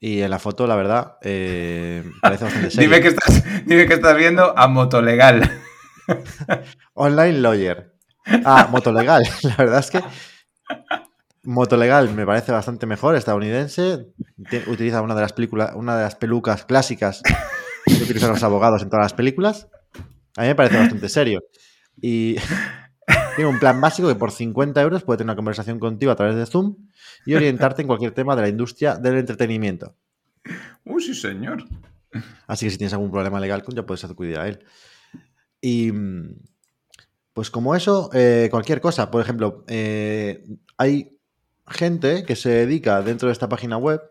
Y 0.00 0.20
en 0.22 0.30
la 0.30 0.38
foto, 0.38 0.66
la 0.66 0.76
verdad, 0.76 1.16
eh, 1.22 2.04
parece 2.20 2.44
bastante 2.44 2.70
serio. 2.72 2.88
Dime 2.90 3.00
que, 3.02 3.08
estás, 3.08 3.64
dime 3.66 3.86
que 3.86 3.94
estás 3.94 4.16
viendo 4.16 4.56
a 4.56 4.66
Motolegal. 4.68 5.50
Online 6.94 7.38
lawyer. 7.38 7.94
Ah, 8.44 8.68
Motolegal. 8.70 9.22
La 9.42 9.56
verdad 9.56 9.80
es 9.80 9.90
que 9.90 10.02
Motolegal 11.42 12.14
me 12.14 12.24
parece 12.26 12.52
bastante 12.52 12.86
mejor, 12.86 13.16
estadounidense. 13.16 14.06
Utiliza 14.66 15.02
una 15.02 15.14
de 15.14 15.20
las 15.20 15.32
películas, 15.32 15.72
una 15.74 15.96
de 15.96 16.04
las 16.04 16.16
pelucas 16.16 16.64
clásicas 16.64 17.22
que 17.86 18.02
utilizan 18.02 18.30
los 18.30 18.42
abogados 18.42 18.82
en 18.82 18.88
todas 18.88 19.04
las 19.04 19.12
películas. 19.12 19.68
A 20.36 20.42
mí 20.42 20.48
me 20.48 20.54
parece 20.54 20.78
bastante 20.78 21.08
serio. 21.08 21.40
Y 22.00 22.36
tiene 23.36 23.50
un 23.50 23.58
plan 23.58 23.80
básico 23.80 24.08
que 24.08 24.14
por 24.14 24.32
50 24.32 24.80
euros 24.80 25.02
puede 25.02 25.18
tener 25.18 25.30
una 25.30 25.36
conversación 25.36 25.78
contigo 25.78 26.12
a 26.12 26.16
través 26.16 26.34
de 26.36 26.46
Zoom 26.46 26.76
y 27.26 27.34
orientarte 27.34 27.82
en 27.82 27.88
cualquier 27.88 28.12
tema 28.12 28.34
de 28.36 28.42
la 28.42 28.48
industria 28.48 28.96
del 28.96 29.18
entretenimiento. 29.18 29.94
Uy, 30.84 31.02
sí, 31.02 31.14
señor. 31.14 31.64
Así 32.46 32.66
que 32.66 32.70
si 32.70 32.78
tienes 32.78 32.92
algún 32.92 33.10
problema 33.10 33.40
legal, 33.40 33.62
ya 33.68 33.86
puedes 33.86 34.04
acudir 34.04 34.38
a 34.38 34.48
él. 34.48 34.64
Y 35.64 35.90
mm, 35.92 36.42
pues 37.32 37.50
como 37.50 37.74
eso, 37.74 38.10
eh, 38.12 38.48
cualquier 38.50 38.82
cosa. 38.82 39.10
Por 39.10 39.22
ejemplo, 39.22 39.64
eh, 39.66 40.44
hay 40.76 41.18
gente 41.66 42.24
que 42.26 42.36
se 42.36 42.50
dedica 42.50 43.00
dentro 43.00 43.28
de 43.28 43.32
esta 43.32 43.48
página 43.48 43.78
web 43.78 44.02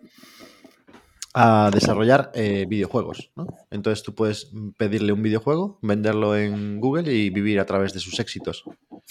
a 1.36 1.70
desarrollar 1.72 2.32
eh, 2.34 2.66
videojuegos. 2.68 3.32
¿no? 3.36 3.46
Entonces 3.70 4.02
tú 4.02 4.16
puedes 4.16 4.52
pedirle 4.78 5.14
un 5.14 5.22
videojuego, 5.22 5.78
venderlo 5.84 6.36
en 6.36 6.80
Google 6.80 7.14
y 7.14 7.30
vivir 7.30 7.60
a 7.60 7.68
través 7.68 7.94
de 7.94 8.00
sus 8.00 8.20
éxitos. 8.20 8.64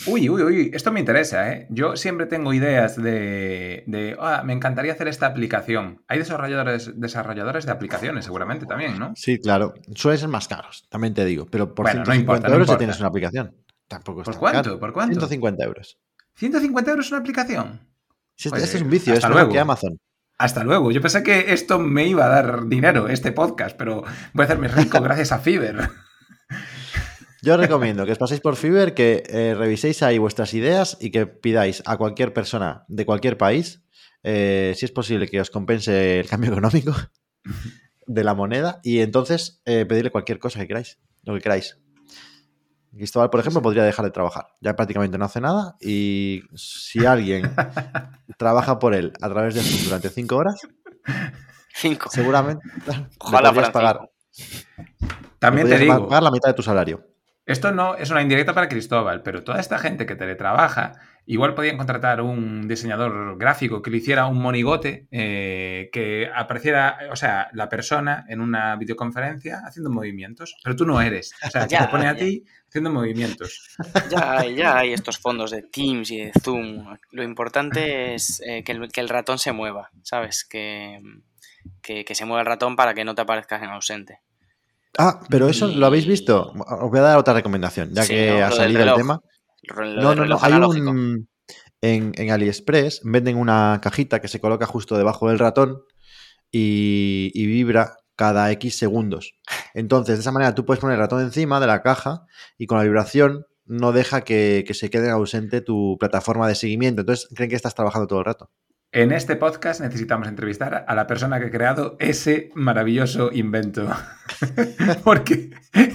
Uy, 0.06 0.28
uy, 0.30 0.42
uy, 0.42 0.70
esto 0.74 0.90
me 0.90 1.00
interesa, 1.00 1.52
¿eh? 1.52 1.66
Yo 1.70 1.96
siempre 1.96 2.26
tengo 2.26 2.52
ideas 2.54 2.96
de, 2.96 3.84
de 3.86 4.16
"Ah, 4.18 4.42
me 4.44 4.52
encantaría 4.52 4.92
hacer 4.92 5.06
esta 5.06 5.26
aplicación. 5.26 6.02
Hay 6.08 6.18
desarrolladores, 6.18 6.98
desarrolladores 6.98 7.66
de 7.66 7.72
aplicaciones, 7.72 8.24
seguramente 8.24 8.66
también, 8.66 8.98
¿no? 8.98 9.12
Sí, 9.14 9.38
claro. 9.38 9.74
Suelen 9.94 10.18
ser 10.18 10.28
más 10.28 10.48
caros, 10.48 10.86
también 10.88 11.14
te 11.14 11.24
digo. 11.24 11.46
Pero 11.50 11.74
por 11.74 11.84
Bueno, 11.86 12.00
no 12.00 12.06
150 12.06 12.20
importa, 12.20 12.48
no 12.48 12.54
euros 12.54 12.68
ya 12.68 12.78
tienes 12.78 12.98
una 12.98 13.08
aplicación. 13.10 13.54
Tampoco 13.86 14.22
es 14.22 14.24
¿Por 14.24 14.34
tan 14.34 14.40
cuánto? 14.40 14.62
caro. 14.62 14.80
¿Por 14.80 14.92
cuánto? 14.92 15.12
150 15.14 15.64
euros. 15.64 15.98
¿150 16.40 16.88
euros 16.90 17.10
una 17.10 17.20
aplicación. 17.20 17.80
Si 18.34 18.48
este, 18.48 18.50
Pues, 18.50 18.62
este 18.64 18.76
es 18.78 18.82
un 18.82 18.90
vicio, 18.90 19.14
es 19.14 19.28
luego. 19.28 19.52
que 19.52 19.58
Amazon. 19.60 19.98
Hasta 20.38 20.64
luego. 20.64 20.90
Yo 20.90 21.00
pensé 21.02 21.22
que 21.22 21.52
esto 21.52 21.78
me 21.78 22.06
iba 22.06 22.24
a 22.24 22.28
dar 22.28 22.66
dinero, 22.66 23.08
este 23.08 23.30
podcast, 23.30 23.76
pero 23.76 24.02
voy 24.32 24.42
a 24.42 24.44
hacerme 24.44 24.68
rico 24.68 25.00
gracias 25.02 25.30
a 25.30 25.38
Fiverr. 25.38 25.90
Yo 27.42 27.54
os 27.54 27.60
recomiendo 27.60 28.06
que 28.06 28.12
os 28.12 28.18
paséis 28.18 28.40
por 28.40 28.54
Fiverr, 28.54 28.94
que 28.94 29.24
eh, 29.26 29.54
reviséis 29.58 30.02
ahí 30.04 30.16
vuestras 30.16 30.54
ideas 30.54 30.96
y 31.00 31.10
que 31.10 31.26
pidáis 31.26 31.82
a 31.86 31.96
cualquier 31.96 32.32
persona 32.32 32.84
de 32.86 33.04
cualquier 33.04 33.36
país, 33.36 33.82
eh, 34.22 34.74
si 34.76 34.84
es 34.84 34.92
posible, 34.92 35.26
que 35.26 35.40
os 35.40 35.50
compense 35.50 36.20
el 36.20 36.28
cambio 36.28 36.52
económico 36.52 36.94
de 38.06 38.22
la 38.22 38.34
moneda 38.34 38.78
y 38.84 39.00
entonces 39.00 39.60
eh, 39.64 39.84
pedirle 39.86 40.12
cualquier 40.12 40.38
cosa 40.38 40.60
que 40.60 40.68
queráis, 40.68 41.00
lo 41.24 41.34
que 41.34 41.40
queráis. 41.40 41.78
Cristóbal, 42.94 43.30
por 43.30 43.40
ejemplo, 43.40 43.60
podría 43.60 43.82
dejar 43.82 44.04
de 44.04 44.10
trabajar. 44.12 44.46
Ya 44.60 44.76
prácticamente 44.76 45.18
no 45.18 45.24
hace 45.24 45.40
nada 45.40 45.76
y 45.80 46.42
si 46.54 47.04
alguien 47.06 47.50
trabaja 48.38 48.78
por 48.78 48.94
él 48.94 49.14
a 49.20 49.28
través 49.28 49.54
de 49.54 49.62
Zoom 49.62 49.84
durante 49.86 50.10
cinco 50.10 50.36
horas, 50.36 50.60
Cinco. 51.74 52.08
seguramente 52.08 52.64
le 52.86 53.08
Ojalá 53.18 53.48
podrías 53.48 53.52
fueran 53.52 53.72
pagar, 53.72 54.10
cinco. 54.30 54.68
También 55.40 55.66
le 55.66 55.74
te 55.74 55.78
podrías 55.80 55.96
digo, 55.96 56.08
pagar 56.08 56.22
la 56.22 56.30
mitad 56.30 56.50
de 56.50 56.54
tu 56.54 56.62
salario. 56.62 57.11
Esto 57.44 57.72
no 57.72 57.96
es 57.96 58.10
una 58.10 58.22
indirecta 58.22 58.54
para 58.54 58.68
Cristóbal, 58.68 59.22
pero 59.22 59.42
toda 59.42 59.58
esta 59.58 59.78
gente 59.78 60.06
que 60.06 60.14
teletrabaja, 60.14 60.92
igual 61.26 61.54
podían 61.54 61.76
contratar 61.76 62.20
un 62.20 62.68
diseñador 62.68 63.36
gráfico 63.36 63.82
que 63.82 63.90
le 63.90 63.96
hiciera 63.96 64.26
un 64.26 64.40
monigote 64.40 65.08
eh, 65.10 65.90
que 65.92 66.30
apareciera, 66.32 66.98
o 67.10 67.16
sea, 67.16 67.48
la 67.52 67.68
persona 67.68 68.24
en 68.28 68.40
una 68.40 68.76
videoconferencia 68.76 69.62
haciendo 69.66 69.90
movimientos, 69.90 70.54
pero 70.62 70.76
tú 70.76 70.86
no 70.86 71.00
eres. 71.00 71.32
O 71.44 71.50
sea, 71.50 71.62
que 71.66 71.74
Ya, 71.74 71.86
te 71.86 71.88
pone 71.88 72.06
a 72.06 72.14
ti 72.14 72.44
haciendo 72.68 72.90
movimientos. 72.90 73.76
Ya 74.08 74.38
hay, 74.38 74.54
ya 74.54 74.78
hay 74.78 74.92
estos 74.92 75.18
fondos 75.18 75.50
de 75.50 75.62
Teams 75.62 76.12
y 76.12 76.18
de 76.18 76.32
Zoom. 76.44 76.96
Lo 77.10 77.24
importante 77.24 78.14
es 78.14 78.40
eh, 78.46 78.62
que, 78.62 78.70
el, 78.70 78.92
que 78.92 79.00
el 79.00 79.08
ratón 79.08 79.38
se 79.38 79.50
mueva, 79.50 79.90
¿sabes? 80.02 80.44
Que, 80.44 81.00
que, 81.82 82.04
que 82.04 82.14
se 82.14 82.24
mueva 82.24 82.42
el 82.42 82.46
ratón 82.46 82.76
para 82.76 82.94
que 82.94 83.04
no 83.04 83.16
te 83.16 83.22
aparezcas 83.22 83.62
en 83.62 83.70
ausente. 83.70 84.20
Ah, 84.98 85.20
pero 85.30 85.48
eso 85.48 85.68
lo 85.68 85.86
habéis 85.86 86.06
visto. 86.06 86.52
Os 86.52 86.90
voy 86.90 86.98
a 86.98 87.02
dar 87.02 87.18
otra 87.18 87.34
recomendación, 87.34 87.90
ya 87.92 88.02
Sí, 88.02 88.12
que 88.14 88.38
¿no? 88.38 88.46
ha 88.46 88.50
salido 88.50 88.82
el 88.82 88.94
tema. 88.94 89.20
No, 89.74 90.14
no, 90.14 90.26
no. 90.26 90.38
Hay 90.40 90.52
analógico. 90.52 90.90
un. 90.90 91.28
En, 91.80 92.12
en 92.16 92.30
AliExpress 92.30 93.00
venden 93.02 93.36
una 93.36 93.80
cajita 93.82 94.20
que 94.20 94.28
se 94.28 94.40
coloca 94.40 94.66
justo 94.66 94.96
debajo 94.96 95.28
del 95.28 95.40
ratón 95.40 95.82
y, 96.52 97.30
y 97.34 97.46
vibra 97.46 97.96
cada 98.14 98.50
X 98.52 98.76
segundos. 98.78 99.34
Entonces, 99.74 100.16
de 100.16 100.20
esa 100.20 100.30
manera 100.32 100.54
tú 100.54 100.64
puedes 100.64 100.80
poner 100.80 100.94
el 100.94 101.00
ratón 101.00 101.22
encima 101.22 101.58
de 101.58 101.66
la 101.66 101.82
caja 101.82 102.22
y 102.58 102.66
con 102.66 102.78
la 102.78 102.84
vibración 102.84 103.46
no 103.64 103.90
deja 103.92 104.20
que, 104.22 104.64
que 104.66 104.74
se 104.74 104.90
quede 104.90 105.10
ausente 105.10 105.60
tu 105.60 105.96
plataforma 105.98 106.46
de 106.46 106.54
seguimiento. 106.54 107.00
Entonces, 107.00 107.28
creen 107.34 107.50
que 107.50 107.56
estás 107.56 107.74
trabajando 107.74 108.06
todo 108.06 108.20
el 108.20 108.26
rato. 108.26 108.50
En 108.94 109.10
este 109.10 109.36
podcast 109.36 109.80
necesitamos 109.80 110.28
entrevistar 110.28 110.84
a 110.86 110.94
la 110.94 111.06
persona 111.06 111.40
que 111.40 111.46
ha 111.46 111.50
creado 111.50 111.96
ese 111.98 112.50
maravilloso 112.54 113.30
invento. 113.32 113.88
Porque 115.04 115.50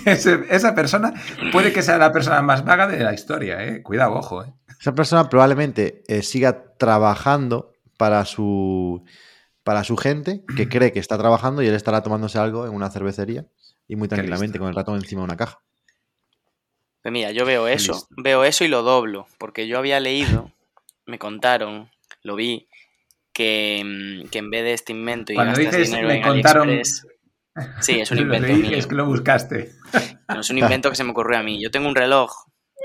esa 0.07 0.73
persona 0.73 1.13
puede 1.51 1.71
que 1.71 1.83
sea 1.83 1.99
la 1.99 2.11
persona 2.11 2.41
más 2.41 2.65
vaga 2.65 2.87
de 2.87 3.03
la 3.03 3.13
historia, 3.13 3.63
¿eh? 3.63 3.83
Cuidado, 3.83 4.15
ojo, 4.15 4.43
¿eh? 4.43 4.51
Esa 4.81 4.95
persona 4.95 5.29
probablemente 5.29 6.03
eh, 6.07 6.23
siga 6.23 6.73
trabajando 6.77 7.71
para 7.97 8.25
su, 8.25 9.05
para 9.63 9.83
su 9.83 9.95
gente, 9.95 10.43
que 10.55 10.67
cree 10.67 10.91
que 10.91 10.99
está 10.99 11.19
trabajando 11.19 11.61
y 11.61 11.67
él 11.67 11.75
estará 11.75 12.01
tomándose 12.01 12.39
algo 12.39 12.65
en 12.65 12.73
una 12.73 12.89
cervecería 12.89 13.45
y 13.87 13.95
muy 13.95 14.07
tranquilamente 14.07 14.57
con 14.57 14.69
el 14.69 14.75
ratón 14.75 14.95
encima 14.95 15.21
de 15.21 15.25
una 15.25 15.37
caja. 15.37 15.59
Pues 17.03 17.11
mira, 17.11 17.31
yo 17.31 17.45
veo 17.45 17.67
eso, 17.67 18.07
veo 18.17 18.43
eso 18.43 18.63
y 18.63 18.69
lo 18.69 18.81
doblo, 18.81 19.27
porque 19.37 19.67
yo 19.67 19.77
había 19.77 19.99
leído, 19.99 20.51
me 21.05 21.19
contaron, 21.19 21.91
lo 22.23 22.35
vi, 22.35 22.67
que, 23.37 23.83
mm, 23.85 24.29
que 24.29 24.39
en 24.39 24.49
vez 24.49 24.63
de 24.63 24.73
este 24.73 24.93
invento 24.93 25.31
y 25.31 25.35
Cuando 25.35 25.53
gastas 25.53 25.71
dices, 25.71 25.89
dinero 25.89 26.07
me 26.07 26.15
en 26.17 26.21
contaron... 26.23 26.69
AliExpress- 26.69 27.05
Sí, 27.81 27.99
es 27.99 28.09
un 28.11 28.17
Lo 28.17 28.23
invento 28.23 28.47
leí, 28.47 28.57
mío. 28.61 28.77
Es 28.77 28.87
que 28.87 28.95
lo 28.95 29.05
buscaste. 29.05 29.71
No 30.29 30.39
es 30.41 30.49
un 30.49 30.57
invento 30.57 30.89
que 30.89 30.95
se 30.95 31.03
me 31.03 31.11
ocurrió 31.11 31.39
a 31.39 31.43
mí. 31.43 31.61
Yo 31.61 31.71
tengo 31.71 31.87
un 31.87 31.95
reloj 31.95 32.31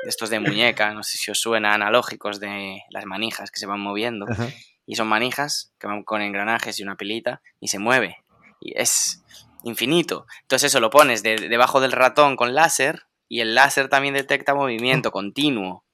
de 0.03 0.09
estos 0.09 0.31
de 0.31 0.41
muñeca, 0.41 0.93
no 0.95 1.03
sé 1.03 1.19
si 1.19 1.31
os 1.31 1.41
suena, 1.41 1.75
analógicos 1.75 2.41
de 2.41 2.81
las 2.91 3.05
manijas 3.07 3.51
que 3.51 3.61
se 3.61 3.67
van 3.67 3.81
moviendo. 3.81 4.27
Ajá. 4.31 4.49
Y 4.87 4.97
son 4.97 5.09
manijas 5.09 5.73
que 5.79 5.87
van 5.87 6.03
con 6.05 6.23
engranajes 6.23 6.79
y 6.81 6.83
una 6.83 6.97
pilita 6.97 7.41
y 7.61 7.69
se 7.69 7.79
mueve. 7.79 8.17
Y 8.61 8.73
es 8.81 9.23
infinito. 9.63 10.27
Entonces 10.43 10.71
eso 10.73 10.81
lo 10.81 10.89
pones 10.91 11.23
de- 11.23 11.49
debajo 11.49 11.81
del 11.81 11.93
ratón 11.93 12.37
con 12.37 12.55
láser 12.55 13.03
y 13.29 13.41
el 13.41 13.55
láser 13.55 13.89
también 13.89 14.15
detecta 14.15 14.55
movimiento 14.55 15.11
continuo. 15.13 15.85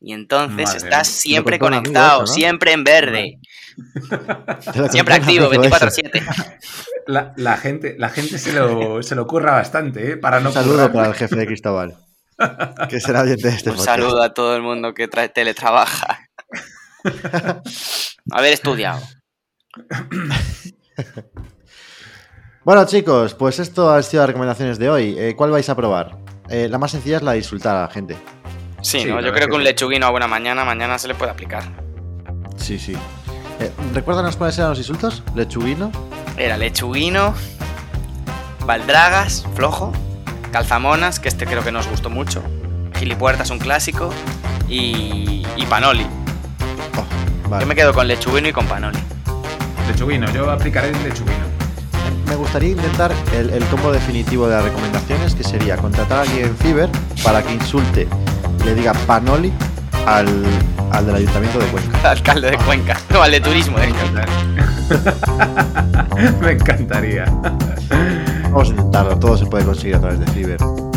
Y 0.00 0.12
entonces 0.14 0.66
Madre 0.66 0.78
estás 0.78 1.08
mía. 1.08 1.20
siempre 1.20 1.58
conectado, 1.58 2.24
eso, 2.24 2.32
¿no? 2.32 2.34
siempre 2.34 2.72
en 2.72 2.84
verde, 2.84 3.38
siempre 4.90 5.14
activo, 5.14 5.46
amigo 5.46 5.62
eso. 5.64 5.74
24/7. 5.76 6.58
La, 7.06 7.32
la 7.36 7.56
gente, 7.56 7.94
la 7.98 8.08
gente 8.08 8.38
se, 8.38 8.52
lo, 8.52 9.02
se 9.04 9.14
lo 9.14 9.26
curra 9.26 9.52
bastante, 9.52 10.12
¿eh? 10.12 10.16
Para 10.16 10.40
no 10.40 10.48
Un 10.48 10.54
saludo 10.54 10.74
currar. 10.74 10.92
para 10.92 11.08
el 11.08 11.14
jefe 11.14 11.36
de 11.36 11.46
Cristóbal, 11.46 11.96
que 12.88 13.00
será 13.00 13.22
oyente 13.22 13.48
de 13.48 13.54
este 13.56 13.70
Un 13.70 13.76
podcast. 13.76 13.96
saludo 13.96 14.22
a 14.22 14.34
todo 14.34 14.56
el 14.56 14.62
mundo 14.62 14.92
que 14.94 15.08
tra- 15.08 15.32
teletrabaja. 15.32 16.28
Haber 18.30 18.52
estudiado. 18.52 19.00
Bueno, 22.64 22.84
chicos, 22.86 23.34
pues 23.34 23.58
esto 23.58 23.92
han 23.92 24.02
sido 24.04 24.22
las 24.22 24.28
recomendaciones 24.28 24.78
de 24.78 24.88
hoy. 24.90 25.16
Eh, 25.18 25.34
¿Cuál 25.36 25.50
vais 25.50 25.68
a 25.68 25.74
probar? 25.74 26.16
Eh, 26.48 26.68
la 26.68 26.78
más 26.78 26.92
sencilla 26.92 27.16
es 27.16 27.22
la 27.22 27.32
de 27.32 27.38
insultar 27.38 27.76
a 27.76 27.82
la 27.82 27.88
gente. 27.90 28.16
Sí, 28.82 29.00
Sí, 29.00 29.04
¿no? 29.06 29.20
yo 29.20 29.32
creo 29.32 29.46
que 29.46 29.50
que 29.52 29.56
un 29.56 29.64
lechuguino 29.64 30.06
a 30.06 30.10
buena 30.10 30.26
mañana, 30.26 30.64
mañana 30.64 30.98
se 30.98 31.08
le 31.08 31.14
puede 31.14 31.30
aplicar. 31.30 31.62
Sí, 32.56 32.78
sí. 32.78 32.94
Eh, 33.60 33.70
¿Recuérdanos 33.94 34.36
cuáles 34.36 34.58
eran 34.58 34.70
los 34.70 34.78
insultos? 34.78 35.22
Lechuguino. 35.34 35.90
Era 36.36 36.56
lechuguino, 36.56 37.34
baldragas, 38.66 39.44
flojo, 39.54 39.92
calzamonas, 40.50 41.20
que 41.20 41.28
este 41.28 41.46
creo 41.46 41.62
que 41.62 41.72
nos 41.72 41.86
gustó 41.88 42.10
mucho, 42.10 42.42
gilipuertas, 42.98 43.50
un 43.50 43.58
clásico, 43.58 44.10
y, 44.68 45.46
y 45.56 45.66
panoli. 45.66 46.06
Oh, 46.96 47.48
vale. 47.48 47.62
Yo 47.64 47.68
me 47.68 47.74
quedo 47.74 47.92
con 47.92 48.08
lechuguino 48.08 48.48
y 48.48 48.52
con 48.52 48.66
panoli. 48.66 48.98
Lechuguino, 49.88 50.30
yo 50.32 50.50
aplicaré 50.50 50.88
el 50.88 51.02
lechuguino. 51.02 51.52
Me 52.26 52.36
gustaría 52.36 52.70
intentar 52.70 53.12
el, 53.34 53.50
el 53.50 53.64
combo 53.66 53.92
definitivo 53.92 54.48
de 54.48 54.54
las 54.56 54.64
recomendaciones, 54.64 55.34
que 55.34 55.44
sería 55.44 55.76
contratar 55.76 56.18
a 56.18 56.22
alguien 56.22 56.46
en 56.46 56.56
Fiverr 56.56 56.88
para 57.22 57.42
que 57.42 57.52
insulte 57.52 58.08
le 58.64 58.74
diga 58.74 58.92
Panoli 58.92 59.52
al, 60.06 60.28
al 60.90 61.06
del 61.06 61.14
Ayuntamiento 61.16 61.58
de 61.58 61.66
Cuenca. 61.66 62.10
Alcalde 62.10 62.50
de 62.50 62.58
Cuenca, 62.58 62.96
no, 63.10 63.22
al 63.22 63.30
de 63.30 63.40
turismo 63.40 63.78
de 63.78 63.88
Cuenca. 63.88 64.26
Me 66.40 66.52
encantaría. 66.52 67.24
Vamos 68.44 68.68
a 68.68 68.70
intentarlo, 68.70 69.18
todo 69.18 69.36
se 69.36 69.46
puede 69.46 69.64
conseguir 69.64 69.96
a 69.96 70.00
través 70.00 70.20
de 70.20 70.26
Fiverr. 70.26 70.91